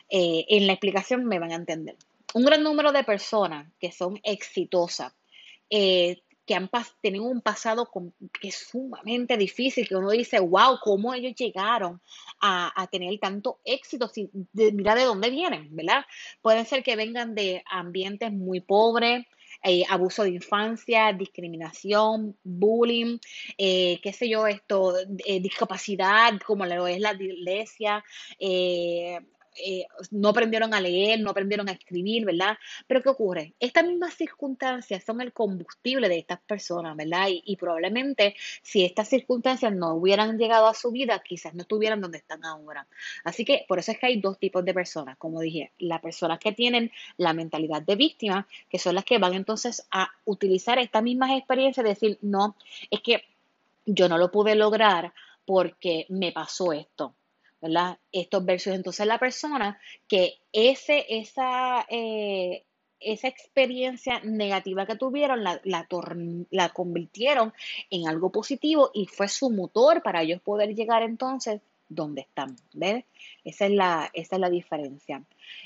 eh, 0.10 0.46
en 0.50 0.66
la 0.66 0.74
explicación 0.74 1.26
me 1.26 1.38
van 1.38 1.52
a 1.52 1.56
entender 1.56 1.96
un 2.36 2.44
gran 2.44 2.62
número 2.64 2.92
de 2.92 3.06
personas 3.06 3.72
que 3.80 3.94
son 3.94 4.20
exitosas, 4.22 5.14
eh, 5.70 6.22
que 6.46 6.54
han 6.54 6.70
tenido 7.02 7.24
un 7.24 7.42
pasado 7.42 7.90
que 8.42 8.50
es 8.50 8.68
sumamente 8.70 9.38
difícil, 9.38 9.88
que 9.88 9.96
uno 9.96 10.12
dice, 10.12 10.40
wow, 10.40 10.78
¿cómo 10.84 11.14
ellos 11.14 11.34
llegaron 11.34 12.02
a, 12.42 12.88
tener 12.92 13.18
tanto 13.20 13.62
éxito? 13.64 14.10
Si, 14.10 14.30
mira 14.54 14.96
de 14.96 15.06
dónde 15.06 15.30
vienen, 15.30 15.74
¿verdad? 15.74 16.06
Pueden 16.42 16.66
ser 16.66 16.84
que 16.84 16.98
vengan 16.98 17.36
de 17.36 17.64
ambientes 17.66 18.34
muy 18.34 18.60
pobres, 18.60 19.26
eh, 19.64 19.84
abuso 19.90 20.24
de 20.24 20.32
infancia, 20.32 21.14
discriminación, 21.14 22.38
bullying, 22.44 23.18
eh, 23.58 24.00
qué 24.04 24.12
sé 24.12 24.28
yo, 24.28 24.46
esto, 24.46 24.94
discapacidad, 25.08 26.34
como 26.46 26.66
lo 26.66 26.86
es 26.86 27.00
la 27.00 27.14
iglesia, 27.14 28.04
eh, 29.56 29.86
no 30.12 30.30
aprendieron 30.30 30.74
a 30.74 30.82
leer, 30.82 31.20
no 31.20 31.30
aprendieron 31.30 31.70
a 31.70 31.72
escribir, 31.72 32.26
¿verdad? 32.26 32.58
Pero 32.88 33.02
¿qué 33.02 33.10
ocurre? 33.10 33.54
Estas 33.60 33.86
mismas 33.86 34.14
circunstancias 34.14 35.04
son 35.04 35.22
el 35.22 35.34
combustible 35.34 36.10
de 36.10 36.18
estas 36.18 36.40
personas, 36.42 36.96
¿verdad? 36.96 37.28
Y, 37.30 37.56
probablemente 37.56 38.36
si 38.62 38.84
estas 38.84 39.08
circunstancias 39.08 39.74
no 39.74 39.96
hubieran 39.96 40.38
llegado 40.38 40.68
a 40.68 40.74
su 40.74 40.92
vida, 40.92 41.22
quizás 41.24 41.54
no 41.54 41.62
estuvieran 41.62 42.02
donde 42.02 42.18
están 42.18 42.44
ahora. 42.44 42.86
Así 43.24 43.46
que 43.46 43.66
por 43.68 43.80
eso 43.80 43.92
es 43.92 44.00
que 44.00 44.08
hay 44.08 44.20
dos 44.20 44.38
tipos 44.38 44.64
de 44.66 44.74
personas, 44.74 45.18
como 45.18 45.40
dije, 45.40 45.72
las 45.80 46.02
personas 46.02 46.40
que 46.40 46.52
tienen 46.52 46.92
la 47.18 47.34
mentalidad 47.34 47.82
de 47.82 47.96
víctima, 47.96 48.48
que 48.70 48.80
son 48.80 48.96
las 48.96 49.06
que 49.06 49.18
van 49.18 49.34
entonces 49.34 49.88
a 49.92 50.10
utilizar 50.26 50.80
estas 50.80 51.02
mismas 51.04 51.32
experiencias, 51.32 51.86
decir, 51.86 52.18
no, 52.22 52.56
es 52.92 53.02
que 53.02 53.24
yo 53.86 54.10
no 54.10 54.18
lo 54.18 54.32
pude 54.32 54.56
lograr 54.56 55.14
porque 55.46 56.06
me 56.10 56.32
pasó 56.32 56.74
esto 56.74 57.16
¿verdad? 57.62 57.98
Estos 58.12 58.46
versos. 58.46 58.74
Entonces 58.74 59.06
la 59.08 59.20
persona 59.20 59.80
que 60.08 60.36
ese, 60.52 61.06
esa, 61.10 61.86
eh, 61.90 62.64
esa 63.00 63.28
experiencia 63.28 64.20
negativa 64.22 64.86
que 64.86 64.96
tuvieron 64.96 65.44
la, 65.44 65.62
la, 65.64 66.70
convirtieron 66.70 67.54
en 67.90 68.08
algo 68.08 68.32
positivo 68.32 68.92
y 68.94 69.06
fue 69.08 69.28
su 69.28 69.50
motor 69.50 70.02
para 70.02 70.22
ellos 70.22 70.42
poder 70.42 70.76
llegar 70.76 71.04
entonces 71.04 71.62
donde 71.88 72.22
están. 72.22 72.56
¿ves? 72.74 73.06
Esa 73.44 73.66
es 73.66 73.72
la, 73.72 74.10
esa 74.14 74.36
es 74.36 74.42
la 74.42 74.50
diferencia. 74.50 75.24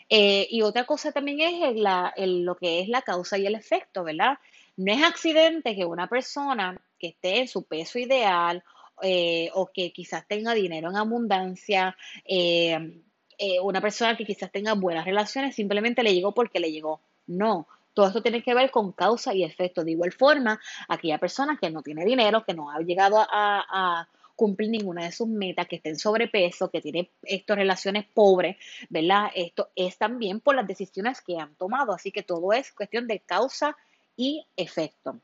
Eh, 0.10 0.48
y 0.50 0.62
otra 0.62 0.86
cosa 0.86 1.12
también 1.12 1.64
es 1.64 1.76
la, 1.76 2.14
lo 2.18 2.56
que 2.56 2.82
es 2.82 2.90
la 2.90 3.02
causa 3.02 3.38
y 3.38 3.46
el 3.46 3.56
efecto, 3.56 4.04
¿verdad? 4.04 4.38
No 4.76 4.92
es 4.94 5.04
accidente 5.04 5.76
que 5.76 5.86
una 5.86 6.08
persona 6.08 6.80
que 6.98 7.08
esté 7.08 7.40
en 7.40 7.48
su 7.48 7.64
peso 7.64 8.00
ideal 8.00 8.64
eh, 9.02 9.50
o 9.54 9.68
que 9.68 9.91
quizás 9.91 10.28
tenga 10.28 10.54
dinero 10.54 10.89
en 10.89 10.97
abundancia, 10.97 11.95
eh, 12.26 13.02
eh, 13.38 13.60
una 13.62 13.80
persona 13.80 14.18
que 14.18 14.26
quizás 14.26 14.52
tenga 14.52 14.74
buenas 14.74 15.06
relaciones, 15.06 15.56
simplemente 15.56 16.04
le 16.04 16.14
llegó 16.14 16.34
porque 16.34 16.60
le 16.60 16.72
llegó. 16.72 17.00
No, 17.28 17.68
todo 17.93 18.08
esto 18.08 18.22
tiene 18.22 18.43
que 18.43 18.54
ver 18.54 18.70
con 18.70 18.91
causa 18.91 19.34
y 19.34 19.43
efecto. 19.43 19.84
De 19.84 19.91
igual 19.91 20.12
forma, 20.12 20.60
aquella 20.88 21.18
persona 21.18 21.58
que 21.60 21.70
no 21.70 21.82
tiene 21.82 22.04
dinero, 22.04 22.43
que 22.43 22.54
no 22.54 22.70
ha 22.70 22.80
llegado 22.80 23.18
a, 23.20 24.08
cumplir 24.36 24.70
ninguna 24.70 25.04
de 25.04 25.12
sus 25.12 25.28
metas, 25.28 25.68
que 25.68 25.76
esté 25.76 25.89
en 25.89 26.00
sobrepeso, 26.00 26.72
que 26.72 26.80
tiene 26.80 27.12
estas 27.24 27.58
relaciones 27.58 28.06
pobres, 28.14 28.56
¿verdad? 28.89 29.30
Esto 29.36 29.70
es 29.76 29.97
también 29.97 30.39
por 30.39 30.56
las 30.56 30.66
decisiones 30.66 31.20
que 31.20 31.38
han 31.38 31.56
tomado. 31.56 31.91
Así 31.91 32.10
que 32.14 32.24
todo 32.24 32.54
es 32.54 32.72
cuestión 32.72 33.06
de 33.06 33.20
causa 33.20 33.76
y 34.16 34.45
efecto. 34.56 35.20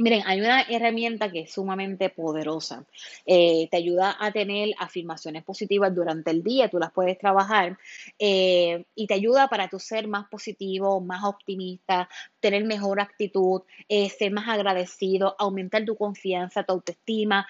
Miren, 0.00 0.22
hay 0.24 0.40
una 0.40 0.62
herramienta 0.62 1.30
que 1.30 1.40
es 1.40 1.52
sumamente 1.52 2.08
poderosa. 2.08 2.86
Eh, 3.26 3.68
te 3.70 3.76
ayuda 3.76 4.16
a 4.18 4.32
tener 4.32 4.70
afirmaciones 4.78 5.44
positivas 5.44 5.94
durante 5.94 6.30
el 6.30 6.42
día, 6.42 6.70
tú 6.70 6.78
las 6.78 6.90
puedes 6.90 7.18
trabajar 7.18 7.76
eh, 8.18 8.86
y 8.94 9.06
te 9.06 9.12
ayuda 9.12 9.48
para 9.48 9.68
tu 9.68 9.78
ser 9.78 10.08
más 10.08 10.26
positivo, 10.30 11.02
más 11.02 11.22
optimista, 11.24 12.08
tener 12.40 12.64
mejor 12.64 12.98
actitud, 12.98 13.60
eh, 13.90 14.08
ser 14.08 14.32
más 14.32 14.48
agradecido, 14.48 15.36
aumentar 15.38 15.84
tu 15.84 15.94
confianza, 15.96 16.62
tu 16.62 16.72
autoestima, 16.72 17.46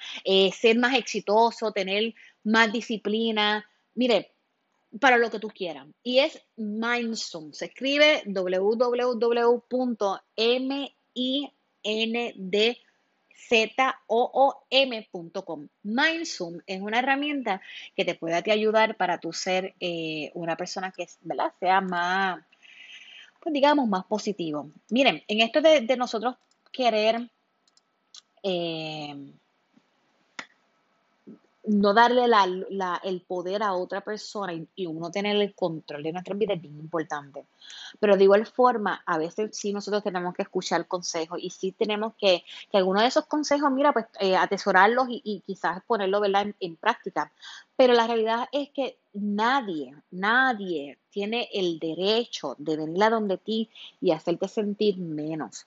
ser 0.53 0.77
más 0.77 0.97
exitoso, 0.97 1.71
tener 1.71 2.15
más 2.43 2.73
disciplina. 2.73 3.65
Mire, 3.95 4.33
para 4.99 5.19
lo 5.19 5.31
que 5.31 5.39
tú 5.39 5.51
quieras. 5.51 5.87
Y 6.03 6.19
es 6.19 6.43
Mindsum. 6.57 7.53
Se 7.53 7.67
escribe 7.67 8.25
www.mi 8.27 9.55
ndzoom.com. 11.85 12.79
Mindzoom 15.83 16.61
es 16.67 16.81
una 16.81 16.99
herramienta 16.99 17.61
que 17.97 18.05
te 18.05 18.15
puede 18.15 18.37
ayudar 18.51 18.97
para 18.97 19.19
tu 19.19 19.33
ser 19.33 19.75
eh, 19.81 20.31
una 20.35 20.57
persona 20.57 20.93
que 20.93 21.07
sea 21.59 21.81
más, 21.81 22.45
pues 23.41 23.53
digamos, 23.53 23.89
más 23.89 24.05
positivo. 24.05 24.71
Miren, 24.91 25.23
en 25.29 25.41
esto 25.41 25.61
de, 25.61 25.97
nosotros 25.97 26.37
querer, 26.73 27.31
eh, 28.43 29.15
no 31.71 31.95
darle 31.95 32.27
la, 32.27 33.01
el 33.05 33.21
poder 33.21 33.63
a 33.63 33.75
otra 33.75 34.01
persona 34.01 34.53
y, 34.75 34.87
uno 34.87 35.11
tener 35.11 35.37
el 35.37 35.55
control 35.55 36.03
de 36.03 36.13
nuestra 36.13 36.35
vida 36.35 36.55
es 36.55 36.61
bien 36.61 36.77
importante. 36.79 37.47
Pero 38.01 38.17
de 38.17 38.25
igual 38.25 38.45
forma, 38.47 39.03
a 39.07 39.19
veces 39.19 39.57
sí 39.57 39.73
nosotros 39.73 40.03
tenemos 40.03 40.35
que 40.35 40.43
escuchar 40.43 40.89
consejos 40.89 41.39
y 41.41 41.51
sí 41.51 41.73
tenemos 41.73 42.15
que, 42.19 42.45
que 42.71 42.79
algunos 42.79 43.03
de 43.03 43.09
esos 43.09 43.27
consejos, 43.27 43.71
mira, 43.71 43.93
pues 43.93 44.07
eh, 44.19 44.37
atesorarlos 44.37 45.09
y, 45.11 45.23
y 45.25 45.41
quizás 45.41 45.83
ponerlo, 45.87 46.21
¿verdad?, 46.21 46.43
en, 46.43 46.57
en 46.59 46.77
práctica. 46.77 47.31
Pero 47.77 47.93
la 47.95 48.07
realidad 48.07 48.49
es 48.51 48.71
que 48.71 48.99
nadie, 49.13 49.95
nadie 50.11 50.99
tiene 51.11 51.49
el 51.53 51.79
derecho 51.79 52.57
de 52.59 52.77
venir 52.77 53.03
a 53.05 53.11
donde 53.11 53.39
ti 53.39 53.71
y 54.01 54.11
hacerte 54.11 54.49
sentir 54.49 54.99
menos. 54.99 55.67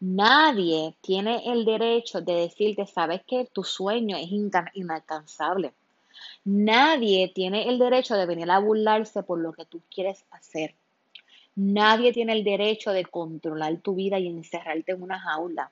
Nadie 0.00 0.96
tiene 1.00 1.44
el 1.52 1.64
derecho 1.64 2.20
de 2.20 2.32
decirte, 2.34 2.84
sabes 2.86 3.22
que 3.24 3.44
tu 3.52 3.62
sueño 3.62 4.16
es 4.16 4.28
inalcanzable. 4.74 5.72
Nadie 6.44 7.28
tiene 7.34 7.68
el 7.68 7.78
derecho 7.78 8.16
de 8.16 8.26
venir 8.26 8.50
a 8.50 8.58
burlarse 8.60 9.22
por 9.24 9.38
lo 9.40 9.52
que 9.52 9.66
tú 9.66 9.82
quieres 9.94 10.24
hacer. 10.30 10.74
Nadie 11.56 12.12
tiene 12.12 12.34
el 12.34 12.44
derecho 12.44 12.92
de 12.92 13.04
controlar 13.06 13.78
tu 13.78 13.94
vida 13.96 14.18
y 14.18 14.28
encerrarte 14.28 14.92
en 14.92 15.02
una 15.02 15.20
jaula. 15.20 15.70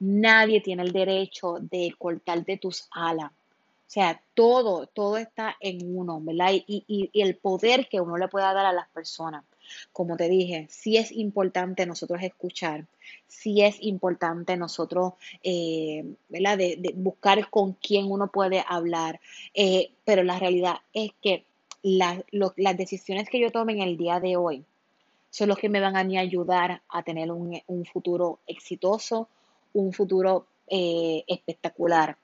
Nadie 0.00 0.60
tiene 0.62 0.82
el 0.84 0.92
derecho 0.92 1.58
de 1.60 1.94
cortarte 1.98 2.58
tus 2.58 2.88
alas. 2.92 3.32
O 3.32 3.92
sea, 3.92 4.22
todo, 4.34 4.86
todo 4.88 5.18
está 5.18 5.56
en 5.60 5.96
uno, 5.96 6.20
¿verdad? 6.22 6.52
Y, 6.54 6.64
y- 6.88 7.10
y 7.12 7.22
el 7.22 7.36
poder 7.36 7.88
que 7.88 8.00
uno 8.00 8.16
le 8.18 8.28
pueda 8.28 8.54
dar 8.54 8.66
a 8.66 8.72
las 8.74 8.88
personas. 8.90 9.44
Como 9.92 10.16
te 10.16 10.28
dije, 10.28 10.66
sí 10.70 10.96
es 10.96 11.12
importante 11.12 11.86
nosotros 11.86 12.22
escuchar, 12.22 12.86
sí 13.26 13.62
es 13.62 13.76
importante 13.82 14.56
nosotros, 14.56 15.14
eh, 15.42 16.04
¿verdad? 16.28 16.58
De, 16.58 16.92
buscar 16.96 17.48
con 17.50 17.74
quién 17.74 18.10
uno 18.10 18.28
puede 18.28 18.64
hablar, 18.66 19.20
eh, 19.54 19.92
pero 20.04 20.22
la 20.22 20.38
realidad 20.38 20.76
es 20.92 21.12
que 21.22 21.44
las 21.82 22.76
decisiones 22.76 23.28
que 23.30 23.40
yo 23.40 23.50
tome 23.50 23.72
en 23.72 23.80
el 23.80 23.96
día 23.96 24.20
de 24.20 24.36
hoy 24.36 24.64
son 25.30 25.48
los 25.48 25.58
que 25.58 25.68
me 25.68 25.80
van 25.80 25.96
a 25.96 26.20
ayudar 26.20 26.82
a 26.88 27.02
tener 27.02 27.30
un, 27.30 27.60
un 27.66 27.84
futuro 27.86 28.40
exitoso, 28.46 29.28
un 29.72 29.92
futuro 29.92 30.46
eh, 30.72 31.24
espectacular, 31.26 32.16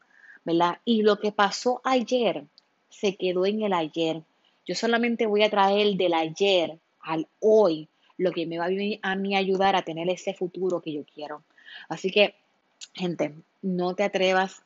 ¿verdad? 0.45 0.79
Y 0.85 1.03
lo 1.03 1.19
que 1.19 1.33
pasó 1.33 1.81
ayer 1.83 2.45
se 2.89 3.17
quedó 3.17 3.45
en 3.45 3.63
el 3.63 3.73
ayer. 3.73 4.23
Yo 4.65 4.77
solamente 4.77 5.27
voy 5.27 5.43
a 5.43 5.51
traer 5.51 5.97
del 5.97 6.15
ayer 6.15 6.79
al 7.07 7.27
hoy 7.41 7.89
lo 8.19 8.33
que 8.33 8.47
me 8.47 8.59
va 8.59 8.67
a, 8.67 9.11
a 9.13 9.17
mí 9.17 9.37
ayudar 9.37 9.77
a 9.77 9.83
tener 9.83 10.09
ese 10.11 10.35
futuro 10.35 10.81
que 10.81 10.93
yo 10.93 11.03
quiero. 11.05 11.43
Así 11.89 12.11
que, 12.11 12.35
gente, 12.95 13.35
no 13.63 13.95
te 13.95 14.05
atrevas 14.05 14.63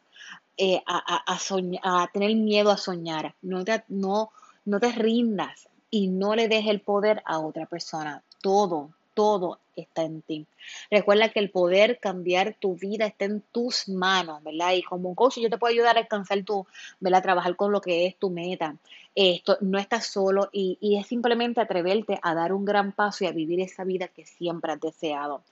eh, 0.57 0.82
a, 0.86 0.99
a- 0.99 1.32
a 1.34 1.38
soñ- 1.38 1.80
a 1.82 2.09
tener 2.12 2.34
miedo 2.36 2.70
a 2.70 2.76
soñar. 2.76 3.34
No 3.43 3.64
te, 3.64 3.82
no, 3.88 4.30
no 4.64 4.78
te 4.80 4.93
rindas 4.93 5.68
y 5.91 6.09
no 6.09 6.34
le 6.34 6.49
des 6.49 6.66
el 6.66 6.80
poder 6.80 7.22
a 7.24 7.38
otra 7.41 7.66
persona. 7.66 8.22
Todo, 8.43 8.91
todo 9.14 9.58
está 9.76 10.02
en 10.02 10.22
ti. 10.22 10.46
Recuerda 10.90 11.30
que 11.30 11.40
el 11.40 11.50
poder 11.50 11.98
cambiar 11.98 12.54
tu 12.58 12.76
vida 12.76 13.06
está 13.06 13.24
en 13.24 13.42
tus 13.52 13.88
manos, 13.88 14.42
¿verdad? 14.42 14.72
Y 14.74 14.82
como 14.82 15.08
un 15.08 15.14
coach 15.14 15.38
yo 15.38 15.50
te 15.50 15.58
puedo 15.58 15.72
ayudar 15.72 15.96
a 15.96 16.00
alcanzar 16.00 16.42
tu, 16.42 16.66
¿verdad? 17.00 17.22
Trabajar 17.22 17.56
con 17.56 17.72
lo 17.72 17.80
que 17.80 18.06
es 18.06 18.16
tu 18.16 18.30
meta. 18.30 18.76
Esto, 19.14 19.58
no 19.61 19.78
estás 19.78 20.06
solo 20.06 20.48
y, 20.52 20.78
y 20.80 20.98
es 20.98 21.06
simplemente 21.06 21.61
atreverte 21.61 22.18
a 22.22 22.34
dar 22.34 22.52
un 22.52 22.64
gran 22.64 22.92
paso 22.92 23.24
y 23.24 23.26
a 23.26 23.32
vivir 23.32 23.61
esa 23.61 23.84
vida 23.84 24.08
que 24.08 24.24
siempre 24.24 24.72
has 24.72 24.80
deseado. 24.80 25.42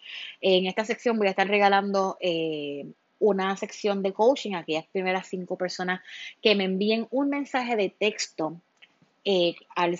En 0.40 0.66
esta 0.66 0.84
sección 0.84 1.18
voy 1.18 1.26
a 1.26 1.30
estar 1.30 1.48
regalando 1.48 2.16
eh, 2.20 2.86
una 3.18 3.56
sección 3.56 4.02
de 4.02 4.12
coaching 4.12 4.52
a 4.52 4.61
aquellas 4.61 4.86
primeras 4.86 5.26
cinco 5.26 5.56
personas 5.56 6.00
que 6.40 6.54
me 6.54 6.64
envíen 6.64 7.09
un 7.11 7.28
mensaje 7.28 7.74
de 7.76 7.90
texto 7.90 8.61
eh, 9.24 9.56
al 9.74 9.98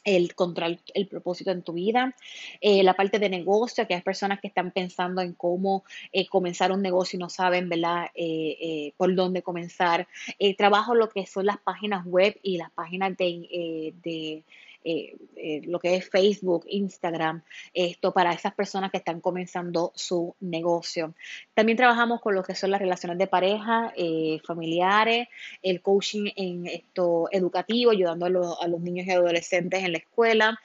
el 0.04 0.34
controlar 0.34 0.78
el 0.94 1.06
propósito 1.08 1.50
en 1.50 1.62
tu 1.62 1.74
vida, 1.74 2.14
eh, 2.60 2.82
la 2.82 2.94
parte 2.94 3.18
de 3.18 3.28
negocio, 3.28 3.86
que 3.86 3.94
hay 3.94 4.00
personas 4.00 4.40
que 4.40 4.48
están 4.48 4.70
pensando 4.70 5.20
en 5.20 5.34
cómo 5.34 5.84
eh, 6.12 6.26
comenzar 6.26 6.72
un 6.72 6.82
negocio 6.82 7.16
y 7.16 7.20
no 7.20 7.28
saben, 7.28 7.68
¿verdad?, 7.68 8.06
eh, 8.14 8.56
eh, 8.60 8.92
por 8.96 9.14
dónde 9.14 9.42
comenzar. 9.42 10.08
Trabajo 10.56 10.94
lo 10.94 11.08
que 11.08 11.26
son 11.26 11.46
las 11.46 11.58
páginas 11.58 12.06
web 12.06 12.38
y 12.42 12.56
las 12.56 12.70
páginas 12.70 13.16
de 13.16 14.44
eh, 14.84 15.16
eh, 15.36 15.60
lo 15.66 15.78
que 15.78 15.96
es 15.96 16.08
Facebook, 16.08 16.64
Instagram, 16.68 17.42
esto 17.74 18.12
para 18.12 18.32
esas 18.32 18.54
personas 18.54 18.90
que 18.90 18.96
están 18.96 19.20
comenzando 19.20 19.92
su 19.94 20.34
negocio. 20.40 21.14
También 21.54 21.76
trabajamos 21.76 22.20
con 22.20 22.34
lo 22.34 22.42
que 22.42 22.54
son 22.54 22.70
las 22.70 22.80
relaciones 22.80 23.18
de 23.18 23.26
pareja, 23.26 23.92
eh, 23.96 24.40
familiares, 24.44 25.28
el 25.62 25.82
coaching 25.82 26.30
en 26.36 26.66
esto 26.66 27.28
educativo, 27.30 27.90
ayudando 27.90 28.26
a, 28.26 28.30
los- 28.30 28.56
niños 28.80 29.06
y 29.06 29.10
adolescentes 29.10 29.84
en 29.84 29.92
la 29.92 29.98
escuela. 29.98 30.58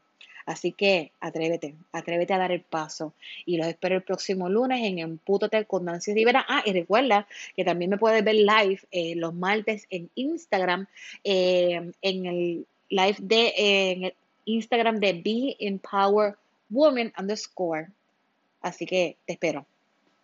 Así 0.49 0.71
que 0.71 1.11
atrévete, 1.19 1.75
atrévete 1.91 2.33
a 2.33 2.39
dar 2.39 2.51
el 2.51 2.61
paso. 2.61 3.13
Y 3.45 3.57
los 3.57 3.67
espero 3.67 3.97
el 3.97 4.01
próximo 4.01 4.49
lunes 4.49 4.83
en 4.83 4.97
Empútate 4.97 5.63
con 5.65 5.85
Nancy 5.85 6.11
Rivera. 6.11 6.43
Ah, 6.49 6.63
y 6.65 6.73
recuerda 6.73 7.27
que 7.55 7.63
también 7.63 7.91
me 7.91 7.99
puedes 7.99 8.23
ver 8.23 8.33
live 8.33 8.79
eh, 8.89 9.13
los 9.15 9.35
martes 9.35 9.85
en 9.91 10.09
Instagram, 10.15 10.87
eh, 11.23 11.91
en 12.01 12.25
el 12.25 12.65
live 12.89 13.17
de 13.19 13.47
eh, 13.49 13.91
en 13.91 14.03
el 14.05 14.13
Instagram 14.45 14.99
de 14.99 15.13
Be 15.13 15.55
Empower 15.59 16.35
Woman 16.69 17.13
underscore. 17.19 17.89
Así 18.61 18.87
que 18.87 19.17
te 19.27 19.33
espero. 19.33 19.67